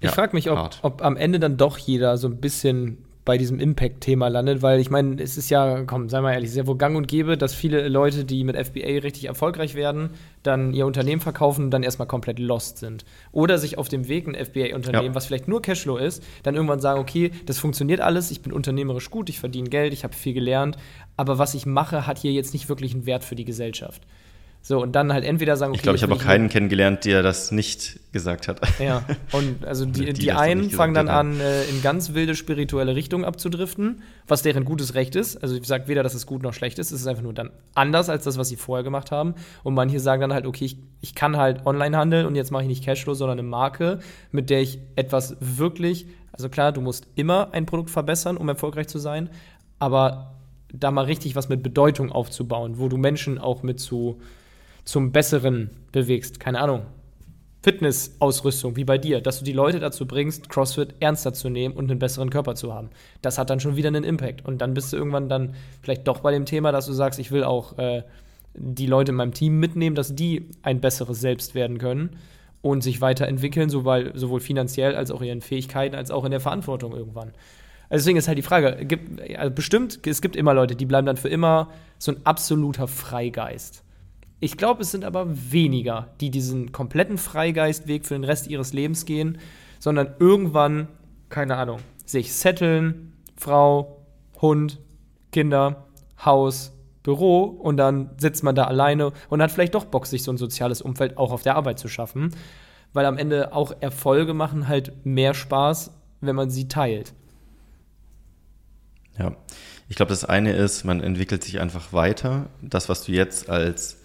Ich 0.00 0.06
ja, 0.06 0.12
frage 0.12 0.34
mich, 0.36 0.50
ob, 0.50 0.78
ob 0.82 1.02
am 1.02 1.16
Ende 1.16 1.38
dann 1.38 1.56
doch 1.56 1.78
jeder 1.78 2.18
so 2.18 2.28
ein 2.28 2.38
bisschen 2.38 2.98
bei 3.24 3.38
diesem 3.38 3.58
Impact-Thema 3.58 4.28
landet, 4.28 4.60
weil 4.60 4.80
ich 4.80 4.90
meine, 4.90 5.20
es 5.22 5.38
ist 5.38 5.48
ja, 5.48 5.84
komm, 5.84 6.08
sei 6.08 6.20
mal 6.20 6.32
ehrlich, 6.32 6.50
sehr 6.50 6.66
wohl 6.66 6.76
gang 6.76 6.96
und 6.96 7.08
gäbe, 7.08 7.38
dass 7.38 7.54
viele 7.54 7.88
Leute, 7.88 8.24
die 8.24 8.44
mit 8.44 8.56
FBA 8.56 9.00
richtig 9.02 9.24
erfolgreich 9.24 9.74
werden, 9.74 10.10
dann 10.42 10.74
ihr 10.74 10.86
Unternehmen 10.86 11.22
verkaufen 11.22 11.64
und 11.64 11.70
dann 11.70 11.82
erstmal 11.82 12.06
komplett 12.06 12.38
lost 12.38 12.78
sind. 12.78 13.04
Oder 13.32 13.56
sich 13.56 13.78
auf 13.78 13.88
dem 13.88 14.08
Weg 14.08 14.26
ein 14.28 14.34
FBA-Unternehmen, 14.34 15.06
ja. 15.06 15.14
was 15.14 15.26
vielleicht 15.26 15.48
nur 15.48 15.62
Cashflow 15.62 15.96
ist, 15.96 16.22
dann 16.42 16.54
irgendwann 16.54 16.80
sagen, 16.80 17.00
okay, 17.00 17.30
das 17.46 17.58
funktioniert 17.58 18.00
alles, 18.00 18.30
ich 18.30 18.42
bin 18.42 18.52
unternehmerisch 18.52 19.10
gut, 19.10 19.30
ich 19.30 19.40
verdiene 19.40 19.70
Geld, 19.70 19.94
ich 19.94 20.04
habe 20.04 20.14
viel 20.14 20.34
gelernt, 20.34 20.76
aber 21.16 21.38
was 21.38 21.54
ich 21.54 21.64
mache, 21.64 22.06
hat 22.06 22.18
hier 22.18 22.32
jetzt 22.32 22.52
nicht 22.52 22.68
wirklich 22.68 22.92
einen 22.92 23.06
Wert 23.06 23.24
für 23.24 23.36
die 23.36 23.46
Gesellschaft. 23.46 24.02
So, 24.66 24.80
und 24.80 24.92
dann 24.92 25.12
halt 25.12 25.26
entweder 25.26 25.58
sagen, 25.58 25.72
okay, 25.72 25.76
Ich 25.76 25.82
glaube, 25.82 25.96
ich 25.96 26.02
habe 26.02 26.14
auch 26.14 26.18
keinen 26.18 26.48
kennengelernt, 26.48 27.04
der 27.04 27.22
das 27.22 27.52
nicht 27.52 28.00
gesagt 28.12 28.48
hat. 28.48 28.62
Ja, 28.78 29.04
und 29.32 29.62
also 29.66 29.84
die, 29.84 30.06
die, 30.06 30.12
die 30.14 30.32
einen 30.32 30.70
fangen 30.70 30.94
dann 30.94 31.08
an, 31.08 31.38
äh, 31.38 31.64
in 31.64 31.82
ganz 31.82 32.14
wilde 32.14 32.34
spirituelle 32.34 32.96
Richtungen 32.96 33.26
abzudriften, 33.26 34.00
was 34.26 34.40
deren 34.40 34.64
gutes 34.64 34.94
Recht 34.94 35.16
ist. 35.16 35.36
Also 35.36 35.54
ich 35.54 35.66
sage 35.66 35.86
weder, 35.86 36.02
dass 36.02 36.14
es 36.14 36.24
gut 36.24 36.42
noch 36.42 36.54
schlecht 36.54 36.78
ist, 36.78 36.92
es 36.92 37.02
ist 37.02 37.06
einfach 37.06 37.22
nur 37.22 37.34
dann 37.34 37.50
anders 37.74 38.08
als 38.08 38.24
das, 38.24 38.38
was 38.38 38.48
sie 38.48 38.56
vorher 38.56 38.82
gemacht 38.82 39.10
haben. 39.10 39.34
Und 39.64 39.74
manche 39.74 40.00
sagen 40.00 40.22
dann 40.22 40.32
halt, 40.32 40.46
okay, 40.46 40.64
ich, 40.64 40.78
ich 41.02 41.14
kann 41.14 41.36
halt 41.36 41.66
online 41.66 41.94
handeln 41.94 42.24
und 42.24 42.34
jetzt 42.34 42.50
mache 42.50 42.62
ich 42.62 42.68
nicht 42.68 42.82
Cashflow, 42.82 43.12
sondern 43.12 43.38
eine 43.38 43.46
Marke, 43.46 43.98
mit 44.32 44.48
der 44.48 44.62
ich 44.62 44.78
etwas 44.96 45.36
wirklich, 45.40 46.06
also 46.32 46.48
klar, 46.48 46.72
du 46.72 46.80
musst 46.80 47.06
immer 47.16 47.52
ein 47.52 47.66
Produkt 47.66 47.90
verbessern, 47.90 48.38
um 48.38 48.48
erfolgreich 48.48 48.88
zu 48.88 48.98
sein, 48.98 49.28
aber 49.78 50.36
da 50.72 50.90
mal 50.90 51.04
richtig 51.04 51.36
was 51.36 51.50
mit 51.50 51.62
Bedeutung 51.62 52.10
aufzubauen, 52.10 52.78
wo 52.78 52.88
du 52.88 52.96
Menschen 52.96 53.38
auch 53.38 53.62
mit 53.62 53.78
zu 53.78 54.22
zum 54.84 55.12
Besseren 55.12 55.70
bewegst. 55.92 56.40
Keine 56.40 56.60
Ahnung. 56.60 56.82
Fitnessausrüstung, 57.62 58.76
wie 58.76 58.84
bei 58.84 58.98
dir, 58.98 59.22
dass 59.22 59.38
du 59.38 59.44
die 59.44 59.52
Leute 59.52 59.80
dazu 59.80 60.06
bringst, 60.06 60.50
CrossFit 60.50 60.96
ernster 61.00 61.32
zu 61.32 61.48
nehmen 61.48 61.74
und 61.74 61.90
einen 61.90 61.98
besseren 61.98 62.28
Körper 62.28 62.54
zu 62.54 62.74
haben. 62.74 62.90
Das 63.22 63.38
hat 63.38 63.48
dann 63.48 63.58
schon 63.58 63.76
wieder 63.76 63.88
einen 63.88 64.04
Impact. 64.04 64.44
Und 64.44 64.58
dann 64.58 64.74
bist 64.74 64.92
du 64.92 64.98
irgendwann 64.98 65.30
dann 65.30 65.54
vielleicht 65.80 66.06
doch 66.06 66.20
bei 66.20 66.30
dem 66.30 66.44
Thema, 66.44 66.72
dass 66.72 66.84
du 66.84 66.92
sagst, 66.92 67.18
ich 67.18 67.30
will 67.30 67.42
auch 67.42 67.78
äh, 67.78 68.02
die 68.52 68.86
Leute 68.86 69.12
in 69.12 69.16
meinem 69.16 69.32
Team 69.32 69.58
mitnehmen, 69.60 69.96
dass 69.96 70.14
die 70.14 70.50
ein 70.62 70.80
besseres 70.80 71.20
Selbst 71.20 71.54
werden 71.54 71.78
können 71.78 72.16
und 72.60 72.82
sich 72.82 73.00
weiterentwickeln, 73.00 73.70
sowohl, 73.70 74.12
sowohl 74.14 74.40
finanziell 74.40 74.94
als 74.94 75.10
auch 75.10 75.22
in 75.22 75.28
ihren 75.28 75.40
Fähigkeiten, 75.40 75.94
als 75.94 76.10
auch 76.10 76.24
in 76.24 76.30
der 76.30 76.40
Verantwortung 76.40 76.94
irgendwann. 76.94 77.32
Also 77.88 78.02
deswegen 78.02 78.18
ist 78.18 78.28
halt 78.28 78.38
die 78.38 78.42
Frage, 78.42 78.84
gibt, 78.84 79.20
also 79.38 79.54
bestimmt, 79.54 80.06
es 80.06 80.22
gibt 80.22 80.36
immer 80.36 80.54
Leute, 80.54 80.74
die 80.74 80.86
bleiben 80.86 81.06
dann 81.06 81.16
für 81.16 81.28
immer 81.28 81.70
so 81.98 82.12
ein 82.12 82.24
absoluter 82.24 82.88
Freigeist. 82.88 83.84
Ich 84.40 84.56
glaube, 84.56 84.82
es 84.82 84.90
sind 84.90 85.04
aber 85.04 85.26
weniger, 85.52 86.08
die 86.20 86.30
diesen 86.30 86.72
kompletten 86.72 87.18
Freigeistweg 87.18 88.04
für 88.04 88.14
den 88.14 88.24
Rest 88.24 88.48
ihres 88.48 88.72
Lebens 88.72 89.06
gehen, 89.06 89.38
sondern 89.78 90.14
irgendwann, 90.18 90.88
keine 91.28 91.56
Ahnung, 91.56 91.80
sich 92.04 92.34
setteln, 92.34 93.12
Frau, 93.36 94.06
Hund, 94.40 94.80
Kinder, 95.32 95.86
Haus, 96.24 96.72
Büro 97.02 97.42
und 97.42 97.76
dann 97.76 98.10
sitzt 98.16 98.42
man 98.42 98.54
da 98.54 98.64
alleine 98.64 99.12
und 99.28 99.42
hat 99.42 99.52
vielleicht 99.52 99.74
doch 99.74 99.84
Bock, 99.84 100.06
sich 100.06 100.22
so 100.22 100.32
ein 100.32 100.38
soziales 100.38 100.82
Umfeld 100.82 101.18
auch 101.18 101.32
auf 101.32 101.42
der 101.42 101.56
Arbeit 101.56 101.78
zu 101.78 101.88
schaffen. 101.88 102.34
Weil 102.92 103.06
am 103.06 103.18
Ende 103.18 103.52
auch 103.52 103.72
Erfolge 103.80 104.34
machen 104.34 104.68
halt 104.68 105.04
mehr 105.04 105.34
Spaß, 105.34 105.92
wenn 106.20 106.36
man 106.36 106.48
sie 106.50 106.68
teilt. 106.68 107.12
Ja, 109.18 109.36
ich 109.88 109.96
glaube, 109.96 110.10
das 110.10 110.24
eine 110.24 110.52
ist, 110.52 110.84
man 110.84 111.00
entwickelt 111.00 111.44
sich 111.44 111.60
einfach 111.60 111.92
weiter. 111.92 112.46
Das, 112.62 112.88
was 112.88 113.04
du 113.04 113.12
jetzt 113.12 113.50
als 113.50 114.00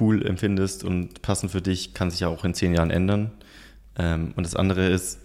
cool 0.00 0.26
empfindest 0.26 0.84
und 0.84 1.22
passend 1.22 1.52
für 1.52 1.62
dich, 1.62 1.94
kann 1.94 2.10
sich 2.10 2.20
ja 2.20 2.28
auch 2.28 2.44
in 2.44 2.54
zehn 2.54 2.74
Jahren 2.74 2.90
ändern. 2.90 3.32
Ähm, 3.98 4.32
und 4.36 4.44
das 4.44 4.54
andere 4.54 4.86
ist, 4.86 5.20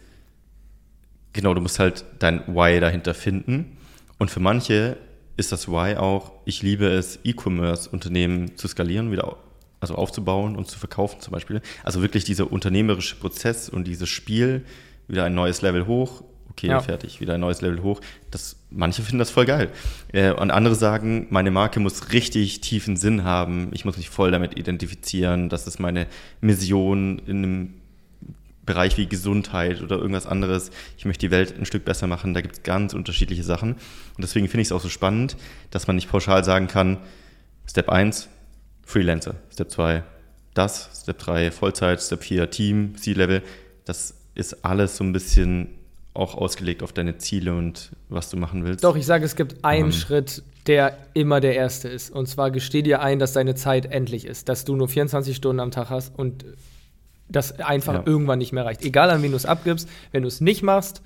genau, 1.33 1.53
du 1.53 1.61
musst 1.61 1.79
halt 1.79 2.05
dein 2.19 2.47
Why 2.47 2.79
dahinter 2.79 3.13
finden. 3.13 3.77
Und 4.17 4.31
für 4.31 4.39
manche 4.39 4.97
ist 5.37 5.51
das 5.51 5.67
Why 5.67 5.95
auch, 5.95 6.31
ich 6.45 6.61
liebe 6.61 6.87
es, 6.87 7.19
E-Commerce-Unternehmen 7.23 8.57
zu 8.57 8.67
skalieren, 8.67 9.11
wieder 9.11 9.37
also 9.79 9.95
aufzubauen 9.95 10.55
und 10.55 10.69
zu 10.69 10.79
verkaufen 10.79 11.19
zum 11.19 11.33
Beispiel. 11.33 11.61
Also 11.83 12.01
wirklich 12.01 12.23
dieser 12.23 12.51
unternehmerische 12.51 13.17
Prozess 13.17 13.67
und 13.67 13.85
dieses 13.85 14.07
Spiel, 14.07 14.63
wieder 15.07 15.25
ein 15.25 15.35
neues 15.35 15.61
Level 15.61 15.87
hoch, 15.87 16.23
okay, 16.53 16.67
ja. 16.67 16.79
fertig, 16.79 17.19
wieder 17.19 17.33
ein 17.35 17.39
neues 17.41 17.61
Level 17.61 17.83
hoch. 17.83 18.01
Das, 18.31 18.55
manche 18.69 19.01
finden 19.01 19.19
das 19.19 19.31
voll 19.31 19.45
geil. 19.45 19.69
Äh, 20.11 20.31
und 20.31 20.51
andere 20.51 20.75
sagen, 20.75 21.27
meine 21.29 21.51
Marke 21.51 21.79
muss 21.79 22.11
richtig 22.11 22.61
tiefen 22.61 22.95
Sinn 22.95 23.23
haben, 23.23 23.69
ich 23.71 23.85
muss 23.85 23.97
mich 23.97 24.09
voll 24.09 24.31
damit 24.31 24.57
identifizieren, 24.57 25.49
das 25.49 25.67
ist 25.67 25.79
meine 25.79 26.07
Mission 26.41 27.19
in 27.25 27.37
einem 27.37 27.73
Bereich 28.65 28.97
wie 28.97 29.07
Gesundheit 29.07 29.81
oder 29.81 29.97
irgendwas 29.97 30.25
anderes. 30.25 30.71
Ich 30.97 31.03
möchte 31.03 31.25
die 31.27 31.31
Welt 31.31 31.53
ein 31.57 31.65
Stück 31.65 31.83
besser 31.83 32.07
machen. 32.07 32.33
Da 32.33 32.39
gibt 32.39 32.55
es 32.55 32.63
ganz 32.63 32.93
unterschiedliche 32.93 33.43
Sachen. 33.43 33.73
Und 33.73 34.19
deswegen 34.19 34.47
finde 34.47 34.61
ich 34.61 34.69
es 34.69 34.71
auch 34.71 34.79
so 34.79 34.87
spannend, 34.87 35.35
dass 35.69 35.87
man 35.87 35.97
nicht 35.97 36.09
pauschal 36.09 36.45
sagen 36.45 36.67
kann, 36.67 36.99
Step 37.69 37.89
1, 37.89 38.29
Freelancer. 38.83 39.35
Step 39.51 39.69
2, 39.69 40.03
das. 40.53 41.01
Step 41.01 41.19
3, 41.19 41.51
Vollzeit. 41.51 42.01
Step 42.01 42.23
4, 42.23 42.49
Team, 42.51 42.95
C-Level. 42.97 43.41
Das 43.83 44.15
ist 44.33 44.63
alles 44.63 44.95
so 44.95 45.03
ein 45.03 45.11
bisschen 45.11 45.69
auch 46.13 46.35
ausgelegt 46.35 46.83
auf 46.83 46.93
deine 46.93 47.17
Ziele 47.17 47.55
und 47.55 47.91
was 48.09 48.29
du 48.29 48.37
machen 48.37 48.63
willst. 48.65 48.83
Doch, 48.83 48.95
ich 48.95 49.05
sage, 49.05 49.25
es 49.25 49.35
gibt 49.35 49.65
einen 49.65 49.85
ähm. 49.85 49.91
Schritt, 49.91 50.43
der 50.67 50.97
immer 51.13 51.39
der 51.39 51.55
erste 51.55 51.89
ist. 51.89 52.11
Und 52.11 52.27
zwar 52.27 52.51
gesteh 52.51 52.81
dir 52.81 53.01
ein, 53.01 53.19
dass 53.19 53.33
deine 53.33 53.55
Zeit 53.55 53.87
endlich 53.87 54.25
ist, 54.25 54.47
dass 54.47 54.65
du 54.65 54.75
nur 54.75 54.87
24 54.87 55.35
Stunden 55.35 55.59
am 55.59 55.71
Tag 55.71 55.89
hast 55.89 56.17
und 56.17 56.45
das 57.29 57.59
einfach 57.59 57.93
ja. 57.93 58.03
irgendwann 58.05 58.39
nicht 58.39 58.53
mehr 58.53 58.65
reicht. 58.65 58.83
Egal 58.83 59.09
an 59.09 59.23
wen 59.23 59.31
du 59.31 59.37
es 59.37 59.45
abgibst, 59.45 59.89
wenn 60.11 60.21
du 60.21 60.27
es 60.27 60.39
nicht 60.39 60.61
machst, 60.61 61.01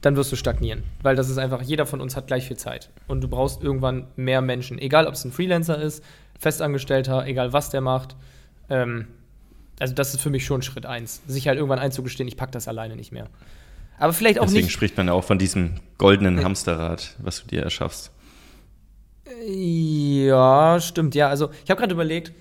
dann 0.00 0.16
wirst 0.16 0.32
du 0.32 0.36
stagnieren. 0.36 0.84
Weil 1.02 1.16
das 1.16 1.28
ist 1.28 1.38
einfach, 1.38 1.60
jeder 1.62 1.86
von 1.86 2.00
uns 2.00 2.16
hat 2.16 2.26
gleich 2.26 2.46
viel 2.46 2.56
Zeit. 2.56 2.90
Und 3.06 3.20
du 3.22 3.28
brauchst 3.28 3.62
irgendwann 3.62 4.06
mehr 4.16 4.40
Menschen. 4.40 4.78
Egal, 4.78 5.06
ob 5.06 5.14
es 5.14 5.24
ein 5.24 5.32
Freelancer 5.32 5.80
ist, 5.80 6.02
Festangestellter, 6.38 7.26
egal 7.26 7.52
was 7.52 7.70
der 7.70 7.80
macht. 7.80 8.16
Ähm, 8.70 9.08
also, 9.78 9.94
das 9.94 10.14
ist 10.14 10.20
für 10.20 10.30
mich 10.30 10.44
schon 10.44 10.62
Schritt 10.62 10.86
eins. 10.86 11.22
Sich 11.26 11.48
halt 11.48 11.56
irgendwann 11.56 11.78
einzugestehen, 11.78 12.28
ich 12.28 12.36
packe 12.36 12.52
das 12.52 12.68
alleine 12.68 12.96
nicht 12.96 13.12
mehr. 13.12 13.28
Aber 14.00 14.14
vielleicht 14.14 14.40
auch 14.40 14.46
Deswegen 14.46 14.64
nicht. 14.64 14.72
spricht 14.72 14.96
man 14.96 15.06
ja 15.08 15.12
auch 15.12 15.24
von 15.24 15.38
diesem 15.38 15.74
goldenen 15.98 16.38
äh, 16.38 16.42
Hamsterrad, 16.42 17.16
was 17.18 17.42
du 17.42 17.48
dir 17.48 17.62
erschaffst. 17.62 18.10
Ja, 19.46 20.80
stimmt. 20.80 21.14
Ja, 21.14 21.28
also 21.28 21.50
ich 21.64 21.70
habe 21.70 21.78
gerade 21.78 21.92
überlegt, 21.92 22.32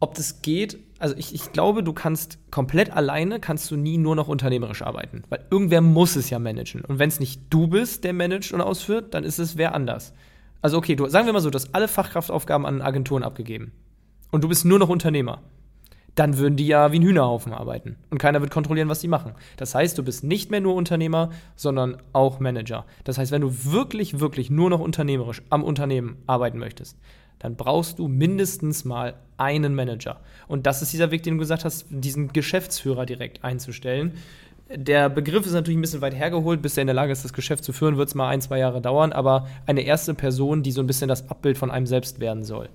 ob 0.00 0.14
das 0.14 0.42
geht. 0.42 0.78
Also 0.98 1.14
ich, 1.16 1.32
ich 1.32 1.52
glaube, 1.52 1.84
du 1.84 1.92
kannst 1.92 2.38
komplett 2.50 2.90
alleine, 2.90 3.38
kannst 3.38 3.70
du 3.70 3.76
nie 3.76 3.98
nur 3.98 4.16
noch 4.16 4.26
unternehmerisch 4.26 4.82
arbeiten. 4.82 5.22
Weil 5.28 5.44
irgendwer 5.48 5.80
muss 5.80 6.16
es 6.16 6.28
ja 6.28 6.40
managen. 6.40 6.82
Und 6.82 6.98
wenn 6.98 7.08
es 7.08 7.20
nicht 7.20 7.40
du 7.50 7.68
bist, 7.68 8.02
der 8.02 8.12
managt 8.12 8.52
und 8.52 8.60
ausführt, 8.60 9.14
dann 9.14 9.22
ist 9.22 9.38
es 9.38 9.56
wer 9.56 9.74
anders. 9.74 10.12
Also 10.60 10.76
okay, 10.76 10.96
du, 10.96 11.06
sagen 11.06 11.26
wir 11.26 11.32
mal 11.32 11.40
so, 11.40 11.50
du 11.50 11.56
hast 11.56 11.72
alle 11.72 11.86
Fachkraftaufgaben 11.86 12.66
an 12.66 12.82
Agenturen 12.82 13.22
abgegeben. 13.22 13.70
Und 14.32 14.42
du 14.42 14.48
bist 14.48 14.64
nur 14.64 14.80
noch 14.80 14.88
Unternehmer. 14.88 15.42
Dann 16.16 16.38
würden 16.38 16.56
die 16.56 16.66
ja 16.66 16.90
wie 16.90 16.98
ein 16.98 17.02
Hühnerhaufen 17.02 17.52
arbeiten. 17.52 17.96
Und 18.10 18.18
keiner 18.18 18.40
wird 18.40 18.50
kontrollieren, 18.50 18.88
was 18.88 19.00
sie 19.00 19.08
machen. 19.08 19.32
Das 19.56 19.74
heißt, 19.74 19.96
du 19.96 20.02
bist 20.02 20.24
nicht 20.24 20.50
mehr 20.50 20.60
nur 20.60 20.74
Unternehmer, 20.74 21.30
sondern 21.54 21.98
auch 22.12 22.40
Manager. 22.40 22.84
Das 23.04 23.18
heißt, 23.18 23.30
wenn 23.30 23.42
du 23.42 23.52
wirklich, 23.64 24.18
wirklich 24.18 24.50
nur 24.50 24.70
noch 24.70 24.80
unternehmerisch 24.80 25.42
am 25.50 25.62
Unternehmen 25.62 26.16
arbeiten 26.26 26.58
möchtest, 26.58 26.98
dann 27.38 27.54
brauchst 27.56 27.98
du 27.98 28.08
mindestens 28.08 28.84
mal 28.84 29.14
einen 29.36 29.74
Manager. 29.74 30.20
Und 30.48 30.66
das 30.66 30.82
ist 30.82 30.92
dieser 30.92 31.10
Weg, 31.10 31.22
den 31.22 31.34
du 31.34 31.40
gesagt 31.40 31.64
hast, 31.64 31.86
diesen 31.90 32.32
Geschäftsführer 32.32 33.04
direkt 33.04 33.44
einzustellen. 33.44 34.14
Der 34.74 35.08
Begriff 35.08 35.46
ist 35.46 35.52
natürlich 35.52 35.78
ein 35.78 35.82
bisschen 35.82 36.00
weit 36.00 36.14
hergeholt. 36.14 36.62
Bis 36.62 36.76
er 36.76 36.80
in 36.80 36.86
der 36.88 36.94
Lage 36.94 37.12
ist, 37.12 37.24
das 37.24 37.32
Geschäft 37.32 37.62
zu 37.62 37.72
führen, 37.72 37.98
wird 37.98 38.08
es 38.08 38.14
mal 38.14 38.28
ein, 38.28 38.40
zwei 38.40 38.58
Jahre 38.58 38.80
dauern. 38.80 39.12
Aber 39.12 39.46
eine 39.66 39.82
erste 39.82 40.14
Person, 40.14 40.62
die 40.62 40.72
so 40.72 40.80
ein 40.80 40.86
bisschen 40.86 41.08
das 41.08 41.30
Abbild 41.30 41.58
von 41.58 41.70
einem 41.70 41.86
selbst 41.86 42.20
werden 42.20 42.42
soll. 42.42 42.68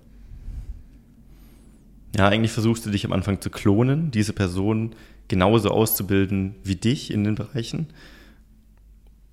Ja, 2.18 2.28
eigentlich 2.28 2.52
versuchst 2.52 2.86
du 2.86 2.90
dich 2.90 3.06
am 3.06 3.14
Anfang 3.14 3.40
zu 3.40 3.50
klonen, 3.50 4.12
diese 4.12 4.34
Person 4.34 4.96
genauso 5.28 5.72
auszubilden 5.72 6.56
wie 6.64 6.76
dich 6.76 7.12
in 7.12 7.24
den 7.24 7.36
Bereichen. 7.36 7.88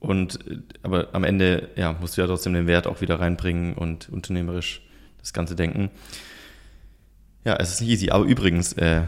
Und 0.00 0.38
aber 0.82 1.08
am 1.12 1.24
Ende 1.24 1.70
ja, 1.74 1.92
musst 1.92 2.16
du 2.16 2.20
ja 2.20 2.28
trotzdem 2.28 2.52
den 2.52 2.68
Wert 2.68 2.86
auch 2.86 3.00
wieder 3.00 3.18
reinbringen 3.18 3.74
und 3.74 4.08
unternehmerisch 4.08 4.80
das 5.18 5.32
ganze 5.32 5.56
Denken. 5.56 5.90
Ja, 7.44 7.56
es 7.56 7.72
ist 7.72 7.80
nicht 7.80 7.90
easy. 7.90 8.10
Aber 8.10 8.24
übrigens, 8.24 8.74
äh, 8.74 9.00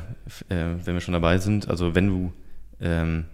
äh, 0.49 0.77
wenn 0.85 0.95
wir 0.95 1.01
schon 1.01 1.13
dabei 1.13 1.39
sind, 1.39 1.69
also 1.69 1.95
wenn 1.95 2.09
du 2.09 2.33
ähm, 2.81 3.27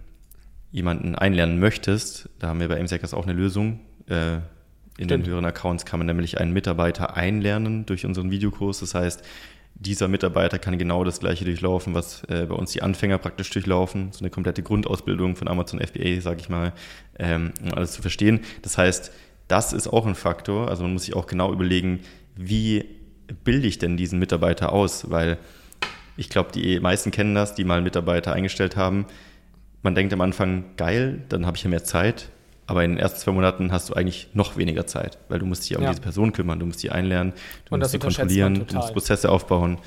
jemanden 0.71 1.15
einlernen 1.15 1.59
möchtest, 1.59 2.29
da 2.39 2.49
haben 2.49 2.59
wir 2.59 2.67
bei 2.67 2.81
MSECAS 2.81 3.13
auch 3.13 3.23
eine 3.23 3.33
Lösung. 3.33 3.79
Äh, 4.07 4.35
in 4.35 5.05
Stimmt. 5.05 5.11
den 5.11 5.31
höheren 5.31 5.45
Accounts 5.45 5.85
kann 5.85 5.99
man 5.99 6.07
nämlich 6.07 6.39
einen 6.39 6.53
Mitarbeiter 6.53 7.15
einlernen 7.15 7.85
durch 7.85 8.05
unseren 8.05 8.31
Videokurs. 8.31 8.79
Das 8.79 8.95
heißt, 8.95 9.23
dieser 9.79 10.07
Mitarbeiter 10.07 10.57
kann 10.57 10.77
genau 10.77 11.03
das 11.03 11.19
gleiche 11.19 11.45
durchlaufen, 11.45 11.93
was 11.93 12.23
äh, 12.25 12.45
bei 12.47 12.55
uns 12.55 12.71
die 12.71 12.81
Anfänger 12.81 13.19
praktisch 13.19 13.49
durchlaufen. 13.51 14.11
So 14.11 14.21
eine 14.21 14.29
komplette 14.29 14.63
Grundausbildung 14.63 15.35
von 15.35 15.47
Amazon 15.47 15.79
FBA, 15.79 16.19
sage 16.21 16.39
ich 16.39 16.49
mal, 16.49 16.73
ähm, 17.19 17.53
um 17.63 17.73
alles 17.73 17.91
zu 17.91 18.01
verstehen. 18.01 18.41
Das 18.63 18.77
heißt, 18.77 19.11
das 19.47 19.73
ist 19.73 19.87
auch 19.87 20.05
ein 20.05 20.15
Faktor. 20.15 20.67
Also 20.69 20.83
man 20.83 20.93
muss 20.93 21.03
sich 21.05 21.15
auch 21.15 21.27
genau 21.27 21.53
überlegen, 21.53 21.99
wie 22.35 22.85
bilde 23.43 23.67
ich 23.67 23.77
denn 23.77 23.97
diesen 23.97 24.19
Mitarbeiter 24.19 24.73
aus? 24.73 25.11
Weil 25.11 25.37
ich 26.17 26.29
glaube, 26.29 26.51
die 26.51 26.79
meisten 26.79 27.11
kennen 27.11 27.35
das, 27.35 27.53
die 27.53 27.63
mal 27.63 27.81
Mitarbeiter 27.81 28.33
eingestellt 28.33 28.75
haben. 28.75 29.05
Man 29.83 29.93
denkt 29.93 30.11
am 30.11 30.21
Anfang, 30.21 30.65
geil, 30.75 31.23
dann 31.29 31.45
habe 31.45 31.55
ich 31.55 31.63
ja 31.63 31.69
mehr 31.69 31.83
Zeit. 31.83 32.29
Aber 32.67 32.83
in 32.83 32.91
den 32.91 32.99
ersten 32.99 33.19
zwei 33.19 33.31
Monaten 33.31 33.71
hast 33.71 33.89
du 33.89 33.93
eigentlich 33.93 34.27
noch 34.33 34.57
weniger 34.57 34.85
Zeit, 34.85 35.17
weil 35.29 35.39
du 35.39 35.45
musst 35.45 35.67
dich 35.67 35.77
um 35.77 35.83
ja. 35.83 35.89
diese 35.89 36.01
Person 36.01 36.33
kümmern, 36.33 36.59
du 36.59 36.65
musst 36.65 36.81
sie 36.81 36.91
einlernen, 36.91 37.31
du 37.65 37.73
Und 37.73 37.79
musst 37.79 37.93
sie 37.93 37.99
kontrollieren, 37.99 38.65
du 38.67 38.75
musst 38.75 38.93
Prozesse 38.93 39.29
aufbauen. 39.31 39.77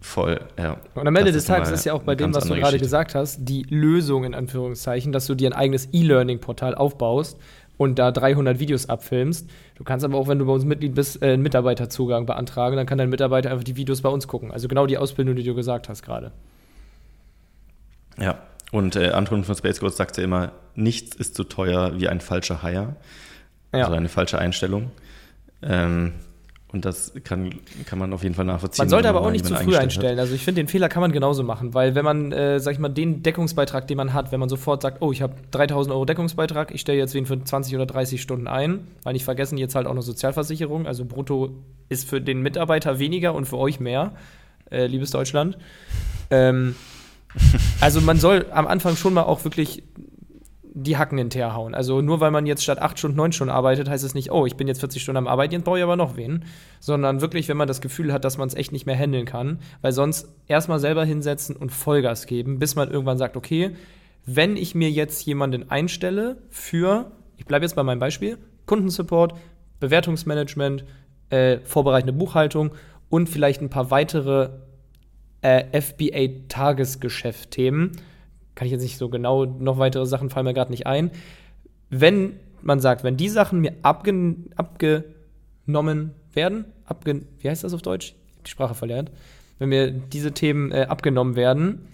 Voll, 0.00 0.40
ja. 0.58 0.78
Und 0.94 1.06
am 1.06 1.14
Ende 1.14 1.30
des 1.30 1.44
Tages 1.44 1.70
ist 1.70 1.84
ja 1.84 1.92
auch 1.92 2.02
bei 2.02 2.16
dem, 2.16 2.34
was 2.34 2.48
du 2.48 2.54
gerade 2.54 2.78
gesagt 2.78 3.14
hast, 3.14 3.40
die 3.44 3.62
Lösung 3.68 4.24
in 4.24 4.34
Anführungszeichen, 4.34 5.12
dass 5.12 5.26
du 5.26 5.34
dir 5.34 5.50
ein 5.50 5.52
eigenes 5.52 5.88
E-Learning-Portal 5.92 6.74
aufbaust 6.74 7.38
und 7.76 7.98
da 7.98 8.10
300 8.10 8.58
Videos 8.58 8.88
abfilmst. 8.88 9.48
Du 9.76 9.84
kannst 9.84 10.04
aber 10.04 10.18
auch, 10.18 10.26
wenn 10.26 10.38
du 10.38 10.46
bei 10.46 10.52
uns 10.52 10.64
Mitglied 10.64 10.94
bist, 10.94 11.22
äh, 11.22 11.32
einen 11.32 11.42
Mitarbeiterzugang 11.42 12.26
beantragen. 12.26 12.76
Dann 12.76 12.86
kann 12.86 12.98
dein 12.98 13.10
Mitarbeiter 13.10 13.50
einfach 13.50 13.64
die 13.64 13.76
Videos 13.76 14.00
bei 14.00 14.08
uns 14.08 14.26
gucken. 14.26 14.50
Also 14.50 14.66
genau 14.66 14.86
die 14.86 14.98
Ausbildung, 14.98 15.36
die 15.36 15.44
du 15.44 15.54
gesagt 15.54 15.88
hast 15.88 16.02
gerade. 16.02 16.32
Ja, 18.18 18.38
und 18.72 18.96
äh, 18.96 19.10
Anton 19.10 19.44
von 19.44 19.54
Space 19.54 19.80
Codes 19.80 19.96
sagt 19.96 20.16
ja 20.16 20.24
immer, 20.24 20.52
nichts 20.74 21.16
ist 21.16 21.34
so 21.34 21.44
teuer 21.44 21.98
wie 21.98 22.08
ein 22.08 22.20
falscher 22.20 22.62
Hire. 22.62 22.96
Ja. 23.72 23.84
Also 23.84 23.92
eine 23.94 24.08
falsche 24.08 24.38
Einstellung. 24.38 24.90
Ähm, 25.62 26.12
und 26.72 26.84
das 26.84 27.12
kann, 27.24 27.52
kann 27.84 27.98
man 27.98 28.12
auf 28.12 28.22
jeden 28.22 28.36
Fall 28.36 28.44
nachvollziehen. 28.44 28.84
Man 28.84 28.88
sollte 28.90 29.08
aber 29.08 29.22
auch 29.22 29.30
nicht 29.32 29.44
zu 29.44 29.54
früh 29.56 29.76
einstellen. 29.76 30.18
Hat. 30.18 30.20
Also 30.20 30.34
ich 30.36 30.44
finde, 30.44 30.60
den 30.60 30.68
Fehler 30.68 30.88
kann 30.88 31.00
man 31.00 31.10
genauso 31.10 31.42
machen, 31.42 31.74
weil 31.74 31.96
wenn 31.96 32.04
man, 32.04 32.30
äh, 32.30 32.60
sag 32.60 32.72
ich 32.72 32.78
mal, 32.78 32.88
den 32.88 33.24
Deckungsbeitrag, 33.24 33.88
den 33.88 33.96
man 33.96 34.12
hat, 34.12 34.30
wenn 34.30 34.38
man 34.38 34.48
sofort 34.48 34.82
sagt, 34.82 35.02
oh, 35.02 35.10
ich 35.10 35.20
habe 35.20 35.34
3000 35.50 35.92
Euro 35.92 36.04
Deckungsbeitrag, 36.04 36.72
ich 36.72 36.80
stelle 36.80 36.98
jetzt 36.98 37.12
wen 37.14 37.26
für 37.26 37.42
20 37.42 37.74
oder 37.74 37.86
30 37.86 38.22
Stunden 38.22 38.46
ein, 38.46 38.86
weil 39.02 39.14
nicht 39.14 39.24
vergessen, 39.24 39.58
jetzt 39.58 39.74
halt 39.74 39.88
auch 39.88 39.94
noch 39.94 40.02
Sozialversicherung, 40.02 40.86
also 40.86 41.04
brutto 41.04 41.50
ist 41.88 42.08
für 42.08 42.20
den 42.20 42.40
Mitarbeiter 42.40 43.00
weniger 43.00 43.34
und 43.34 43.46
für 43.46 43.58
euch 43.58 43.80
mehr, 43.80 44.12
äh, 44.70 44.86
liebes 44.86 45.10
Deutschland. 45.10 45.58
Ähm, 46.30 46.76
also 47.80 48.00
man 48.00 48.18
soll 48.18 48.46
am 48.52 48.66
Anfang 48.66 48.96
schon 48.96 49.14
mal 49.14 49.22
auch 49.22 49.44
wirklich 49.44 49.82
die 50.72 50.96
Hacken 50.96 51.18
in 51.18 51.30
Teer 51.30 51.54
hauen. 51.54 51.74
Also 51.74 52.00
nur 52.00 52.20
weil 52.20 52.30
man 52.30 52.46
jetzt 52.46 52.62
statt 52.62 52.80
acht 52.80 52.98
Stunden, 52.98 53.16
neun 53.16 53.32
Stunden 53.32 53.52
arbeitet, 53.52 53.88
heißt 53.88 54.04
es 54.04 54.14
nicht, 54.14 54.30
oh, 54.30 54.46
ich 54.46 54.56
bin 54.56 54.68
jetzt 54.68 54.80
40 54.80 55.02
Stunden 55.02 55.18
am 55.18 55.26
Arbeiten, 55.26 55.52
jetzt 55.52 55.64
brauche 55.64 55.78
ich 55.78 55.84
aber 55.84 55.96
noch 55.96 56.16
wen. 56.16 56.44
Sondern 56.78 57.20
wirklich, 57.20 57.48
wenn 57.48 57.56
man 57.56 57.68
das 57.68 57.80
Gefühl 57.80 58.12
hat, 58.12 58.24
dass 58.24 58.38
man 58.38 58.48
es 58.48 58.54
echt 58.54 58.72
nicht 58.72 58.86
mehr 58.86 58.96
handeln 58.96 59.26
kann, 59.26 59.58
weil 59.82 59.92
sonst 59.92 60.28
erstmal 60.46 60.78
selber 60.78 61.04
hinsetzen 61.04 61.56
und 61.56 61.70
Vollgas 61.70 62.26
geben, 62.26 62.58
bis 62.58 62.76
man 62.76 62.90
irgendwann 62.90 63.18
sagt, 63.18 63.36
okay, 63.36 63.72
wenn 64.26 64.56
ich 64.56 64.74
mir 64.74 64.90
jetzt 64.90 65.24
jemanden 65.26 65.70
einstelle 65.70 66.38
für, 66.50 67.10
ich 67.36 67.46
bleibe 67.46 67.64
jetzt 67.64 67.74
bei 67.74 67.82
meinem 67.82 67.98
Beispiel, 67.98 68.38
Kundensupport, 68.66 69.34
Bewertungsmanagement, 69.80 70.84
äh, 71.30 71.58
vorbereitende 71.64 72.12
Buchhaltung 72.12 72.72
und 73.08 73.28
vielleicht 73.28 73.60
ein 73.60 73.70
paar 73.70 73.90
weitere 73.90 74.50
äh, 75.42 75.80
FBA-Tagesgeschäft-Themen, 75.80 77.92
kann 78.54 78.66
ich 78.66 78.72
jetzt 78.72 78.82
nicht 78.82 78.98
so 78.98 79.08
genau, 79.08 79.46
noch 79.46 79.78
weitere 79.78 80.04
Sachen 80.06 80.30
fallen 80.30 80.46
mir 80.46 80.54
gerade 80.54 80.70
nicht 80.70 80.86
ein. 80.86 81.10
Wenn 81.88 82.34
man 82.62 82.80
sagt, 82.80 83.04
wenn 83.04 83.16
die 83.16 83.28
Sachen 83.28 83.60
mir 83.60 83.74
abge, 83.82 84.34
abgenommen 84.56 86.14
werden, 86.32 86.64
abge 86.84 87.22
wie 87.38 87.48
heißt 87.48 87.62
das 87.64 87.74
auf 87.74 87.82
Deutsch? 87.82 88.14
Die 88.46 88.50
Sprache 88.50 88.74
verlernt. 88.74 89.10
Wenn 89.58 89.70
mir 89.70 89.90
diese 89.90 90.32
Themen 90.32 90.72
äh, 90.72 90.86
abgenommen 90.88 91.36
werden 91.36 91.86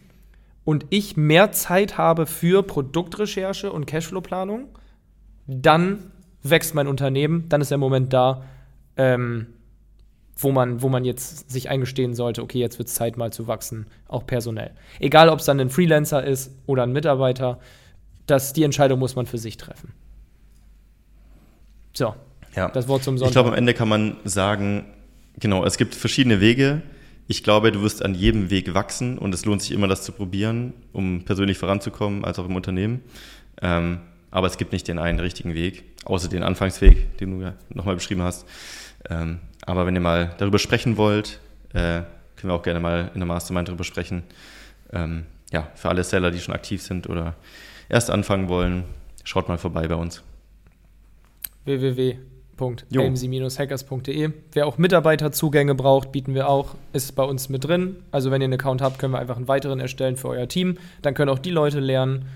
und 0.65 0.87
ich 0.91 1.17
mehr 1.17 1.53
Zeit 1.53 1.99
habe 1.99 2.27
für 2.27 2.63
Produktrecherche 2.63 3.73
und 3.73 3.87
Cashflow-Planung, 3.87 4.69
dann 5.47 6.11
wächst 6.43 6.75
mein 6.75 6.89
Unternehmen, 6.89 7.49
dann 7.49 7.61
ist 7.61 7.71
der 7.71 7.79
Moment 7.79 8.13
da, 8.13 8.45
ähm, 8.97 9.47
wo 10.39 10.53
man, 10.53 10.82
wo 10.82 10.89
man 10.89 11.05
jetzt 11.05 11.51
sich 11.51 11.70
eingestehen 11.70 12.14
sollte, 12.14 12.43
okay, 12.43 12.59
jetzt 12.59 12.78
wird 12.78 12.89
es 12.89 12.95
Zeit 12.95 13.16
mal 13.16 13.32
zu 13.32 13.47
wachsen, 13.47 13.87
auch 14.07 14.26
personell. 14.26 14.72
Egal, 15.01 15.30
ob 15.30 15.39
es 15.39 15.47
dann 15.47 15.59
ein 15.59 15.70
Freelancer 15.70 16.22
ist 16.24 16.53
oder 16.66 16.82
ein 16.82 16.93
Mitarbeiter, 16.93 17.59
das, 18.26 18.53
die 18.53 18.62
Entscheidung 18.62 18.99
muss 18.99 19.16
man 19.16 19.26
für 19.26 19.39
sich 19.39 19.57
treffen. 19.57 19.93
So, 21.95 22.14
ja. 22.55 22.68
das 22.68 22.87
Wort 22.89 23.03
zum 23.03 23.16
Sonntag. 23.16 23.30
Ich 23.30 23.34
glaube, 23.34 23.49
am 23.51 23.55
Ende 23.55 23.72
kann 23.72 23.89
man 23.89 24.16
sagen, 24.24 24.84
genau, 25.39 25.64
es 25.64 25.78
gibt 25.78 25.95
verschiedene 25.95 26.41
Wege. 26.41 26.82
Ich 27.28 27.43
glaube, 27.43 27.72
du 27.72 27.80
wirst 27.82 28.05
an 28.05 28.14
jedem 28.14 28.51
Weg 28.51 28.74
wachsen 28.74 29.18
und 29.18 29.34
es 29.34 29.45
lohnt 29.47 29.62
sich 29.62 29.72
immer, 29.72 29.89
das 29.89 30.03
zu 30.03 30.12
probieren, 30.12 30.74
um 30.93 31.24
persönlich 31.24 31.57
voranzukommen, 31.57 32.24
als 32.24 32.39
auch 32.39 32.47
im 32.47 32.55
Unternehmen. 32.55 33.03
Ähm, 33.62 34.01
aber 34.30 34.49
es 34.49 34.59
gibt 34.59 34.72
nicht 34.72 34.87
den 34.87 34.99
einen 34.99 35.18
richtigen 35.18 35.55
Weg, 35.55 35.84
außer 36.05 36.28
den 36.28 36.43
Anfangsweg, 36.43 37.16
den 37.18 37.30
du 37.30 37.45
ja 37.45 37.55
nochmal 37.70 37.95
beschrieben 37.95 38.22
hast. 38.22 38.47
Ähm, 39.09 39.41
aber 39.67 39.85
wenn 39.85 39.95
ihr 39.95 40.01
mal 40.01 40.35
darüber 40.39 40.59
sprechen 40.59 40.97
wollt, 40.97 41.41
äh, 41.75 42.01
können 42.37 42.51
wir 42.51 42.55
auch 42.55 42.62
gerne 42.62 42.81
mal 42.81 43.11
in 43.12 43.21
der 43.21 43.27
Mastermind 43.27 43.69
darüber 43.69 43.85
sprechen. 43.85 44.23
Ähm, 44.93 45.27
ja, 45.53 45.69
für 45.75 45.89
alle 45.89 46.05
Seller, 46.05 46.31
die 46.31 46.39
schon 46.39 46.55
aktiv 46.55 46.81
sind 46.83 47.09
oder 47.09 47.35
erst 47.89 48.11
anfangen 48.11 48.49
wollen, 48.49 48.85
schaut 49.25 49.49
mal 49.49 49.59
vorbei 49.59 49.89
bei 49.89 49.97
uns. 49.97 50.23
www.amc-hackers.de. 51.64 54.31
Wer 54.53 54.67
auch 54.67 54.79
Mitarbeiterzugänge 54.79 55.75
braucht, 55.75 56.12
bieten 56.12 56.35
wir 56.35 56.49
auch, 56.49 56.77
ist 56.93 57.17
bei 57.17 57.25
uns 57.25 57.49
mit 57.49 57.64
drin. 57.64 57.97
Also 58.12 58.31
wenn 58.31 58.41
ihr 58.41 58.47
einen 58.47 58.55
Account 58.55 58.81
habt, 58.83 59.01
können 59.01 59.12
wir 59.12 59.19
einfach 59.19 59.37
einen 59.37 59.49
weiteren 59.49 59.81
erstellen 59.81 60.17
für 60.17 60.29
euer 60.29 60.47
Team. 60.49 60.79
Dann 61.03 61.14
können 61.14 61.31
auch 61.31 61.41
die 61.41 61.51
Leute 61.51 61.81
lernen. 61.81 62.27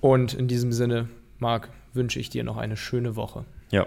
Und 0.00 0.34
in 0.34 0.48
diesem 0.48 0.72
Sinne, 0.72 1.08
Marc, 1.38 1.68
wünsche 1.92 2.18
ich 2.20 2.30
dir 2.30 2.44
noch 2.44 2.56
eine 2.56 2.76
schöne 2.76 3.16
Woche. 3.16 3.44
Ja, 3.70 3.86